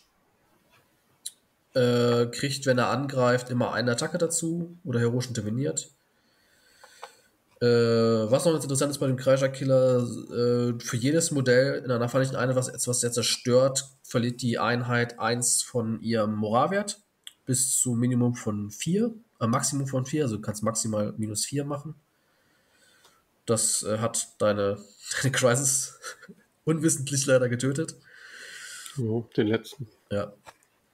[1.73, 5.91] Äh, kriegt, wenn er angreift, immer eine Attacke dazu oder heroisch interveniert.
[7.59, 12.37] Äh, was noch interessant ist bei dem Kreischer-Killer, äh, für jedes Modell in einer feindlichen
[12.37, 17.01] Einheit, was, was er zerstört, verliert die Einheit 1 von ihrem Moralwert
[17.45, 21.65] bis zu Minimum von 4, äh, Maximum von 4, also du kannst maximal minus 4
[21.65, 21.95] machen.
[23.47, 24.77] Das äh, hat deine,
[25.21, 25.99] deine Crisis
[26.65, 27.95] unwissentlich leider getötet.
[28.97, 29.87] Ja, den letzten.
[30.11, 30.33] Ja.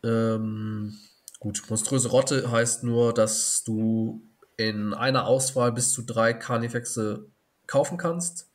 [0.03, 0.97] Ähm,
[1.39, 4.21] gut, monströse Rotte heißt nur, dass du
[4.55, 7.25] in einer Auswahl bis zu drei Carnifexe
[7.67, 8.49] kaufen kannst.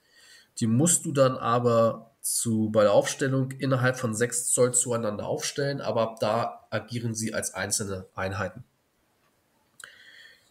[0.61, 5.81] Die musst du dann aber zu, bei der Aufstellung innerhalb von 6 Zoll zueinander aufstellen,
[5.81, 8.65] aber ab da agieren sie als einzelne Einheiten.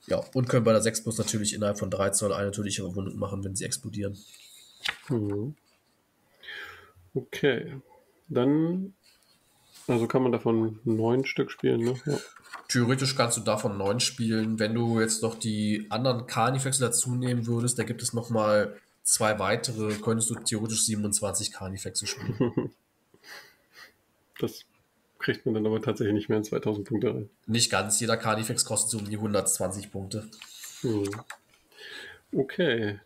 [0.07, 3.17] Ja, und können bei der 6 Plus natürlich innerhalb von 3 Zoll eine natürliche Verwundung
[3.17, 4.17] machen, wenn sie explodieren.
[5.09, 5.55] Mhm.
[7.13, 7.81] Okay.
[8.29, 8.93] Dann,
[9.87, 11.95] also kann man davon neun Stück spielen, ne?
[12.05, 12.17] Ja.
[12.69, 14.59] Theoretisch kannst du davon neun spielen.
[14.59, 19.39] Wenn du jetzt noch die anderen Carnifexe dazu nehmen würdest, da gibt es nochmal zwei
[19.39, 22.71] weitere, könntest du theoretisch 27 Carnifexe spielen.
[24.39, 24.65] das
[25.19, 27.29] kriegt man dann aber tatsächlich nicht mehr in 2000 Punkte rein.
[27.45, 27.99] Nicht ganz.
[27.99, 30.29] Jeder Carnifex kostet so um die 120 Punkte.
[30.81, 31.09] Hm.
[32.33, 32.99] Okay.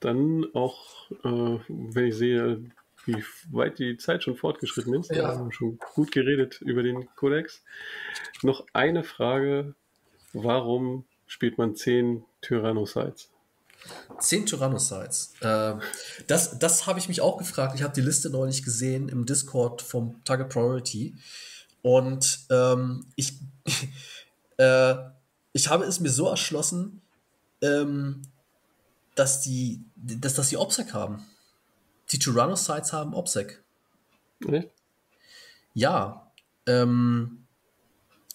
[0.00, 2.62] Dann auch, äh, wenn ich sehe,
[3.06, 5.10] wie weit die Zeit schon fortgeschritten ist.
[5.10, 5.16] Ja.
[5.16, 7.62] Wir haben schon gut geredet über den Kodex.
[8.42, 9.74] Noch eine Frage.
[10.32, 13.30] Warum spielt man 10 Tyrannocytes?
[14.18, 15.34] 10 Tyrannocytes.
[15.40, 15.74] Äh,
[16.26, 17.74] das das habe ich mich auch gefragt.
[17.74, 21.16] Ich habe die Liste neulich gesehen im Discord vom Target Priority.
[21.82, 23.38] Und ähm, ich,
[24.56, 24.94] äh,
[25.52, 27.02] ich habe es mir so erschlossen,
[27.62, 28.22] ähm,
[29.14, 31.24] dass die, dass, dass die OPSEC haben.
[32.10, 33.62] Die Tyrannocytes haben OPSEC.
[34.48, 34.70] Echt?
[35.74, 36.30] Ja.
[36.66, 37.46] Ähm,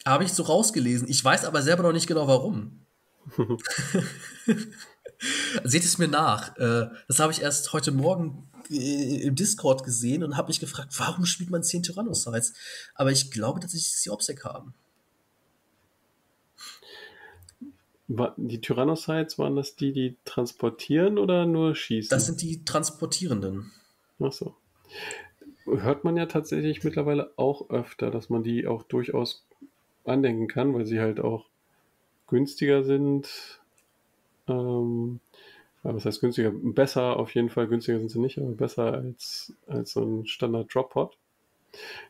[0.06, 1.08] habe ich so rausgelesen.
[1.08, 2.86] Ich weiß aber selber noch nicht genau warum.
[5.64, 6.58] Seht es mir nach.
[6.58, 10.94] Äh, das habe ich erst heute Morgen äh, im Discord gesehen und habe mich gefragt,
[10.98, 12.54] warum spielt man 10 Tyrannocytes?
[12.96, 14.74] Aber ich glaube dass sie OPSEC haben.
[18.36, 22.10] Die Tyrannocytes, waren das die, die transportieren oder nur schießen?
[22.10, 23.72] Das sind die transportierenden.
[24.20, 24.56] Ach so.
[25.66, 29.46] Hört man ja tatsächlich mittlerweile auch öfter, dass man die auch durchaus
[30.04, 31.46] andenken kann, weil sie halt auch
[32.28, 33.61] günstiger sind.
[34.52, 35.20] Ähm,
[35.84, 36.52] was heißt günstiger?
[36.52, 40.74] Besser auf jeden Fall, günstiger sind sie nicht, aber besser als, als so ein Standard
[40.74, 41.18] Drop-Pod.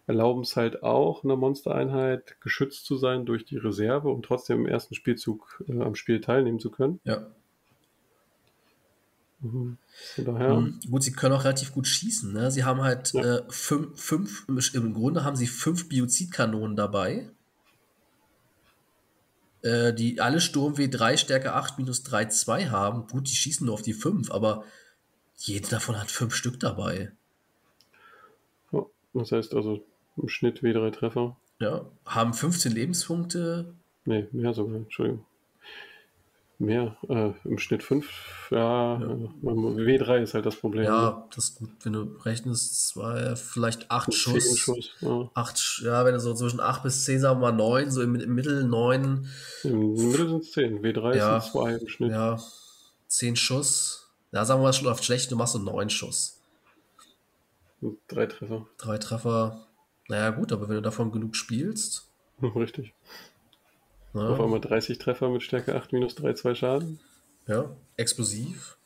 [0.07, 4.65] Erlauben es halt auch einer Monstereinheit geschützt zu sein durch die Reserve und trotzdem im
[4.65, 6.99] ersten Spielzug äh, am Spiel teilnehmen zu können.
[7.03, 7.27] Ja.
[9.39, 9.77] Mhm.
[10.17, 10.79] Mhm.
[10.89, 12.33] Gut, sie können auch relativ gut schießen.
[12.33, 12.51] Ne?
[12.51, 13.37] Sie haben halt ja.
[13.37, 17.29] äh, fünf, fünf, im Grunde haben sie fünf Biozidkanonen dabei
[19.63, 23.07] äh, die alle Sturm W3 Stärke 8 minus 3, 2 haben.
[23.07, 24.63] Gut, die schießen nur auf die 5, aber
[25.37, 27.11] jeder davon hat 5 Stück dabei.
[28.71, 29.83] Ja, das heißt also
[30.17, 31.37] im Schnitt W3 Treffer.
[31.59, 33.73] Ja, haben 15 Lebenspunkte.
[34.05, 35.25] Nee, mehr sogar, Entschuldigung
[36.61, 36.95] mehr.
[37.09, 38.07] Äh, Im Schnitt 5,
[38.51, 39.07] ja, ja.
[39.07, 40.85] W3 ist halt das Problem.
[40.85, 41.23] Ja, ne?
[41.33, 44.57] das ist gut, wenn du rechnest, zwei, vielleicht 8 Schuss.
[44.57, 45.29] Schuss ja.
[45.33, 48.15] Acht, ja, wenn du so zwischen 8 bis 10, sagen wir mal 9, so im,
[48.15, 49.27] im Mittel 9.
[49.63, 52.11] Im, Mittel sind es 10, W3 ja, sind 2 im Schnitt.
[52.11, 52.39] Ja,
[53.07, 54.09] 10 Schuss.
[54.31, 56.39] Ja, sagen wir mal, läuft schlecht, du machst so 9 Schuss.
[58.07, 58.67] Drei Treffer.
[58.77, 59.67] Drei Treffer.
[60.07, 62.09] Naja, gut, aber wenn du davon genug spielst.
[62.41, 62.93] Richtig.
[64.13, 64.29] Ja.
[64.29, 66.99] Auf einmal 30 Treffer mit Stärke 8 minus 3, 2 Schaden.
[67.47, 68.77] Ja, explosiv.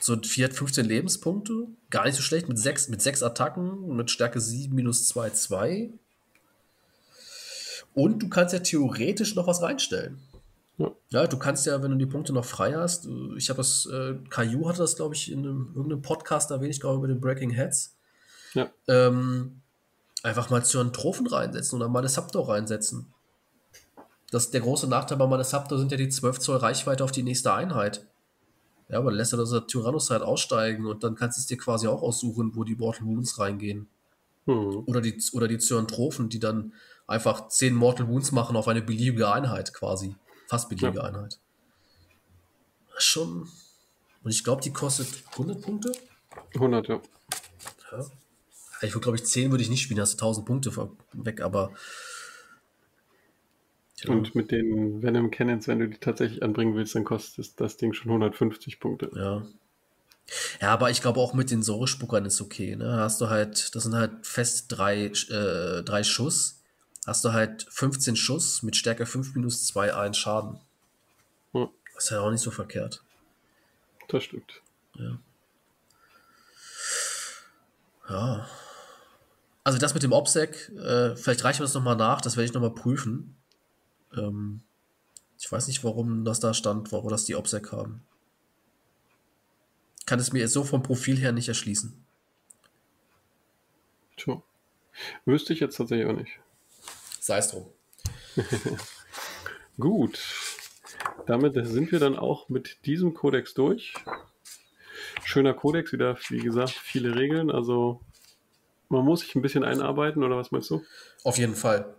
[0.00, 1.66] So 4 15 Lebenspunkte.
[1.90, 2.48] Gar nicht so schlecht.
[2.48, 5.90] Mit 6, mit 6 Attacken, mit Stärke 7 minus 2, 2.
[7.94, 10.20] Und du kannst ja theoretisch noch was reinstellen.
[10.76, 10.90] Ja.
[11.10, 14.16] ja, du kannst ja, wenn du die Punkte noch frei hast, ich habe das, äh,
[14.28, 17.50] Caillou hatte das, glaube ich, in einem, irgendeinem Podcast erwähnt, ich glaube, über den Breaking
[17.50, 17.94] Heads.
[18.54, 18.70] Ja.
[18.88, 19.60] Ähm,
[20.24, 23.13] einfach mal zu einen Trophen reinsetzen oder mal eine Saptor reinsetzen.
[24.34, 27.54] Das, der große Nachteil bei Manasaptor sind ja die 12 Zoll Reichweite auf die nächste
[27.54, 28.04] Einheit.
[28.88, 31.86] Ja, aber dann lässt er das Tyrannocyte aussteigen und dann kannst du es dir quasi
[31.86, 33.86] auch aussuchen, wo die Mortal Wounds reingehen.
[34.46, 34.82] Mhm.
[34.86, 36.72] Oder die, oder die Zyrantrophen, die dann
[37.06, 40.16] einfach 10 Mortal Wounds machen auf eine beliebige Einheit quasi.
[40.48, 41.04] Fast beliebige ja.
[41.04, 41.38] Einheit.
[42.98, 43.48] Schon.
[44.24, 45.92] Und ich glaube, die kostet 100 Punkte?
[46.54, 47.00] 100, ja.
[47.92, 48.04] ja.
[48.82, 50.72] Ich würde, glaube ich, 10 würde ich nicht spielen, hast du 1000 Punkte
[51.12, 51.70] weg, aber
[54.08, 57.92] und mit den Venom Cannons, wenn du die tatsächlich anbringen willst, dann kostet das Ding
[57.92, 59.10] schon 150 Punkte.
[59.14, 59.42] Ja.
[60.60, 62.76] Ja, aber ich glaube auch mit den Säurespuckern ist okay.
[62.76, 62.96] Ne?
[62.96, 66.62] Hast du halt, das sind halt fest drei, äh, drei Schuss.
[67.06, 70.58] Hast du halt 15 Schuss mit Stärke 5 minus 2 1 Schaden.
[71.52, 71.68] Hm.
[71.94, 73.02] Das ist ja auch nicht so verkehrt.
[74.08, 74.62] Das stimmt.
[74.94, 75.18] Ja.
[78.08, 78.48] Ja.
[79.62, 82.52] Also das mit dem OPSEC, äh, vielleicht reichen wir das nochmal nach, das werde ich
[82.52, 83.34] nochmal prüfen.
[84.16, 84.62] Ähm,
[85.38, 88.02] ich weiß nicht, warum das da stand, warum das die OPSEC haben.
[90.06, 92.04] Kann es mir jetzt so vom Profil her nicht erschließen.
[94.16, 94.42] Tja.
[95.24, 96.38] Wüsste ich jetzt tatsächlich auch nicht.
[97.20, 97.66] sei es drum.
[99.78, 100.20] Gut.
[101.26, 103.94] Damit sind wir dann auch mit diesem Kodex durch.
[105.24, 107.50] Schöner Kodex, wieder, wie gesagt, viele Regeln.
[107.50, 108.00] Also
[108.88, 110.84] man muss sich ein bisschen einarbeiten, oder was meinst du?
[111.24, 111.94] Auf jeden Fall.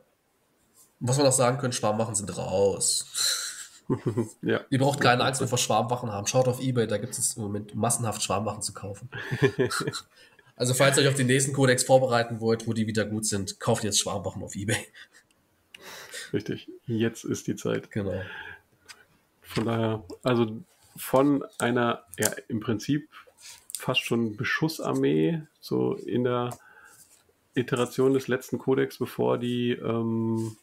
[1.00, 3.82] Was man auch sagen können, Schwarmwachen sind raus.
[4.42, 4.62] ja.
[4.70, 6.28] Ihr braucht keine Angst mehr vor Schwarmwachen haben.
[6.28, 9.10] Schaut auf Ebay, da gibt es im Moment massenhaft Schwarmwachen zu kaufen.
[10.56, 13.60] also falls ihr euch auf den nächsten Kodex vorbereiten wollt, wo die wieder gut sind,
[13.60, 14.78] kauft jetzt Schwarmwachen auf Ebay.
[16.34, 17.92] Richtig, jetzt ist die Zeit.
[17.92, 18.22] Genau.
[19.42, 20.62] Von daher, also
[20.98, 23.10] von einer, ja, im Prinzip
[23.78, 26.58] fast schon Beschussarmee, so in der
[27.54, 30.58] Iteration des letzten Codex, bevor die ähm,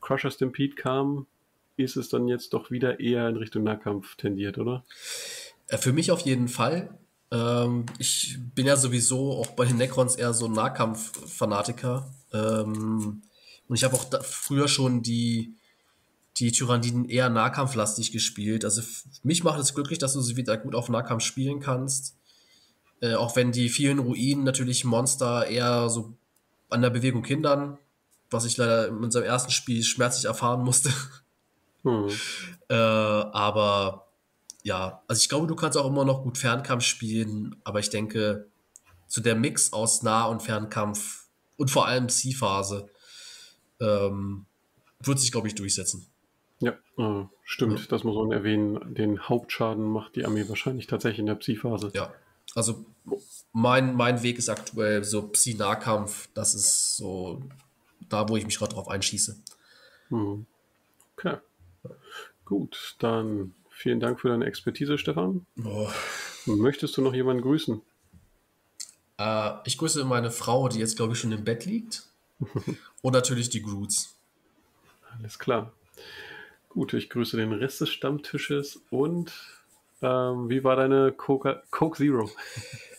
[0.00, 1.26] Crusher Stampede kam,
[1.76, 4.84] ist es dann jetzt doch wieder eher in Richtung Nahkampf tendiert, oder?
[5.68, 6.98] Äh, für mich auf jeden Fall.
[7.30, 12.12] Ähm, ich bin ja sowieso auch bei den Necrons eher so ein Nahkampf-Fanatiker.
[12.32, 13.22] Ähm,
[13.68, 15.54] und ich habe auch früher schon die,
[16.36, 18.64] die Tyranniden eher nahkampflastig gespielt.
[18.64, 18.82] Also
[19.22, 22.16] mich macht es glücklich, dass du sie wieder gut auf Nahkampf spielen kannst.
[23.00, 26.14] Äh, auch wenn die vielen Ruinen natürlich Monster eher so
[26.68, 27.78] an der Bewegung hindern,
[28.30, 30.92] was ich leider in unserem ersten Spiel schmerzlich erfahren musste.
[31.82, 32.10] Hm.
[32.68, 34.10] Äh, aber
[34.62, 38.50] ja, also ich glaube, du kannst auch immer noch gut Fernkampf spielen, aber ich denke,
[39.06, 42.90] zu der Mix aus Nah- und Fernkampf und vor allem Psi-Phase
[43.80, 44.44] ähm,
[45.00, 46.06] wird sich, glaube ich, durchsetzen.
[46.60, 47.86] Ja, äh, stimmt, ja.
[47.88, 48.94] das muss man erwähnen.
[48.94, 51.90] Den Hauptschaden macht die Armee wahrscheinlich tatsächlich in der Psi-Phase.
[51.94, 52.12] Ja,
[52.54, 52.84] also
[53.52, 56.28] mein, mein Weg ist aktuell so Psi-Nahkampf.
[56.34, 57.42] Das ist so
[58.12, 59.38] da, wo ich mich gerade drauf einschieße.
[60.10, 60.46] Mhm.
[61.16, 61.36] Okay.
[62.44, 65.46] Gut, dann vielen Dank für deine Expertise, Stefan.
[65.64, 65.88] Oh.
[66.46, 67.80] Möchtest du noch jemanden grüßen?
[69.18, 72.04] Äh, ich grüße meine Frau, die jetzt, glaube ich, schon im Bett liegt.
[73.02, 74.16] Und natürlich die Groots.
[75.18, 75.72] Alles klar.
[76.70, 79.32] Gut, ich grüße den Rest des Stammtisches und
[80.02, 82.30] ähm, wie war deine Coca Coke Zero?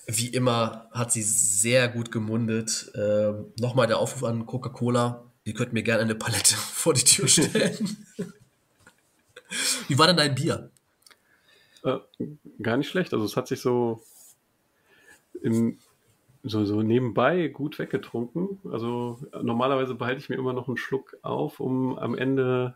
[0.08, 2.92] Wie immer hat sie sehr gut gemundet.
[2.96, 5.24] Ähm, Nochmal der Aufruf an Coca-Cola.
[5.44, 8.06] Ihr könnt mir gerne eine Palette vor die Tür stellen.
[9.88, 10.70] Wie war denn dein Bier?
[11.84, 11.98] Äh,
[12.62, 13.14] gar nicht schlecht.
[13.14, 14.02] Also es hat sich so,
[15.42, 15.78] im,
[16.44, 18.60] so, so nebenbei gut weggetrunken.
[18.72, 22.76] Also normalerweise behalte ich mir immer noch einen Schluck auf, um am Ende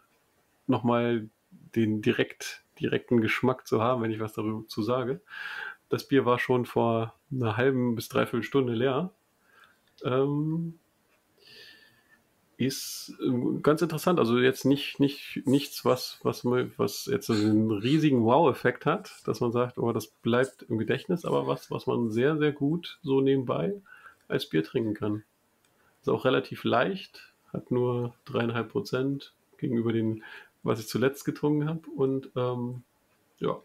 [0.68, 1.30] nochmal
[1.76, 5.22] den direkt, direkten Geschmack zu haben, wenn ich was darüber zu sage.
[5.90, 9.12] Das Bier war schon vor einer halben bis dreiviertel Stunde leer.
[10.04, 10.80] Ähm,
[12.58, 14.20] ist ähm, ganz interessant.
[14.20, 19.52] Also jetzt nicht, nicht nichts, was, was, was jetzt einen riesigen Wow-Effekt hat, dass man
[19.52, 23.74] sagt, oh, das bleibt im Gedächtnis, aber was, was man sehr, sehr gut so nebenbei
[24.28, 25.24] als Bier trinken kann.
[26.02, 30.24] Ist auch relativ leicht, hat nur dreieinhalb Prozent gegenüber den,
[30.66, 32.84] was ich zuletzt getrunken habe und ähm,
[33.40, 33.58] ja,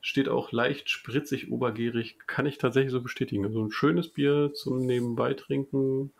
[0.00, 3.44] steht auch leicht spritzig, obergärig, kann ich tatsächlich so bestätigen.
[3.44, 6.12] Also ein schönes Bier zum Nebenbei trinken,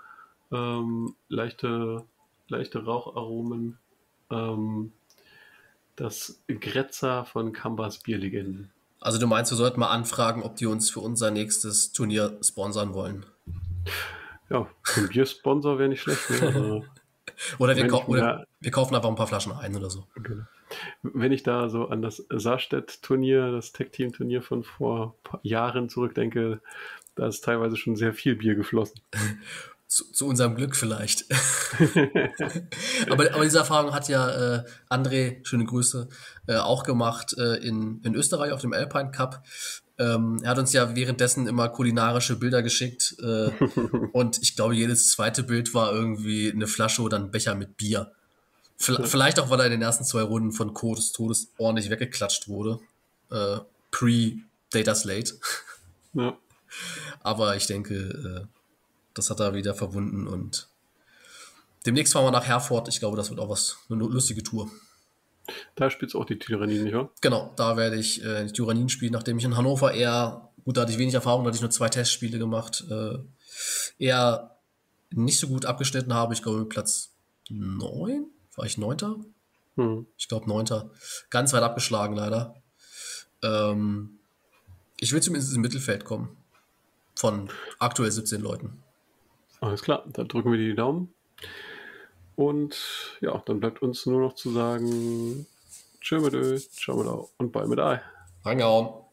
[0.51, 2.05] ähm, leichte,
[2.49, 3.79] leichte Raucharomen.
[4.31, 4.93] Ähm,
[5.97, 8.71] das Gretzer von Kambas Bierlegenden.
[9.01, 12.95] Also du meinst, wir sollten mal anfragen, ob die uns für unser nächstes Turnier sponsern
[12.95, 13.27] wollen?
[14.49, 16.31] Ja, ein Biersponsor wäre nicht schlecht.
[16.31, 16.85] Ne?
[17.59, 20.07] Oder, wir, oder wir, kaufen einfach ein paar Flaschen ein oder so.
[20.15, 20.45] Genau
[21.03, 26.61] wenn ich da so an das Saarstedt-Turnier, das Tech-Team-Turnier von vor Jahren zurückdenke,
[27.15, 29.01] da ist teilweise schon sehr viel Bier geflossen.
[29.87, 31.25] Zu, zu unserem Glück vielleicht.
[33.09, 36.11] aber, aber diese Erfahrung hat ja äh, André, schöne Grüße,
[36.47, 39.43] äh, auch gemacht äh, in, in Österreich auf dem Alpine Cup.
[39.99, 43.51] Ähm, er hat uns ja währenddessen immer kulinarische Bilder geschickt äh,
[44.13, 48.13] und ich glaube, jedes zweite Bild war irgendwie eine Flasche oder ein Becher mit Bier.
[48.77, 52.79] Vielleicht auch, weil er in den ersten zwei Runden von Codes Todes ordentlich weggeklatscht wurde.
[53.29, 53.59] Äh,
[53.91, 55.35] Pre-Data Slate.
[56.13, 56.39] Ja.
[57.23, 58.47] Aber ich denke, äh,
[59.15, 60.69] das hat er wieder verwunden und
[61.87, 62.87] demnächst fahren wir nach Herford.
[62.89, 64.71] Ich glaube, das wird auch was, eine lustige Tour.
[65.75, 67.11] Da spielt es auch die Tyrannin, nicht wahr?
[67.21, 70.83] Genau, da werde ich äh, die Tyrannin spielen, nachdem ich in Hannover eher, gut, da
[70.83, 73.19] hatte ich wenig Erfahrung, da hatte ich nur zwei Testspiele gemacht, äh,
[73.99, 74.59] eher
[75.11, 76.35] nicht so gut abgeschnitten habe.
[76.35, 77.15] Ich glaube, Platz
[77.49, 78.27] 9
[78.57, 79.17] war ich Neunter?
[79.77, 80.07] Hm.
[80.17, 80.91] Ich glaube Neunter.
[81.31, 82.55] Ganz weit abgeschlagen leider.
[83.43, 84.19] Ähm,
[85.01, 86.37] ich will zumindest ins Mittelfeld kommen.
[87.15, 87.49] Von
[87.79, 88.83] aktuell 17 Leuten.
[89.61, 91.13] Alles klar, dann drücken wir die Daumen.
[92.39, 95.45] Und ja, dann bleibt uns nur noch zu sagen,
[96.01, 98.01] tschö mit Ö, ciao mit Au und bye mit Ei.
[98.45, 99.08] Reingehauen.